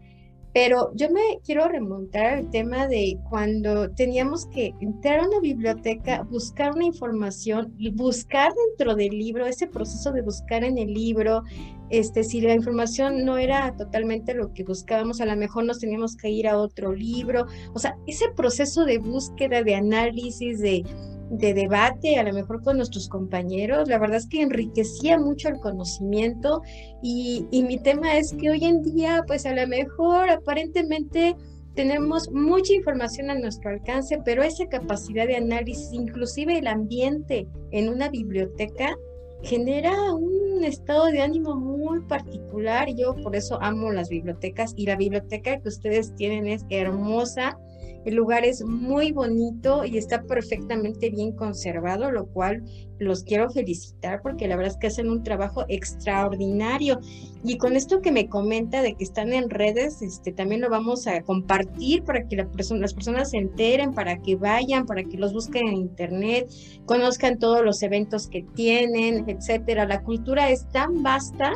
pero 0.56 0.94
yo 0.96 1.10
me 1.10 1.40
quiero 1.44 1.68
remontar 1.68 2.28
al 2.28 2.50
tema 2.50 2.88
de 2.88 3.20
cuando 3.30 3.92
teníamos 3.92 4.46
que 4.46 4.74
entrar 4.80 5.20
a 5.20 5.28
una 5.28 5.42
biblioteca, 5.42 6.24
buscar 6.24 6.74
una 6.74 6.86
información 6.86 7.76
buscar 7.94 8.54
dentro 8.70 8.96
del 8.96 9.20
libro, 9.20 9.46
ese 9.46 9.68
proceso 9.68 10.14
de 10.14 10.22
buscar 10.22 10.64
en 10.64 10.78
el 10.78 10.94
libro, 10.94 11.44
este, 11.90 12.24
si 12.24 12.40
la 12.40 12.54
información 12.54 13.26
no 13.26 13.38
era 13.38 13.76
totalmente 13.76 14.34
lo 14.34 14.54
que 14.54 14.64
buscábamos, 14.64 15.20
a 15.20 15.26
lo 15.26 15.36
mejor 15.36 15.66
nos 15.66 15.80
teníamos 15.80 16.16
que 16.16 16.30
ir 16.30 16.48
a 16.48 16.58
otro 16.58 16.94
libro. 16.94 17.48
O 17.74 17.80
sea, 17.80 17.98
ese 18.08 18.30
proceso 18.34 18.86
de 18.86 18.98
búsqueda, 18.98 19.62
de 19.62 19.76
análisis, 19.76 20.60
de, 20.60 20.86
de 21.30 21.54
debate, 21.54 22.18
a 22.18 22.24
lo 22.24 22.34
mejor 22.34 22.62
con 22.62 22.78
nuestros 22.78 23.10
compañeros, 23.10 23.88
la 23.90 23.98
verdad 23.98 24.18
es 24.18 24.28
que 24.28 24.42
enriquecía 24.42 25.18
mucho 25.18 25.50
el 25.50 25.60
conocimiento 25.60 26.62
y, 27.02 27.46
y 27.52 27.64
mi 27.64 27.78
tema 27.80 28.18
es 28.18 28.34
que 28.34 28.52
hoy 28.52 28.64
en 28.64 28.82
día, 28.84 29.24
pues 29.26 29.46
a 29.46 29.54
lo 29.54 29.68
mejor 29.68 30.30
aparentemente 30.30 31.36
tenemos 31.76 32.32
mucha 32.32 32.74
información 32.74 33.30
a 33.30 33.36
nuestro 33.36 33.70
alcance, 33.70 34.20
pero 34.24 34.44
esa 34.44 34.66
capacidad 34.68 35.28
de 35.28 35.36
análisis, 35.36 35.92
inclusive 35.92 36.58
el 36.58 36.68
ambiente 36.68 37.48
en 37.72 37.90
una 37.90 38.10
biblioteca, 38.10 38.96
genera 39.44 40.14
un 40.14 40.64
estado 40.64 41.08
de 41.08 41.22
ánimo 41.22 41.56
muy 41.56 42.02
particular. 42.02 42.88
Yo 42.96 43.14
por 43.16 43.36
eso 43.36 43.62
amo 43.62 43.92
las 43.92 44.10
bibliotecas 44.10 44.74
y 44.76 44.86
la 44.86 44.96
biblioteca 44.96 45.60
que 45.60 45.68
ustedes 45.68 46.16
tienen 46.16 46.48
es 46.48 46.66
hermosa 46.70 47.58
el 48.06 48.16
lugar 48.16 48.46
es 48.46 48.64
muy 48.64 49.12
bonito 49.12 49.84
y 49.84 49.98
está 49.98 50.22
perfectamente 50.24 51.10
bien 51.10 51.32
conservado, 51.32 52.12
lo 52.12 52.28
cual 52.28 52.64
los 53.00 53.24
quiero 53.24 53.50
felicitar 53.50 54.22
porque 54.22 54.48
la 54.48 54.56
verdad 54.56 54.74
es 54.74 54.80
que 54.80 54.88
hacen 54.88 55.10
un 55.10 55.24
trabajo 55.24 55.66
extraordinario. 55.68 57.00
Y 57.44 57.58
con 57.58 57.76
esto 57.76 58.02
que 58.02 58.12
me 58.12 58.30
comenta 58.30 58.82
de 58.82 58.94
que 58.94 59.04
están 59.04 59.34
en 59.34 59.50
redes, 59.50 60.02
este, 60.02 60.32
también 60.32 60.62
lo 60.62 60.70
vamos 60.70 61.08
a 61.08 61.22
compartir 61.24 62.04
para 62.04 62.28
que 62.28 62.36
las 62.36 62.94
personas 62.94 63.32
se 63.32 63.38
enteren, 63.38 63.94
para 63.94 64.18
que 64.18 64.36
vayan, 64.36 64.86
para 64.86 65.04
que 65.04 65.18
los 65.18 65.34
busquen 65.34 65.68
en 65.68 65.76
internet, 65.76 66.48
conozcan 66.86 67.40
todos 67.40 67.64
los 67.64 67.82
eventos 67.82 68.28
que 68.28 68.44
tienen, 68.56 69.28
etcétera. 69.28 69.86
La 69.86 70.04
cultura 70.04 70.50
es 70.52 70.70
tan 70.70 71.04
vasta 71.04 71.54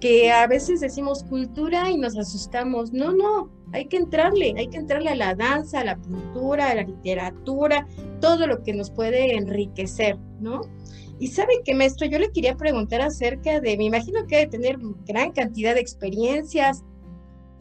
que 0.00 0.30
a 0.30 0.46
veces 0.46 0.80
decimos 0.80 1.24
cultura 1.24 1.90
y 1.90 1.98
nos 1.98 2.16
asustamos. 2.16 2.92
No, 2.92 3.12
no, 3.12 3.50
hay 3.72 3.86
que 3.86 3.96
entrarle, 3.96 4.54
hay 4.56 4.68
que 4.68 4.78
entrarle 4.78 5.10
a 5.10 5.14
la 5.14 5.34
danza, 5.34 5.80
a 5.80 5.84
la 5.84 5.96
pintura, 5.96 6.70
a 6.70 6.74
la 6.74 6.82
literatura, 6.82 7.86
todo 8.20 8.46
lo 8.46 8.62
que 8.62 8.72
nos 8.72 8.90
puede 8.90 9.36
enriquecer, 9.36 10.18
¿no? 10.40 10.62
Y 11.18 11.28
sabe 11.28 11.60
que, 11.64 11.74
maestro, 11.74 12.06
yo 12.06 12.18
le 12.18 12.32
quería 12.32 12.56
preguntar 12.56 13.02
acerca 13.02 13.60
de, 13.60 13.76
me 13.76 13.84
imagino 13.84 14.26
que 14.26 14.36
debe 14.36 14.50
tener 14.50 14.78
gran 15.06 15.32
cantidad 15.32 15.74
de 15.74 15.80
experiencias, 15.80 16.82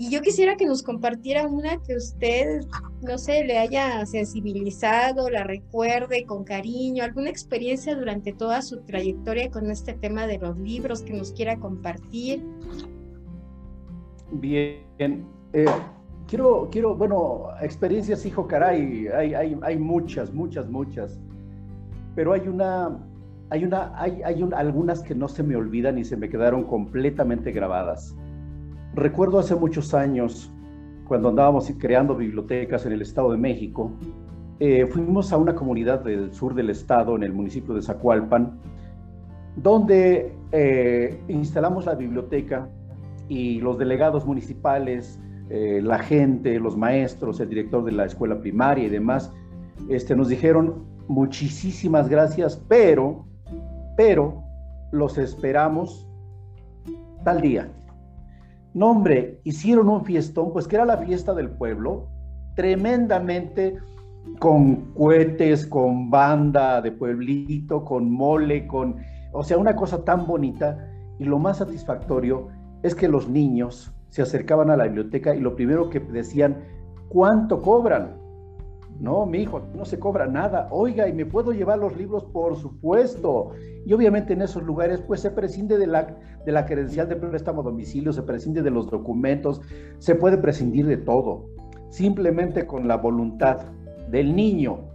y 0.02 0.10
yo 0.10 0.22
quisiera 0.22 0.56
que 0.56 0.66
nos 0.66 0.82
compartiera 0.82 1.46
una 1.46 1.82
que 1.84 1.94
usted, 1.94 2.62
no 3.02 3.18
sé, 3.18 3.44
le 3.44 3.58
haya 3.58 4.06
sensibilizado, 4.06 5.30
la 5.30 5.44
recuerde 5.44 6.24
con 6.26 6.46
cariño, 6.46 7.04
alguna 7.04 7.30
experiencia 7.30 7.98
durante 7.98 8.32
toda 8.32 8.62
su 8.62 8.80
trayectoria 8.86 9.52
con 9.52 9.70
este 9.70 9.92
tema 9.92 10.26
de 10.26 10.38
los 10.38 10.58
libros 10.58 11.02
que 11.02 11.12
nos 11.12 11.34
quiera 11.34 11.60
compartir. 11.60 12.42
Bien, 14.32 15.28
eh, 15.52 15.66
quiero, 16.30 16.70
quiero, 16.72 16.96
bueno, 16.96 17.48
experiencias, 17.62 18.26
hijo, 18.26 18.48
caray, 18.48 19.08
hay, 19.08 19.34
hay, 19.34 19.58
hay 19.62 19.78
muchas, 19.78 20.32
muchas, 20.32 20.70
muchas, 20.70 21.20
pero 22.16 22.34
hay 22.34 22.48
una, 22.48 23.00
hay 23.50 23.66
una, 23.66 23.92
hay, 24.00 24.22
hay 24.24 24.48
algunas 24.56 25.02
que 25.02 25.16
no 25.16 25.28
se 25.28 25.42
me 25.42 25.56
olvidan 25.56 25.98
y 25.98 26.04
se 26.04 26.16
me 26.16 26.30
quedaron 26.30 26.64
completamente 26.66 27.52
grabadas. 27.52 28.16
Recuerdo 28.94 29.40
hace 29.40 29.56
muchos 29.56 29.94
años, 29.94 30.52
cuando 31.08 31.30
andábamos 31.30 31.72
creando 31.80 32.16
bibliotecas 32.16 32.86
en 32.86 32.92
el 32.92 33.02
Estado 33.02 33.32
de 33.32 33.38
México, 33.38 33.92
eh, 34.60 34.86
fuimos 34.86 35.34
a 35.34 35.38
una 35.38 35.56
comunidad 35.56 36.04
del 36.04 36.32
sur 36.34 36.54
del 36.54 36.70
estado, 36.70 37.16
en 37.16 37.24
el 37.24 37.34
municipio 37.34 37.74
de 37.74 37.82
Zacualpan, 37.82 38.60
donde 39.56 40.36
eh, 40.52 41.20
instalamos 41.28 41.86
la 41.86 41.96
biblioteca 41.96 42.70
y 43.28 43.62
los 43.62 43.78
delegados 43.78 44.26
municipales, 44.26 45.20
eh, 45.50 45.82
la 45.84 46.00
gente, 46.00 46.60
los 46.60 46.78
maestros, 46.78 47.40
el 47.40 47.50
director 47.50 47.84
de 47.84 47.92
la 47.92 48.06
escuela 48.06 48.40
primaria 48.40 48.86
y 48.86 48.90
demás, 48.90 49.32
este, 49.90 50.16
nos 50.16 50.30
dijeron 50.30 50.86
muchísimas 51.08 52.08
gracias, 52.08 52.62
pero, 52.68 53.26
pero 53.98 54.44
los 54.92 55.18
esperamos 55.18 56.08
tal 57.24 57.42
día. 57.42 57.68
No, 58.74 58.92
hombre, 58.92 59.42
hicieron 59.44 59.90
un 59.90 60.06
fiestón, 60.06 60.54
pues 60.54 60.68
que 60.68 60.76
era 60.76 60.86
la 60.86 60.98
fiesta 60.98 61.34
del 61.34 61.50
pueblo, 61.50 62.08
tremendamente 62.56 63.78
con 64.38 64.94
cohetes, 64.94 65.66
con 65.66 66.12
banda 66.12 66.82
de 66.82 66.92
pueblito, 66.92 67.84
con 67.84 68.12
mole, 68.12 68.68
con, 68.68 68.98
o 69.32 69.44
sea, 69.44 69.58
una 69.58 69.76
cosa 69.76 70.04
tan 70.04 70.28
bonita. 70.28 70.78
Y 71.18 71.26
lo 71.26 71.40
más 71.40 71.58
satisfactorio 71.58 72.50
es 72.84 72.94
que 72.94 73.08
los 73.08 73.28
niños 73.28 73.92
se 74.10 74.22
acercaban 74.22 74.70
a 74.70 74.78
la 74.78 74.86
biblioteca 74.86 75.36
y 75.36 75.40
lo 75.40 75.56
primero 75.56 75.90
que 75.90 76.00
decían, 76.00 76.64
¿cuánto 77.10 77.62
cobran? 77.62 78.18
No, 79.00 79.26
mi 79.26 79.40
hijo, 79.40 79.62
no 79.76 79.86
se 79.86 79.98
cobra 79.98 80.28
nada. 80.28 80.68
Oiga, 80.72 81.08
¿y 81.08 81.14
me 81.14 81.26
puedo 81.26 81.54
llevar 81.54 81.80
los 81.80 81.96
libros? 81.96 82.26
Por 82.26 82.58
supuesto. 82.58 83.52
Y 83.86 83.94
obviamente 83.94 84.34
en 84.34 84.42
esos 84.42 84.64
lugares, 84.64 85.02
pues 85.02 85.22
se 85.22 85.32
prescinde 85.32 85.78
de 85.78 85.88
la, 85.88 86.18
de 86.46 86.52
la 86.52 86.66
credencial 86.66 87.08
de 87.08 87.16
préstamo 87.16 87.62
a 87.62 87.64
domicilio, 87.64 88.12
se 88.12 88.24
prescinde 88.24 88.62
de 88.62 88.72
los 88.72 88.90
documentos, 88.90 89.62
se 90.00 90.16
puede 90.16 90.38
prescindir 90.38 90.86
de 90.86 90.98
todo. 90.98 91.46
Simplemente 91.90 92.68
con 92.68 92.90
la 92.90 92.98
voluntad 92.98 93.62
del 94.12 94.36
niño, 94.36 94.90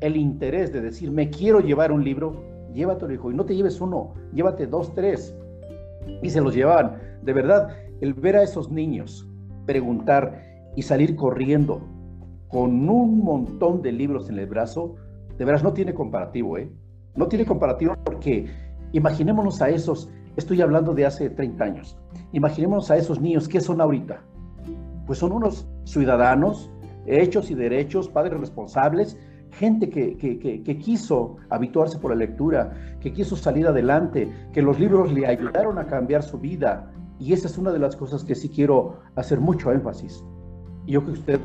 el 0.00 0.16
interés 0.16 0.72
de 0.72 0.80
decir, 0.80 1.12
me 1.12 1.30
quiero 1.30 1.60
llevar 1.60 1.92
un 1.92 2.02
libro, 2.02 2.42
llévatelo, 2.72 3.12
hijo. 3.12 3.30
Y 3.30 3.34
no 3.34 3.44
te 3.44 3.54
lleves 3.54 3.80
uno, 3.80 4.14
llévate 4.34 4.66
dos, 4.66 4.92
tres. 4.94 5.36
Y 6.20 6.30
se 6.30 6.40
los 6.40 6.54
llevaban. 6.54 6.96
De 7.22 7.32
verdad, 7.32 7.76
el 8.00 8.14
ver 8.14 8.36
a 8.36 8.42
esos 8.42 8.70
niños 8.70 9.28
preguntar 9.66 10.42
y 10.76 10.82
salir 10.82 11.16
corriendo 11.16 11.82
con 12.48 12.88
un 12.88 13.22
montón 13.22 13.82
de 13.82 13.92
libros 13.92 14.28
en 14.28 14.38
el 14.38 14.46
brazo, 14.46 14.96
de 15.38 15.44
veras 15.44 15.62
no 15.62 15.72
tiene 15.72 15.94
comparativo, 15.94 16.58
¿eh? 16.58 16.70
No 17.14 17.28
tiene 17.28 17.44
comparativo 17.46 17.94
porque 18.04 18.46
imaginémonos 18.92 19.62
a 19.62 19.68
esos, 19.68 20.10
estoy 20.36 20.60
hablando 20.60 20.94
de 20.94 21.06
hace 21.06 21.30
30 21.30 21.64
años, 21.64 21.96
imaginémonos 22.32 22.90
a 22.90 22.96
esos 22.96 23.20
niños, 23.20 23.48
¿qué 23.48 23.60
son 23.60 23.80
ahorita? 23.80 24.22
Pues 25.06 25.18
son 25.18 25.32
unos 25.32 25.68
ciudadanos, 25.84 26.70
hechos 27.06 27.50
y 27.50 27.54
derechos, 27.54 28.08
padres 28.08 28.38
responsables, 28.40 29.16
gente 29.52 29.88
que, 29.90 30.16
que, 30.16 30.78
quiso 30.78 31.36
habituarse 31.48 31.98
por 31.98 32.12
la 32.12 32.16
lectura, 32.16 32.72
que 33.00 33.12
quiso 33.12 33.36
salir 33.36 33.66
adelante, 33.66 34.28
que 34.52 34.62
los 34.62 34.78
libros 34.78 35.12
le 35.12 35.26
ayudaron 35.26 35.78
a 35.78 35.86
cambiar 35.86 36.22
su 36.22 36.38
vida, 36.38 36.92
y 37.20 37.34
esa 37.34 37.46
es 37.46 37.58
una 37.58 37.70
de 37.70 37.78
las 37.78 37.94
cosas 37.94 38.24
que 38.24 38.34
sí 38.34 38.48
quiero 38.48 39.00
hacer 39.14 39.40
mucho 39.40 39.70
énfasis. 39.70 40.24
Y 40.86 40.92
yo 40.92 41.04
que 41.04 41.12
usted 41.12 41.40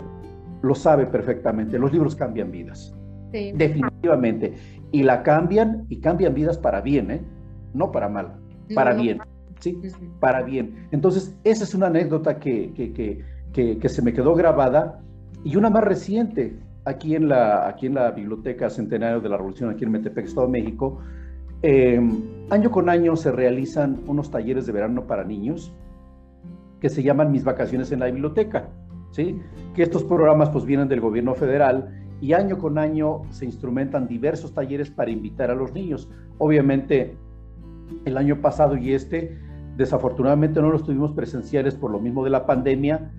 lo 0.62 0.74
sabe 0.74 1.06
perfectamente, 1.06 1.78
los 1.78 1.92
libros 1.92 2.16
cambian 2.16 2.50
vidas. 2.50 2.96
Definitivamente. 3.32 4.54
Y 4.92 5.04
la 5.04 5.22
cambian 5.22 5.86
y 5.90 6.00
cambian 6.00 6.34
vidas 6.34 6.58
para 6.58 6.80
bien, 6.80 7.12
¿eh? 7.12 7.22
No 7.74 7.92
para 7.92 8.08
mal, 8.08 8.38
para 8.74 8.94
bien. 8.94 9.20
¿sí? 9.60 9.78
Para 10.22 10.44
bien. 10.44 10.88
Entonces, 10.92 11.36
esa 11.44 11.66
es 11.66 11.76
una 11.76 11.88
anécdota 11.88 12.40
que, 12.40 12.72
que, 12.74 13.78
que, 13.78 13.90
se 13.90 14.02
me 14.02 14.14
quedó 14.14 14.34
grabada 14.34 15.02
y 15.44 15.58
una 15.58 15.70
más 15.70 15.84
reciente 15.84 16.58
aquí 16.86 17.16
en 17.16 17.28
la, 17.28 17.68
aquí 17.68 17.88
en 17.88 17.96
la 17.96 18.12
Biblioteca 18.12 18.70
Centenario 18.70 19.20
de 19.20 19.28
la 19.28 19.36
Revolución, 19.36 19.70
aquí 19.70 19.84
en 19.84 19.92
Metepec, 19.92 20.26
Estado 20.26 20.48
de 20.48 20.54
México, 20.54 21.02
eh, 21.68 22.00
año 22.52 22.70
con 22.70 22.90
año 22.90 23.16
se 23.16 23.32
realizan 23.32 24.04
unos 24.06 24.30
talleres 24.30 24.68
de 24.68 24.72
verano 24.72 25.08
para 25.08 25.24
niños 25.24 25.74
que 26.80 26.90
se 26.90 27.02
llaman 27.02 27.32
Mis 27.32 27.44
Vacaciones 27.44 27.92
en 27.92 28.02
la 28.02 28.06
Biblioteca, 28.06 28.70
¿sí? 29.10 29.42
Que 29.74 29.82
estos 29.82 30.04
programas 30.04 30.52
pues 30.52 30.64
vienen 30.64 30.88
del 30.88 31.02
gobierno 31.02 31.34
federal 31.34 32.06
y 32.22 32.34
año 32.34 32.60
con 32.60 32.78
año 32.78 33.24
se 33.32 33.46
instrumentan 33.46 34.08
diversos 34.08 34.54
talleres 34.54 34.92
para 34.92 35.10
invitar 35.10 35.50
a 35.50 35.56
los 35.56 35.74
niños. 35.74 36.08
Obviamente, 36.38 37.18
el 38.06 38.16
año 38.16 38.42
pasado 38.42 38.78
y 38.78 38.94
este, 38.94 39.36
desafortunadamente 39.76 40.62
no 40.62 40.70
los 40.70 40.84
tuvimos 40.84 41.14
presenciales 41.14 41.74
por 41.74 41.90
lo 41.90 42.00
mismo 42.00 42.24
de 42.24 42.30
la 42.30 42.46
pandemia. 42.46 43.12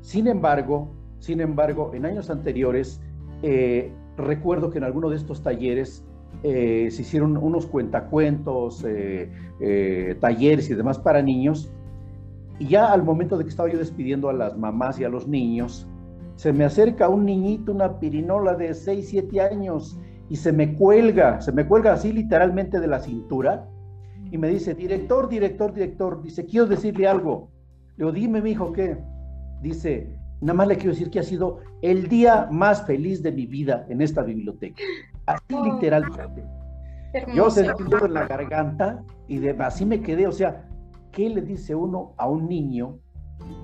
Sin 0.00 0.26
embargo, 0.26 0.90
sin 1.20 1.40
embargo, 1.40 1.92
en 1.94 2.04
años 2.04 2.30
anteriores, 2.30 3.00
eh, 3.44 3.92
recuerdo 4.16 4.70
que 4.70 4.78
en 4.78 4.84
alguno 4.84 5.08
de 5.08 5.14
estos 5.14 5.40
talleres 5.44 6.04
eh, 6.42 6.88
se 6.90 7.02
hicieron 7.02 7.36
unos 7.36 7.66
cuentacuentos, 7.66 8.84
eh, 8.86 10.16
talleres 10.20 10.70
y 10.70 10.74
demás 10.74 10.98
para 10.98 11.22
niños 11.22 11.70
y 12.62 12.68
ya 12.68 12.92
al 12.92 13.02
momento 13.02 13.36
de 13.36 13.42
que 13.42 13.50
estaba 13.50 13.68
yo 13.68 13.78
despidiendo 13.78 14.28
a 14.28 14.32
las 14.32 14.56
mamás 14.56 15.00
y 15.00 15.04
a 15.04 15.08
los 15.08 15.26
niños, 15.26 15.88
se 16.36 16.52
me 16.52 16.64
acerca 16.64 17.08
un 17.08 17.24
niñito, 17.24 17.72
una 17.72 17.98
pirinola 17.98 18.54
de 18.54 18.72
6, 18.72 19.08
7 19.08 19.40
años, 19.40 19.98
y 20.28 20.36
se 20.36 20.52
me 20.52 20.74
cuelga, 20.76 21.40
se 21.40 21.50
me 21.50 21.66
cuelga 21.66 21.92
así 21.92 22.12
literalmente 22.12 22.78
de 22.78 22.86
la 22.86 23.00
cintura, 23.00 23.68
y 24.30 24.38
me 24.38 24.48
dice, 24.48 24.74
director, 24.74 25.28
director, 25.28 25.74
director, 25.74 26.22
dice, 26.22 26.46
quiero 26.46 26.66
decirle 26.66 27.08
algo. 27.08 27.50
Le 27.96 28.04
digo, 28.04 28.12
dime, 28.12 28.40
mi 28.40 28.52
hijo, 28.52 28.72
¿qué? 28.72 28.96
Dice, 29.60 30.16
nada 30.40 30.54
más 30.54 30.68
le 30.68 30.76
quiero 30.76 30.92
decir 30.92 31.10
que 31.10 31.18
ha 31.18 31.24
sido 31.24 31.58
el 31.82 32.08
día 32.08 32.48
más 32.50 32.86
feliz 32.86 33.24
de 33.24 33.32
mi 33.32 33.46
vida 33.46 33.84
en 33.88 34.00
esta 34.00 34.22
biblioteca. 34.22 34.82
Así 35.26 35.54
oh, 35.54 35.64
literalmente. 35.64 36.44
Yo 37.34 37.50
sentí 37.50 37.84
en 38.02 38.14
la 38.14 38.26
garganta 38.26 39.02
y 39.28 39.38
de, 39.38 39.50
así 39.50 39.84
me 39.84 40.00
quedé, 40.00 40.26
o 40.26 40.32
sea, 40.32 40.66
¿qué 41.10 41.28
le 41.28 41.42
dice 41.42 41.74
uno 41.74 42.14
a 42.16 42.28
un 42.28 42.48
niño 42.48 42.98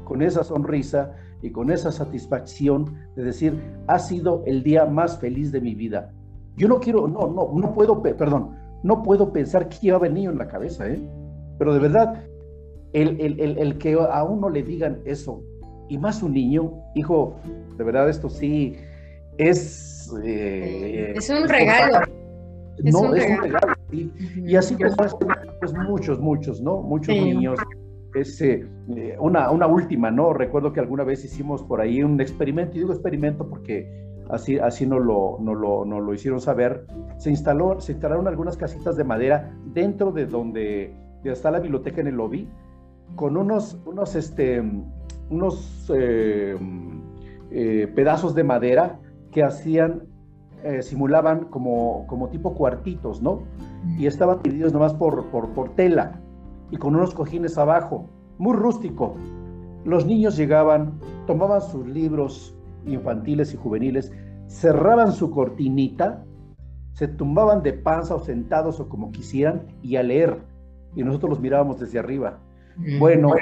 con 0.04 0.22
esa 0.22 0.44
sonrisa 0.44 1.12
y 1.40 1.50
con 1.50 1.70
esa 1.70 1.90
satisfacción 1.90 2.94
de 3.16 3.24
decir, 3.24 3.62
ha 3.86 3.98
sido 3.98 4.42
el 4.46 4.62
día 4.62 4.84
más 4.84 5.18
feliz 5.18 5.50
de 5.50 5.60
mi 5.60 5.74
vida? 5.74 6.12
Yo 6.56 6.68
no 6.68 6.78
quiero, 6.78 7.08
no, 7.08 7.28
no, 7.28 7.52
no 7.54 7.72
puedo, 7.72 8.02
perdón, 8.02 8.56
no 8.82 9.02
puedo 9.02 9.32
pensar 9.32 9.68
qué 9.68 9.78
llevaba 9.78 10.06
el 10.06 10.14
niño 10.14 10.30
en 10.30 10.38
la 10.38 10.48
cabeza, 10.48 10.86
¿eh? 10.88 11.00
Pero 11.58 11.72
de 11.72 11.80
verdad, 11.80 12.24
el, 12.92 13.18
el, 13.20 13.78
que 13.78 13.94
a 13.94 14.24
uno 14.24 14.48
le 14.48 14.62
digan 14.62 15.00
eso, 15.04 15.42
y 15.88 15.98
más 15.98 16.22
un 16.22 16.32
niño, 16.32 16.72
hijo, 16.94 17.36
de 17.76 17.84
verdad 17.84 18.08
esto 18.08 18.28
sí 18.28 18.76
es... 19.38 19.97
Eh, 20.24 21.12
es 21.16 21.30
un 21.30 21.48
regalo. 21.48 22.00
no, 22.82 23.14
es 23.14 23.30
un 23.30 23.42
regalo. 23.42 23.74
Y 23.90 24.56
así 24.56 24.74
como 24.76 24.94
pues 25.60 25.74
muchos, 25.74 26.20
muchos, 26.20 26.60
¿no? 26.60 26.82
Muchos 26.82 27.14
niños. 27.14 27.58
Es, 28.14 28.40
eh, 28.40 28.66
una, 29.18 29.50
una 29.50 29.66
última, 29.66 30.10
¿no? 30.10 30.32
Recuerdo 30.32 30.72
que 30.72 30.80
alguna 30.80 31.04
vez 31.04 31.24
hicimos 31.24 31.62
por 31.62 31.80
ahí 31.80 32.02
un 32.02 32.20
experimento, 32.20 32.76
y 32.76 32.80
digo 32.80 32.92
experimento 32.92 33.48
porque 33.48 33.86
así, 34.30 34.58
así 34.58 34.86
nos, 34.86 35.04
lo, 35.04 35.38
no 35.40 35.54
lo, 35.54 35.84
no 35.84 36.00
lo 36.00 36.14
hicieron 36.14 36.40
saber. 36.40 36.86
Se, 37.18 37.30
instaló, 37.30 37.80
se 37.80 37.92
instalaron 37.92 38.26
algunas 38.26 38.56
casitas 38.56 38.96
de 38.96 39.04
madera 39.04 39.54
dentro 39.66 40.12
de 40.12 40.26
donde 40.26 40.94
está 41.24 41.50
la 41.50 41.60
biblioteca 41.60 42.00
en 42.00 42.08
el 42.08 42.14
lobby, 42.14 42.48
con 43.16 43.36
unos, 43.36 43.78
unos, 43.84 44.14
este, 44.14 44.62
unos 45.30 45.90
eh, 45.94 46.56
eh, 47.50 47.92
pedazos 47.94 48.34
de 48.34 48.44
madera 48.44 48.98
que 49.30 49.42
hacían 49.42 50.02
eh, 50.64 50.82
simulaban 50.82 51.44
como, 51.46 52.04
como 52.08 52.28
tipo 52.30 52.54
cuartitos, 52.54 53.22
¿no? 53.22 53.42
Y 53.96 54.06
estaban 54.06 54.42
divididos 54.42 54.72
nomás 54.72 54.92
por, 54.92 55.26
por, 55.30 55.50
por 55.50 55.74
tela 55.76 56.20
y 56.70 56.76
con 56.76 56.96
unos 56.96 57.14
cojines 57.14 57.56
abajo, 57.58 58.08
muy 58.38 58.56
rústico. 58.56 59.14
Los 59.84 60.04
niños 60.04 60.36
llegaban, 60.36 60.98
tomaban 61.26 61.60
sus 61.60 61.86
libros 61.86 62.56
infantiles 62.86 63.54
y 63.54 63.56
juveniles, 63.56 64.12
cerraban 64.48 65.12
su 65.12 65.30
cortinita, 65.30 66.24
se 66.92 67.06
tumbaban 67.06 67.62
de 67.62 67.74
panza 67.74 68.16
o 68.16 68.20
sentados 68.20 68.80
o 68.80 68.88
como 68.88 69.12
quisieran 69.12 69.66
y 69.82 69.94
a 69.94 70.02
leer. 70.02 70.42
Y 70.96 71.04
nosotros 71.04 71.30
los 71.30 71.40
mirábamos 71.40 71.78
desde 71.78 72.00
arriba. 72.00 72.40
Bueno, 72.98 73.32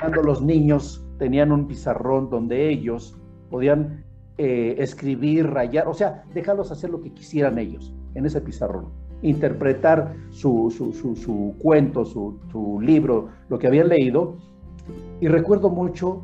cuando 0.00 0.22
los 0.22 0.42
niños 0.42 1.04
tenían 1.18 1.52
un 1.52 1.66
pizarrón 1.66 2.30
donde 2.30 2.68
ellos 2.68 3.16
podían 3.50 4.04
eh, 4.38 4.76
escribir, 4.78 5.46
rayar, 5.46 5.86
o 5.86 5.94
sea, 5.94 6.24
dejarlos 6.32 6.72
hacer 6.72 6.90
lo 6.90 7.02
que 7.02 7.12
quisieran 7.12 7.58
ellos 7.58 7.92
en 8.14 8.24
ese 8.24 8.40
pizarrón, 8.40 8.86
interpretar 9.20 10.14
su, 10.30 10.70
su, 10.70 11.54
cuento, 11.58 12.04
su, 12.04 12.80
libro, 12.80 13.28
lo 13.48 13.58
que 13.58 13.66
habían 13.66 13.88
leído. 13.88 14.38
Y 15.20 15.28
recuerdo 15.28 15.70
mucho 15.70 16.22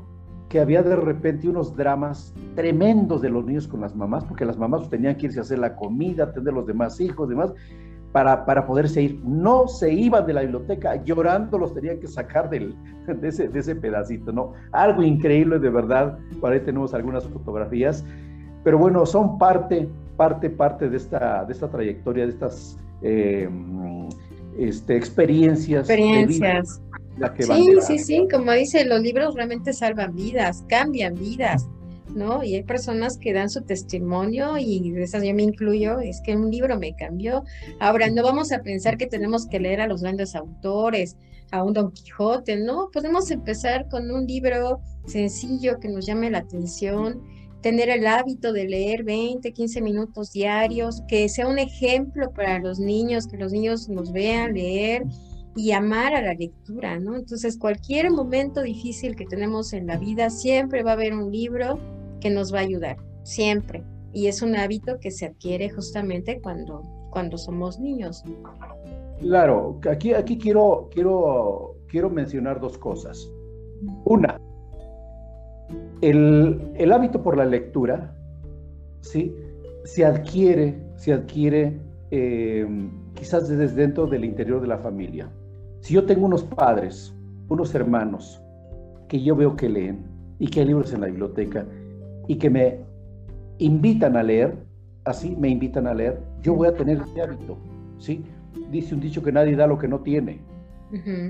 que 0.48 0.58
había 0.58 0.82
de 0.82 0.96
repente 0.96 1.48
unos 1.48 1.76
dramas 1.76 2.34
tremendos 2.54 3.20
de 3.20 3.28
los 3.28 3.44
niños 3.44 3.68
con 3.68 3.82
las 3.82 3.94
mamás, 3.94 4.24
porque 4.24 4.46
las 4.46 4.56
mamás 4.56 4.88
tenían 4.88 5.16
que 5.16 5.26
irse 5.26 5.38
a 5.38 5.42
hacer 5.42 5.58
la 5.58 5.76
comida, 5.76 6.24
atender 6.24 6.54
los 6.54 6.66
demás 6.66 7.00
hijos, 7.00 7.28
demás, 7.28 7.52
para, 8.12 8.44
para 8.44 8.66
poderse 8.66 9.02
ir. 9.02 9.20
No 9.24 9.68
se 9.68 9.92
iban 9.92 10.26
de 10.26 10.32
la 10.32 10.42
biblioteca, 10.42 11.02
llorando 11.04 11.58
los 11.58 11.74
tenían 11.74 11.98
que 12.00 12.06
sacar 12.06 12.48
del, 12.50 12.74
de, 13.06 13.28
ese, 13.28 13.48
de 13.48 13.60
ese 13.60 13.76
pedacito, 13.76 14.32
¿no? 14.32 14.52
Algo 14.72 15.02
increíble 15.02 15.58
de 15.58 15.70
verdad, 15.70 16.18
por 16.40 16.52
ahí 16.52 16.60
tenemos 16.60 16.94
algunas 16.94 17.24
fotografías, 17.24 18.04
pero 18.64 18.78
bueno, 18.78 19.06
son 19.06 19.38
parte, 19.38 19.88
parte, 20.16 20.50
parte 20.50 20.88
de 20.88 20.96
esta, 20.96 21.44
de 21.44 21.52
esta 21.52 21.68
trayectoria, 21.68 22.24
de 22.24 22.32
estas 22.32 22.76
eh, 23.02 23.48
este, 24.58 24.96
experiencias. 24.96 25.88
Experiencias. 25.88 26.80
sí, 27.38 27.78
sí, 27.80 27.98
sí, 27.98 28.28
como 28.30 28.52
dice, 28.52 28.84
los 28.84 29.00
libros 29.00 29.34
realmente 29.34 29.72
salvan 29.72 30.14
vidas, 30.14 30.64
cambian 30.68 31.14
vidas. 31.14 31.68
¿No? 32.14 32.42
Y 32.42 32.54
hay 32.54 32.62
personas 32.62 33.16
que 33.18 33.32
dan 33.32 33.50
su 33.50 33.62
testimonio 33.62 34.56
y 34.58 34.90
de 34.90 35.02
esas 35.02 35.22
yo 35.22 35.34
me 35.34 35.42
incluyo, 35.42 35.98
es 36.00 36.20
que 36.20 36.36
un 36.36 36.50
libro 36.50 36.78
me 36.78 36.94
cambió. 36.94 37.44
Ahora, 37.80 38.08
no 38.10 38.22
vamos 38.22 38.52
a 38.52 38.62
pensar 38.62 38.96
que 38.96 39.06
tenemos 39.06 39.46
que 39.46 39.60
leer 39.60 39.80
a 39.80 39.86
los 39.86 40.02
grandes 40.02 40.34
autores, 40.34 41.16
a 41.50 41.62
un 41.62 41.72
Don 41.72 41.92
Quijote, 41.92 42.56
¿no? 42.56 42.90
Podemos 42.92 43.30
empezar 43.30 43.88
con 43.88 44.10
un 44.10 44.26
libro 44.26 44.80
sencillo 45.06 45.78
que 45.80 45.88
nos 45.88 46.06
llame 46.06 46.30
la 46.30 46.38
atención, 46.38 47.22
tener 47.62 47.88
el 47.88 48.06
hábito 48.06 48.52
de 48.52 48.68
leer 48.68 49.04
20, 49.04 49.52
15 49.52 49.80
minutos 49.80 50.32
diarios, 50.32 51.02
que 51.08 51.28
sea 51.28 51.48
un 51.48 51.58
ejemplo 51.58 52.30
para 52.32 52.58
los 52.58 52.78
niños, 52.78 53.26
que 53.26 53.36
los 53.36 53.52
niños 53.52 53.88
nos 53.88 54.12
vean 54.12 54.54
leer 54.54 55.04
y 55.56 55.72
amar 55.72 56.14
a 56.14 56.22
la 56.22 56.34
lectura, 56.34 57.00
¿no? 57.00 57.16
Entonces, 57.16 57.58
cualquier 57.58 58.10
momento 58.10 58.62
difícil 58.62 59.16
que 59.16 59.26
tenemos 59.26 59.72
en 59.72 59.86
la 59.88 59.96
vida, 59.96 60.30
siempre 60.30 60.84
va 60.84 60.90
a 60.90 60.94
haber 60.94 61.14
un 61.14 61.32
libro 61.32 61.80
que 62.20 62.30
nos 62.30 62.52
va 62.52 62.58
a 62.58 62.62
ayudar, 62.62 62.96
siempre. 63.22 63.84
Y 64.12 64.26
es 64.26 64.42
un 64.42 64.56
hábito 64.56 64.98
que 65.00 65.10
se 65.10 65.26
adquiere 65.26 65.70
justamente 65.70 66.40
cuando, 66.40 66.82
cuando 67.10 67.38
somos 67.38 67.78
niños. 67.78 68.24
Claro, 69.20 69.80
aquí, 69.90 70.14
aquí 70.14 70.38
quiero, 70.38 70.88
quiero, 70.92 71.76
quiero 71.88 72.08
mencionar 72.10 72.60
dos 72.60 72.78
cosas. 72.78 73.30
Una, 74.04 74.40
el, 76.00 76.92
hábito 76.92 77.22
por 77.22 77.36
la 77.36 77.44
lectura, 77.44 78.14
¿sí? 79.00 79.34
Se 79.84 80.04
adquiere, 80.04 80.78
se 80.96 81.12
adquiere 81.12 81.80
em, 82.10 82.90
quizás 83.14 83.48
desde 83.48 83.74
dentro 83.74 84.06
del 84.06 84.24
interior 84.24 84.60
de 84.60 84.68
la 84.68 84.78
familia. 84.78 85.30
Si 85.80 85.94
yo 85.94 86.04
tengo 86.06 86.26
unos 86.26 86.44
padres, 86.44 87.14
unos 87.48 87.74
hermanos, 87.74 88.42
que 89.08 89.22
yo 89.22 89.34
veo 89.36 89.56
que 89.56 89.68
leen 89.68 90.04
y 90.38 90.48
que 90.48 90.60
hay 90.60 90.66
libros 90.66 90.92
en 90.92 91.00
la 91.00 91.06
biblioteca 91.06 91.66
y 92.28 92.36
que 92.36 92.50
me 92.50 92.78
invitan 93.58 94.16
a 94.16 94.22
leer, 94.22 94.56
así 95.04 95.34
me 95.34 95.48
invitan 95.48 95.88
a 95.88 95.94
leer, 95.94 96.20
yo 96.42 96.54
voy 96.54 96.68
a 96.68 96.74
tener 96.74 97.00
ese 97.00 97.22
hábito, 97.22 97.56
¿sí? 97.98 98.24
Dice 98.70 98.94
un 98.94 99.00
dicho 99.00 99.22
que 99.22 99.32
nadie 99.32 99.56
da 99.56 99.66
lo 99.66 99.78
que 99.78 99.88
no 99.88 100.00
tiene. 100.00 100.40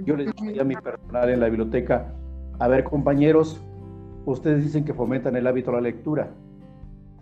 Yo 0.04 0.16
les 0.16 0.26
decía 0.26 0.62
a 0.62 0.64
mi 0.64 0.76
personal 0.76 1.30
en 1.30 1.40
la 1.40 1.48
biblioteca, 1.48 2.12
a 2.58 2.68
ver 2.68 2.84
compañeros, 2.84 3.60
ustedes 4.26 4.62
dicen 4.62 4.84
que 4.84 4.92
fomentan 4.92 5.34
el 5.36 5.46
hábito 5.46 5.70
de 5.70 5.76
la 5.78 5.82
lectura. 5.82 6.30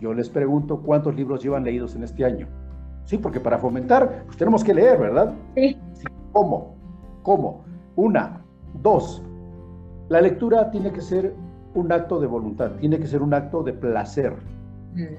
Yo 0.00 0.12
les 0.12 0.28
pregunto 0.28 0.82
cuántos 0.82 1.14
libros 1.14 1.42
llevan 1.42 1.64
leídos 1.64 1.94
en 1.96 2.02
este 2.02 2.24
año. 2.24 2.48
Sí, 3.04 3.18
porque 3.18 3.40
para 3.40 3.58
fomentar 3.58 4.24
pues 4.26 4.36
tenemos 4.36 4.64
que 4.64 4.74
leer, 4.74 4.98
¿verdad? 4.98 5.34
Sí. 5.54 5.76
¿Cómo? 6.32 6.74
¿Cómo? 7.22 7.64
Una, 7.94 8.42
dos. 8.82 9.22
La 10.08 10.20
lectura 10.20 10.70
tiene 10.70 10.92
que 10.92 11.00
ser 11.00 11.34
un 11.76 11.92
acto 11.92 12.20
de 12.20 12.26
voluntad, 12.26 12.72
tiene 12.72 12.98
que 12.98 13.06
ser 13.06 13.22
un 13.22 13.34
acto 13.34 13.62
de 13.62 13.72
placer, 13.72 14.34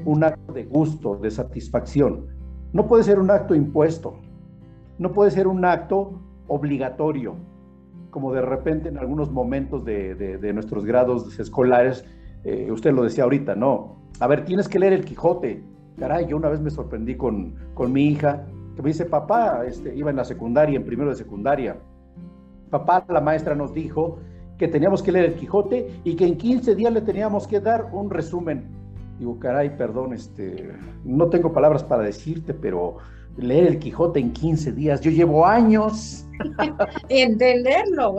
un 0.06 0.24
acto 0.24 0.54
de 0.54 0.64
gusto, 0.66 1.18
de 1.18 1.30
satisfacción. 1.30 2.26
No 2.74 2.88
puede 2.88 3.04
ser 3.04 3.20
un 3.20 3.30
acto 3.30 3.54
impuesto, 3.56 4.16
no 4.98 5.12
puede 5.14 5.32
ser 5.32 5.48
un 5.48 5.64
acto 5.66 6.20
obligatorio, 6.48 7.36
como 8.10 8.34
de 8.34 8.42
repente 8.42 8.90
en 8.90 8.98
algunos 8.98 9.32
momentos 9.32 9.86
de, 9.86 10.52
nuestros 10.54 10.86
grados 10.86 11.40
escolares, 11.40 12.06
eh, 12.44 12.72
usted 12.72 12.92
lo 12.92 13.04
decía 13.04 13.24
ahorita, 13.26 13.56
no, 13.56 13.98
a 14.20 14.28
ver, 14.28 14.46
tienes 14.46 14.68
que 14.68 14.80
leer 14.80 14.94
el 14.94 15.06
Quijote. 15.06 15.64
Caray, 15.98 16.28
yo 16.28 16.38
una 16.38 16.50
vez 16.50 16.60
me 16.60 16.70
sorprendí 16.70 17.16
con, 17.16 17.56
con 17.74 17.92
mi 17.92 18.06
hija 18.08 18.46
que 18.76 18.82
me 18.82 18.90
dice, 18.90 19.06
papá, 19.06 19.64
este, 19.66 19.96
iba 19.96 20.12
en 20.12 20.16
la 20.16 20.24
secundaria, 20.24 20.78
en 20.78 20.86
primero 20.86 21.10
de 21.10 21.16
secundaria, 21.16 21.78
papá, 22.70 23.04
la 23.10 23.22
maestra 23.22 23.56
nos 23.56 23.74
dijo 23.74 24.20
que 24.58 24.68
teníamos 24.68 25.04
que 25.04 25.12
leer 25.12 25.26
el 25.26 25.36
Quijote 25.36 25.88
y 26.04 26.16
que 26.16 26.26
en 26.26 26.38
15 26.38 26.76
días 26.76 26.94
le 26.94 27.02
teníamos 27.02 27.48
que 27.48 27.60
dar 27.60 27.90
un 27.92 28.10
resumen. 28.10 28.66
Digo, 29.20 29.40
caray, 29.40 29.76
perdón, 29.76 30.14
este, 30.14 30.72
no 31.04 31.28
tengo 31.28 31.52
palabras 31.54 31.84
para 31.84 32.04
decirte, 32.04 32.54
pero 32.54 32.98
leer 33.38 33.68
el 33.68 33.80
Quijote 33.80 34.20
en 34.20 34.32
15 34.32 34.72
días, 34.72 35.02
yo 35.02 35.12
llevo 35.12 35.46
años. 35.46 36.28
Entenderlo. 37.10 38.16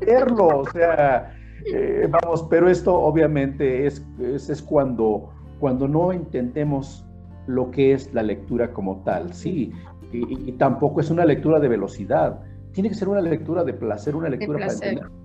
Entenderlo, 0.00 0.60
o 0.60 0.70
sea, 0.70 1.34
eh, 1.72 2.08
vamos, 2.10 2.46
pero 2.50 2.68
esto 2.68 2.94
obviamente 2.94 3.86
es, 3.86 4.04
es, 4.20 4.62
cuando, 4.62 5.30
cuando 5.60 5.88
no 5.88 6.12
entendemos 6.12 7.04
lo 7.46 7.70
que 7.70 7.92
es 7.92 8.12
la 8.12 8.22
lectura 8.22 8.72
como 8.72 9.02
tal, 9.04 9.32
sí, 9.32 9.72
y, 10.12 10.52
tampoco 10.52 11.00
es 11.00 11.10
una 11.10 11.24
lectura 11.24 11.58
de 11.58 11.68
velocidad, 11.68 12.40
tiene 12.74 12.88
que 12.88 12.96
ser 12.96 13.08
una 13.08 13.20
lectura 13.20 13.64
de 13.64 13.72
placer, 13.72 14.14
una 14.16 14.28
lectura 14.28 14.68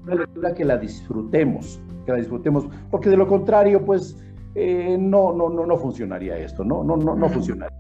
una 0.04 0.16
lectura 0.16 0.54
que 0.54 0.64
la 0.64 0.78
disfrutemos, 0.78 1.82
que 2.06 2.12
la 2.12 2.20
disfrutemos, 2.20 2.66
porque 2.92 3.10
de 3.10 3.18
lo 3.18 3.28
contrario, 3.28 3.84
pues 3.84 4.16
eh, 4.56 4.98
no, 5.00 5.34
no, 5.34 5.50
no, 5.50 5.66
no 5.66 5.78
funcionaría 5.78 6.38
esto, 6.38 6.64
no, 6.64 6.84
no, 6.84 6.96
no, 6.96 7.16
no 7.16 7.28
funcionaría. 7.30 7.78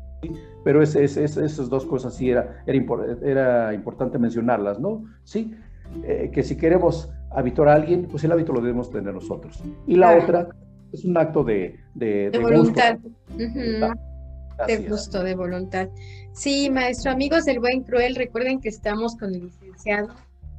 Pero 0.63 0.81
es, 0.81 0.95
esas 0.95 1.69
dos 1.69 1.85
cosas 1.85 2.15
sí 2.15 2.29
era, 2.29 2.63
era, 2.65 2.83
era 3.23 3.73
importante 3.73 4.17
mencionarlas, 4.17 4.79
¿no? 4.79 5.05
Sí, 5.23 5.55
eh, 6.03 6.29
que 6.33 6.43
si 6.43 6.57
queremos 6.57 7.11
habituar 7.31 7.69
a 7.69 7.75
alguien, 7.75 8.07
pues 8.09 8.23
el 8.23 8.31
hábito 8.31 8.51
lo 8.51 8.61
debemos 8.61 8.89
tener 8.89 9.13
nosotros. 9.13 9.63
Y 9.87 9.95
la 9.95 10.17
otra 10.17 10.49
es 10.91 11.05
un 11.05 11.15
acto 11.15 11.43
de, 11.43 11.79
de, 11.93 12.31
voluntad. 12.41 12.97
De 14.67 14.77
gusto, 14.77 15.23
de 15.23 15.35
voluntad. 15.35 15.89
Sí, 16.33 16.69
maestro, 16.69 17.11
amigos 17.11 17.45
del 17.45 17.59
Buen 17.59 17.83
Cruel, 17.83 18.15
recuerden 18.15 18.59
que 18.59 18.69
estamos 18.69 19.15
con 19.15 19.33
el 19.33 19.45
licenciado 19.45 20.09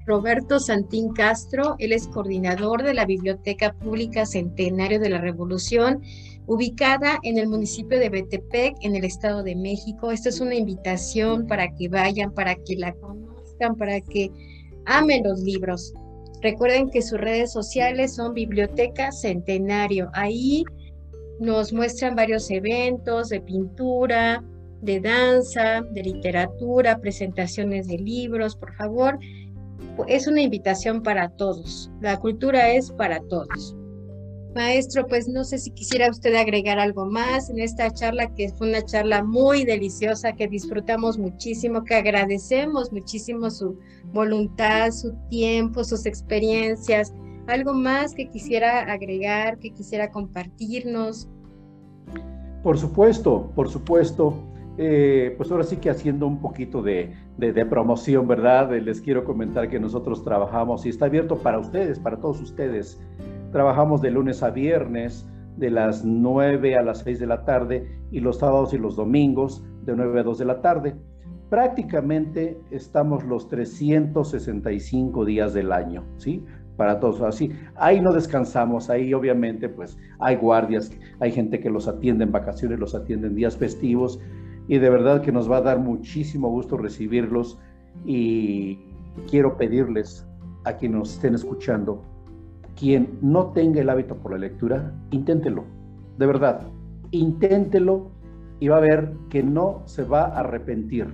Roberto 0.07 0.59
Santín 0.59 1.13
Castro, 1.13 1.77
él 1.79 1.93
es 1.93 2.09
coordinador 2.09 2.83
de 2.83 2.95
la 2.95 3.05
Biblioteca 3.05 3.73
Pública 3.75 4.27
Centenario 4.27 4.99
de 4.99 5.11
la 5.11 5.21
Revolución, 5.21 6.03
ubicada 6.47 7.19
en 7.23 7.39
el 7.39 7.47
municipio 7.47 7.99
de 7.99 8.09
Betepec, 8.09 8.75
en 8.81 8.97
el 8.97 9.05
Estado 9.05 9.43
de 9.43 9.55
México. 9.55 10.11
Esta 10.11 10.31
es 10.31 10.41
una 10.41 10.57
invitación 10.57 11.47
para 11.47 11.73
que 11.75 11.89
vayan, 11.89 12.33
para 12.33 12.57
que 12.57 12.77
la 12.77 12.93
conozcan, 12.95 13.77
para 13.77 14.01
que 14.01 14.31
amen 14.87 15.23
los 15.23 15.41
libros. 15.41 15.93
Recuerden 16.43 16.91
que 16.91 17.03
sus 17.03 17.21
redes 17.21 17.53
sociales 17.53 18.15
son 18.15 18.35
Biblioteca 18.35 19.13
Centenario. 19.13 20.11
Ahí 20.15 20.65
nos 21.41 21.73
muestran 21.73 22.15
varios 22.15 22.51
eventos 22.51 23.31
de 23.31 23.41
pintura, 23.41 24.45
de 24.83 25.01
danza, 25.01 25.83
de 25.93 26.03
literatura, 26.03 27.01
presentaciones 27.01 27.89
de 27.89 27.99
libros, 27.99 28.55
por 28.55 28.75
favor. 28.77 29.19
Es 30.07 30.27
una 30.27 30.43
invitación 30.43 31.03
para 31.03 31.31
todos. 31.31 31.91
La 32.01 32.19
cultura 32.19 32.71
es 32.71 32.93
para 32.93 33.21
todos. 33.29 33.75
Maestro, 34.55 35.07
pues 35.07 35.29
no 35.29 35.45
sé 35.45 35.59
si 35.59 35.71
quisiera 35.71 36.11
usted 36.11 36.35
agregar 36.35 36.79
algo 36.79 37.07
más 37.07 37.49
en 37.51 37.61
esta 37.61 37.91
charla, 37.91 38.35
que 38.35 38.49
fue 38.49 38.69
una 38.69 38.83
charla 38.85 39.23
muy 39.23 39.65
deliciosa, 39.65 40.33
que 40.33 40.49
disfrutamos 40.49 41.19
muchísimo, 41.19 41.85
que 41.85 41.95
agradecemos 41.95 42.93
muchísimo 42.93 43.49
su 43.51 43.79
voluntad, 44.13 44.91
su 44.91 45.15
tiempo, 45.29 45.85
sus 45.85 46.05
experiencias. 46.05 47.15
¿Algo 47.51 47.75
más 47.75 48.15
que 48.15 48.29
quisiera 48.29 48.93
agregar, 48.93 49.59
que 49.59 49.71
quisiera 49.71 50.13
compartirnos? 50.13 51.29
Por 52.63 52.79
supuesto, 52.79 53.51
por 53.57 53.69
supuesto. 53.69 54.47
Eh, 54.79 55.35
pues 55.37 55.51
ahora 55.51 55.65
sí 55.65 55.77
que 55.79 55.91
haciendo 55.91 56.29
un 56.29 56.41
poquito 56.41 56.81
de, 56.81 57.13
de, 57.39 57.67
promoción, 57.67 58.29
¿verdad? 58.29 58.71
Les 58.71 59.01
quiero 59.01 59.25
comentar 59.25 59.69
que 59.69 59.81
nosotros 59.81 60.23
trabajamos 60.23 60.87
y 60.87 60.91
está 60.91 61.07
abierto 61.07 61.39
para 61.39 61.59
ustedes, 61.59 61.99
para 61.99 62.19
todos 62.19 62.41
ustedes. 62.41 63.01
Trabajamos 63.51 64.01
de 64.01 64.13
lunes 64.13 64.45
a 64.45 64.51
viernes, 64.51 65.29
de 65.57 65.71
las 65.71 66.05
9 66.05 66.77
a 66.77 66.83
las 66.83 66.99
6 67.01 67.19
de 67.19 67.27
la 67.27 67.45
tarde 67.45 67.99
y 68.13 68.21
los 68.21 68.39
sábados 68.39 68.73
y 68.73 68.79
los 68.79 68.95
domingos 68.95 69.65
de 69.83 69.97
9 69.97 70.21
a 70.21 70.23
2 70.23 70.39
de 70.39 70.45
la 70.45 70.63
tarde. 70.63 70.95
Prácticamente 71.51 72.61
estamos 72.71 73.25
los 73.25 73.49
365 73.49 75.25
días 75.25 75.53
del 75.53 75.73
año, 75.73 76.05
¿sí? 76.17 76.45
Para 76.81 76.99
todos 76.99 77.21
así. 77.21 77.53
Ahí 77.77 78.01
no 78.01 78.11
descansamos, 78.11 78.89
ahí 78.89 79.13
obviamente 79.13 79.69
pues 79.69 79.99
hay 80.19 80.37
guardias, 80.37 80.91
hay 81.19 81.31
gente 81.31 81.61
que 81.61 81.69
los 81.69 81.87
atiende 81.87 82.25
en 82.25 82.33
vacaciones, 82.33 82.79
los 82.79 82.95
atiende 82.95 83.27
en 83.27 83.35
días 83.35 83.55
festivos 83.59 84.19
y 84.67 84.79
de 84.79 84.89
verdad 84.89 85.21
que 85.21 85.31
nos 85.31 85.51
va 85.51 85.59
a 85.59 85.61
dar 85.61 85.79
muchísimo 85.79 86.49
gusto 86.49 86.79
recibirlos 86.79 87.59
y 88.07 88.79
quiero 89.29 89.59
pedirles 89.59 90.27
a 90.65 90.73
quienes 90.79 91.01
nos 91.01 91.15
estén 91.17 91.35
escuchando 91.35 92.03
quien 92.79 93.19
no 93.21 93.49
tenga 93.49 93.83
el 93.83 93.91
hábito 93.91 94.17
por 94.17 94.33
la 94.33 94.39
lectura, 94.39 94.91
inténtelo, 95.11 95.65
de 96.17 96.25
verdad, 96.25 96.63
inténtelo 97.11 98.11
y 98.59 98.69
va 98.69 98.79
a 98.79 98.81
ver 98.81 99.13
que 99.29 99.43
no 99.43 99.83
se 99.85 100.03
va 100.03 100.23
a 100.23 100.41
arrepentir. 100.41 101.09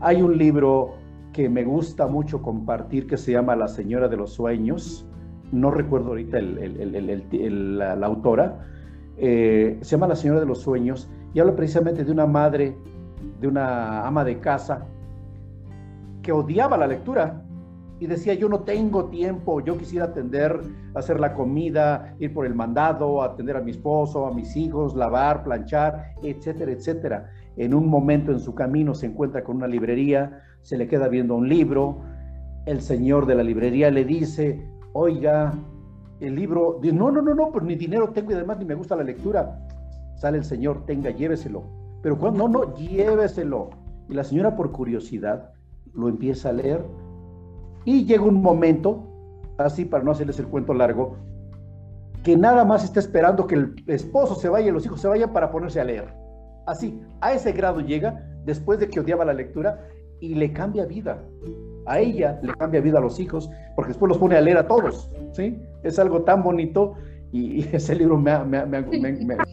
Hay 0.00 0.22
un 0.22 0.36
libro 0.36 0.94
que 1.32 1.48
me 1.48 1.64
gusta 1.64 2.06
mucho 2.06 2.42
compartir 2.42 3.06
que 3.06 3.16
se 3.16 3.32
llama 3.32 3.56
La 3.56 3.68
Señora 3.68 4.08
de 4.08 4.16
los 4.16 4.32
Sueños, 4.32 5.06
no 5.50 5.70
recuerdo 5.70 6.08
ahorita 6.08 6.40
la, 6.40 8.06
autora, 8.06 8.66
eh, 9.16 9.78
se 9.80 9.90
llama 9.90 10.08
La 10.08 10.16
Señora 10.16 10.40
de 10.40 10.46
los 10.46 10.60
Sueños 10.60 11.10
y 11.34 11.40
habla 11.40 11.54
precisamente 11.54 12.04
de 12.04 12.12
una 12.12 12.26
madre, 12.26 12.76
de 13.40 13.48
una 13.48 14.06
ama 14.06 14.24
de 14.24 14.38
casa 14.40 14.86
que 16.22 16.32
odiaba 16.32 16.76
la 16.76 16.86
lectura, 16.86 17.42
y 18.02 18.06
decía, 18.08 18.34
yo 18.34 18.48
no 18.48 18.64
tengo 18.64 19.04
tiempo, 19.10 19.60
yo 19.60 19.78
quisiera 19.78 20.06
atender, 20.06 20.60
hacer 20.92 21.20
la 21.20 21.34
comida, 21.34 22.16
ir 22.18 22.34
por 22.34 22.46
el 22.46 22.52
mandado, 22.52 23.22
atender 23.22 23.56
a 23.56 23.60
mi 23.60 23.70
esposo, 23.70 24.26
a 24.26 24.34
mis 24.34 24.56
hijos, 24.56 24.96
lavar, 24.96 25.44
planchar, 25.44 26.16
etcétera, 26.20 26.72
etcétera. 26.72 27.30
En 27.56 27.74
un 27.74 27.88
momento 27.88 28.32
en 28.32 28.40
su 28.40 28.54
camino 28.54 28.94
se 28.94 29.06
encuentra 29.06 29.44
con 29.44 29.56
una 29.56 29.66
librería, 29.66 30.42
se 30.62 30.76
le 30.76 30.88
queda 30.88 31.08
viendo 31.08 31.34
un 31.34 31.48
libro, 31.48 32.00
el 32.66 32.80
señor 32.80 33.26
de 33.26 33.34
la 33.34 33.42
librería 33.42 33.90
le 33.90 34.04
dice, 34.04 34.66
oiga, 34.92 35.52
el 36.20 36.36
libro, 36.36 36.80
no, 36.82 37.10
no, 37.10 37.20
no, 37.20 37.34
no, 37.34 37.50
pues 37.50 37.64
ni 37.64 37.74
dinero 37.74 38.10
tengo 38.10 38.30
y 38.30 38.34
además 38.34 38.58
ni 38.58 38.64
me 38.64 38.74
gusta 38.74 38.96
la 38.96 39.02
lectura. 39.02 39.58
Sale 40.16 40.38
el 40.38 40.44
señor, 40.44 40.86
tenga, 40.86 41.10
lléveselo. 41.10 41.64
Pero 42.02 42.16
cuando, 42.18 42.48
no, 42.48 42.60
no, 42.60 42.74
lléveselo. 42.76 43.70
Y 44.08 44.14
la 44.14 44.24
señora 44.24 44.54
por 44.54 44.70
curiosidad 44.70 45.52
lo 45.94 46.08
empieza 46.08 46.50
a 46.50 46.52
leer 46.52 46.84
y 47.84 48.04
llega 48.04 48.22
un 48.22 48.40
momento, 48.40 49.02
así 49.58 49.84
para 49.84 50.04
no 50.04 50.12
hacerles 50.12 50.38
el 50.38 50.46
cuento 50.46 50.74
largo, 50.74 51.16
que 52.22 52.36
nada 52.36 52.64
más 52.64 52.84
está 52.84 53.00
esperando 53.00 53.46
que 53.46 53.56
el 53.56 53.74
esposo 53.88 54.36
se 54.36 54.48
vaya 54.48 54.68
y 54.68 54.72
los 54.72 54.86
hijos 54.86 55.00
se 55.00 55.08
vayan 55.08 55.32
para 55.32 55.50
ponerse 55.50 55.80
a 55.80 55.84
leer. 55.84 56.21
Así, 56.66 57.00
a 57.20 57.32
ese 57.32 57.52
grado 57.52 57.80
llega 57.80 58.24
después 58.44 58.78
de 58.78 58.88
que 58.88 59.00
odiaba 59.00 59.24
la 59.24 59.32
lectura 59.32 59.86
y 60.20 60.34
le 60.34 60.52
cambia 60.52 60.86
vida. 60.86 61.22
A 61.86 61.98
ella 61.98 62.38
le 62.42 62.52
cambia 62.54 62.80
vida 62.80 62.98
a 62.98 63.00
los 63.00 63.18
hijos, 63.18 63.50
porque 63.74 63.88
después 63.88 64.08
los 64.08 64.18
pone 64.18 64.36
a 64.36 64.40
leer 64.40 64.58
a 64.58 64.66
todos. 64.66 65.10
¿sí? 65.32 65.58
Es 65.82 65.98
algo 65.98 66.22
tan 66.22 66.42
bonito 66.42 66.94
y, 67.32 67.64
ese 67.72 67.94
libro 67.94 68.16
me 68.18 68.30
ha, 68.30 68.44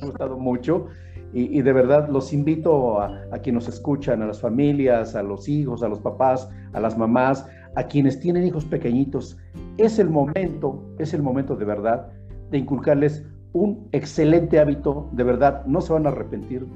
gustado 0.01 0.37
mucho. 0.37 0.87
Y, 1.31 1.61
de 1.61 1.73
verdad 1.73 2.09
los 2.09 2.33
invito 2.33 2.99
a, 2.99 3.21
a 3.31 3.37
quienes 3.37 3.65
nos 3.65 3.75
escuchan, 3.75 4.23
a 4.23 4.25
las 4.25 4.41
familias, 4.41 5.15
a 5.15 5.21
los 5.21 5.47
hijos, 5.47 5.83
a 5.83 5.87
los 5.87 5.99
papás, 5.99 6.49
a 6.73 6.79
las 6.79 6.97
mamás, 6.97 7.45
a 7.75 7.83
quienes 7.83 8.19
tienen 8.19 8.45
hijos 8.47 8.65
pequeñitos, 8.65 9.37
es 9.77 9.99
el 9.99 10.09
momento, 10.09 10.83
es 10.97 11.13
el 11.13 11.21
momento 11.21 11.55
de 11.55 11.65
verdad 11.65 12.09
de 12.49 12.57
inculcarles 12.57 13.25
un 13.53 13.87
excelente 13.91 14.59
hábito, 14.59 15.09
de 15.11 15.23
verdad, 15.23 15.65
no 15.65 15.81
se 15.81 15.93
van 15.93 16.05
a 16.05 16.09
arrepentir. 16.09 16.67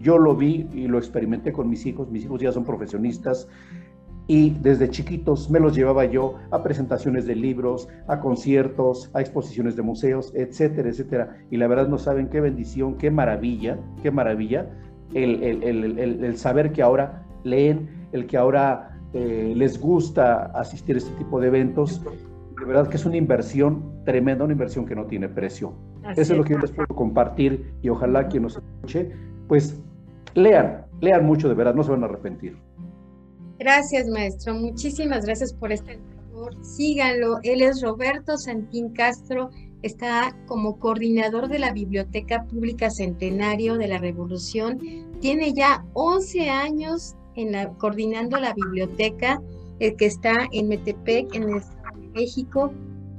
Yo 0.00 0.18
lo 0.18 0.34
vi 0.36 0.68
y 0.72 0.88
lo 0.88 0.98
experimenté 0.98 1.52
con 1.52 1.68
mis 1.68 1.84
hijos, 1.86 2.10
mis 2.10 2.24
hijos 2.24 2.40
ya 2.40 2.52
son 2.52 2.64
profesionistas 2.64 3.48
y 4.26 4.50
desde 4.50 4.88
chiquitos 4.88 5.50
me 5.50 5.60
los 5.60 5.74
llevaba 5.74 6.04
yo 6.04 6.36
a 6.50 6.62
presentaciones 6.62 7.26
de 7.26 7.34
libros, 7.34 7.88
a 8.06 8.20
conciertos, 8.20 9.10
a 9.14 9.20
exposiciones 9.20 9.76
de 9.76 9.82
museos, 9.82 10.32
etcétera, 10.34 10.88
etcétera. 10.88 11.36
Y 11.50 11.56
la 11.56 11.66
verdad 11.66 11.88
no 11.88 11.98
saben 11.98 12.28
qué 12.28 12.40
bendición, 12.40 12.96
qué 12.96 13.10
maravilla, 13.10 13.78
qué 14.02 14.10
maravilla 14.10 14.70
el, 15.12 15.42
el 15.42 16.36
saber 16.38 16.72
que 16.72 16.82
ahora 16.82 17.26
leen, 17.44 18.08
el 18.12 18.26
que 18.26 18.36
ahora 18.36 18.92
eh, 19.14 19.52
les 19.54 19.78
gusta 19.78 20.46
asistir 20.54 20.94
a 20.94 20.98
este 20.98 21.12
tipo 21.16 21.40
de 21.40 21.48
eventos. 21.48 22.02
De 22.58 22.64
verdad 22.64 22.88
que 22.88 22.96
es 22.96 23.04
una 23.04 23.16
inversión 23.16 24.04
tremenda, 24.04 24.44
una 24.44 24.52
inversión 24.52 24.86
que 24.86 24.94
no 24.94 25.04
tiene 25.06 25.28
precio. 25.28 25.74
Eso 26.16 26.32
es 26.32 26.38
lo 26.38 26.44
que 26.44 26.54
yo 26.54 26.58
les 26.58 26.70
puedo 26.70 26.88
compartir 26.88 27.74
y 27.82 27.88
ojalá 27.88 28.28
quien 28.28 28.44
nos 28.44 28.56
escuche, 28.56 29.12
pues 29.48 29.76
lean, 30.34 30.86
lean 31.00 31.24
mucho 31.24 31.48
de 31.48 31.54
verdad, 31.54 31.74
no 31.74 31.82
se 31.82 31.90
van 31.90 32.02
a 32.02 32.06
arrepentir. 32.06 32.56
Gracias, 33.58 34.08
maestro. 34.08 34.54
Muchísimas 34.54 35.24
gracias 35.24 35.52
por 35.52 35.72
este 35.72 35.98
favor. 36.30 36.52
Síganlo. 36.64 37.38
Él 37.42 37.62
es 37.62 37.80
Roberto 37.82 38.36
Santín 38.36 38.90
Castro. 38.90 39.50
Está 39.82 40.36
como 40.46 40.78
coordinador 40.78 41.48
de 41.48 41.58
la 41.58 41.72
Biblioteca 41.72 42.44
Pública 42.44 42.90
Centenario 42.90 43.76
de 43.76 43.88
la 43.88 43.98
Revolución. 43.98 44.80
Tiene 45.20 45.52
ya 45.52 45.84
11 45.94 46.50
años 46.50 47.14
en 47.36 47.52
la, 47.52 47.68
coordinando 47.74 48.38
la 48.38 48.52
biblioteca 48.52 49.40
el 49.78 49.96
que 49.96 50.06
está 50.06 50.48
en 50.52 50.68
Metepec, 50.68 51.34
en 51.34 51.60
México, 52.14 52.72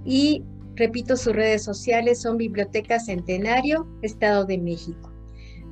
y 0.06 0.44
repito, 0.76 1.18
sus 1.18 1.34
redes 1.34 1.64
sociales 1.64 2.22
son 2.22 2.38
Biblioteca 2.38 3.00
Centenario, 3.00 3.88
Estado 4.02 4.46
de 4.46 4.58
México. 4.58 5.13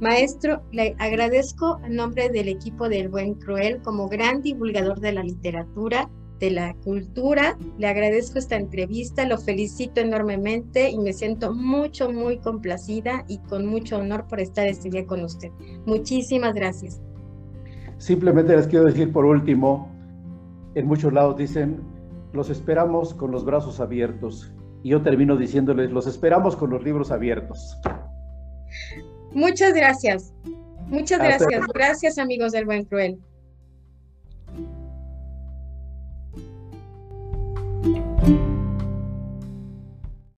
Maestro, 0.01 0.63
le 0.71 0.95
agradezco 0.97 1.79
en 1.85 1.95
nombre 1.95 2.29
del 2.29 2.47
equipo 2.47 2.89
del 2.89 3.07
Buen 3.07 3.35
Cruel 3.35 3.83
como 3.83 4.09
gran 4.09 4.41
divulgador 4.41 4.99
de 4.99 5.11
la 5.11 5.21
literatura, 5.21 6.09
de 6.39 6.49
la 6.49 6.73
cultura. 6.83 7.55
Le 7.77 7.85
agradezco 7.85 8.39
esta 8.39 8.55
entrevista, 8.55 9.27
lo 9.27 9.37
felicito 9.37 10.01
enormemente 10.01 10.89
y 10.89 10.97
me 10.97 11.13
siento 11.13 11.53
mucho, 11.53 12.11
muy 12.11 12.39
complacida 12.39 13.23
y 13.27 13.37
con 13.47 13.67
mucho 13.67 13.99
honor 13.99 14.25
por 14.27 14.39
estar 14.39 14.65
este 14.65 14.89
día 14.89 15.05
con 15.05 15.23
usted. 15.23 15.51
Muchísimas 15.85 16.55
gracias. 16.55 16.99
Simplemente 17.99 18.57
les 18.57 18.65
quiero 18.65 18.85
decir 18.85 19.13
por 19.13 19.25
último, 19.25 19.87
en 20.73 20.87
muchos 20.87 21.13
lados 21.13 21.37
dicen, 21.37 21.79
los 22.33 22.49
esperamos 22.49 23.13
con 23.13 23.29
los 23.29 23.45
brazos 23.45 23.79
abiertos. 23.79 24.51
Y 24.81 24.89
yo 24.89 25.03
termino 25.03 25.37
diciéndoles, 25.37 25.91
los 25.91 26.07
esperamos 26.07 26.55
con 26.55 26.71
los 26.71 26.83
libros 26.83 27.11
abiertos. 27.11 27.77
Muchas 29.31 29.73
gracias. 29.73 30.33
Muchas 30.87 31.19
gracias. 31.19 31.61
Gracias 31.73 32.17
amigos 32.17 32.51
del 32.51 32.65
Buen 32.65 32.85
Cruel. 32.85 33.19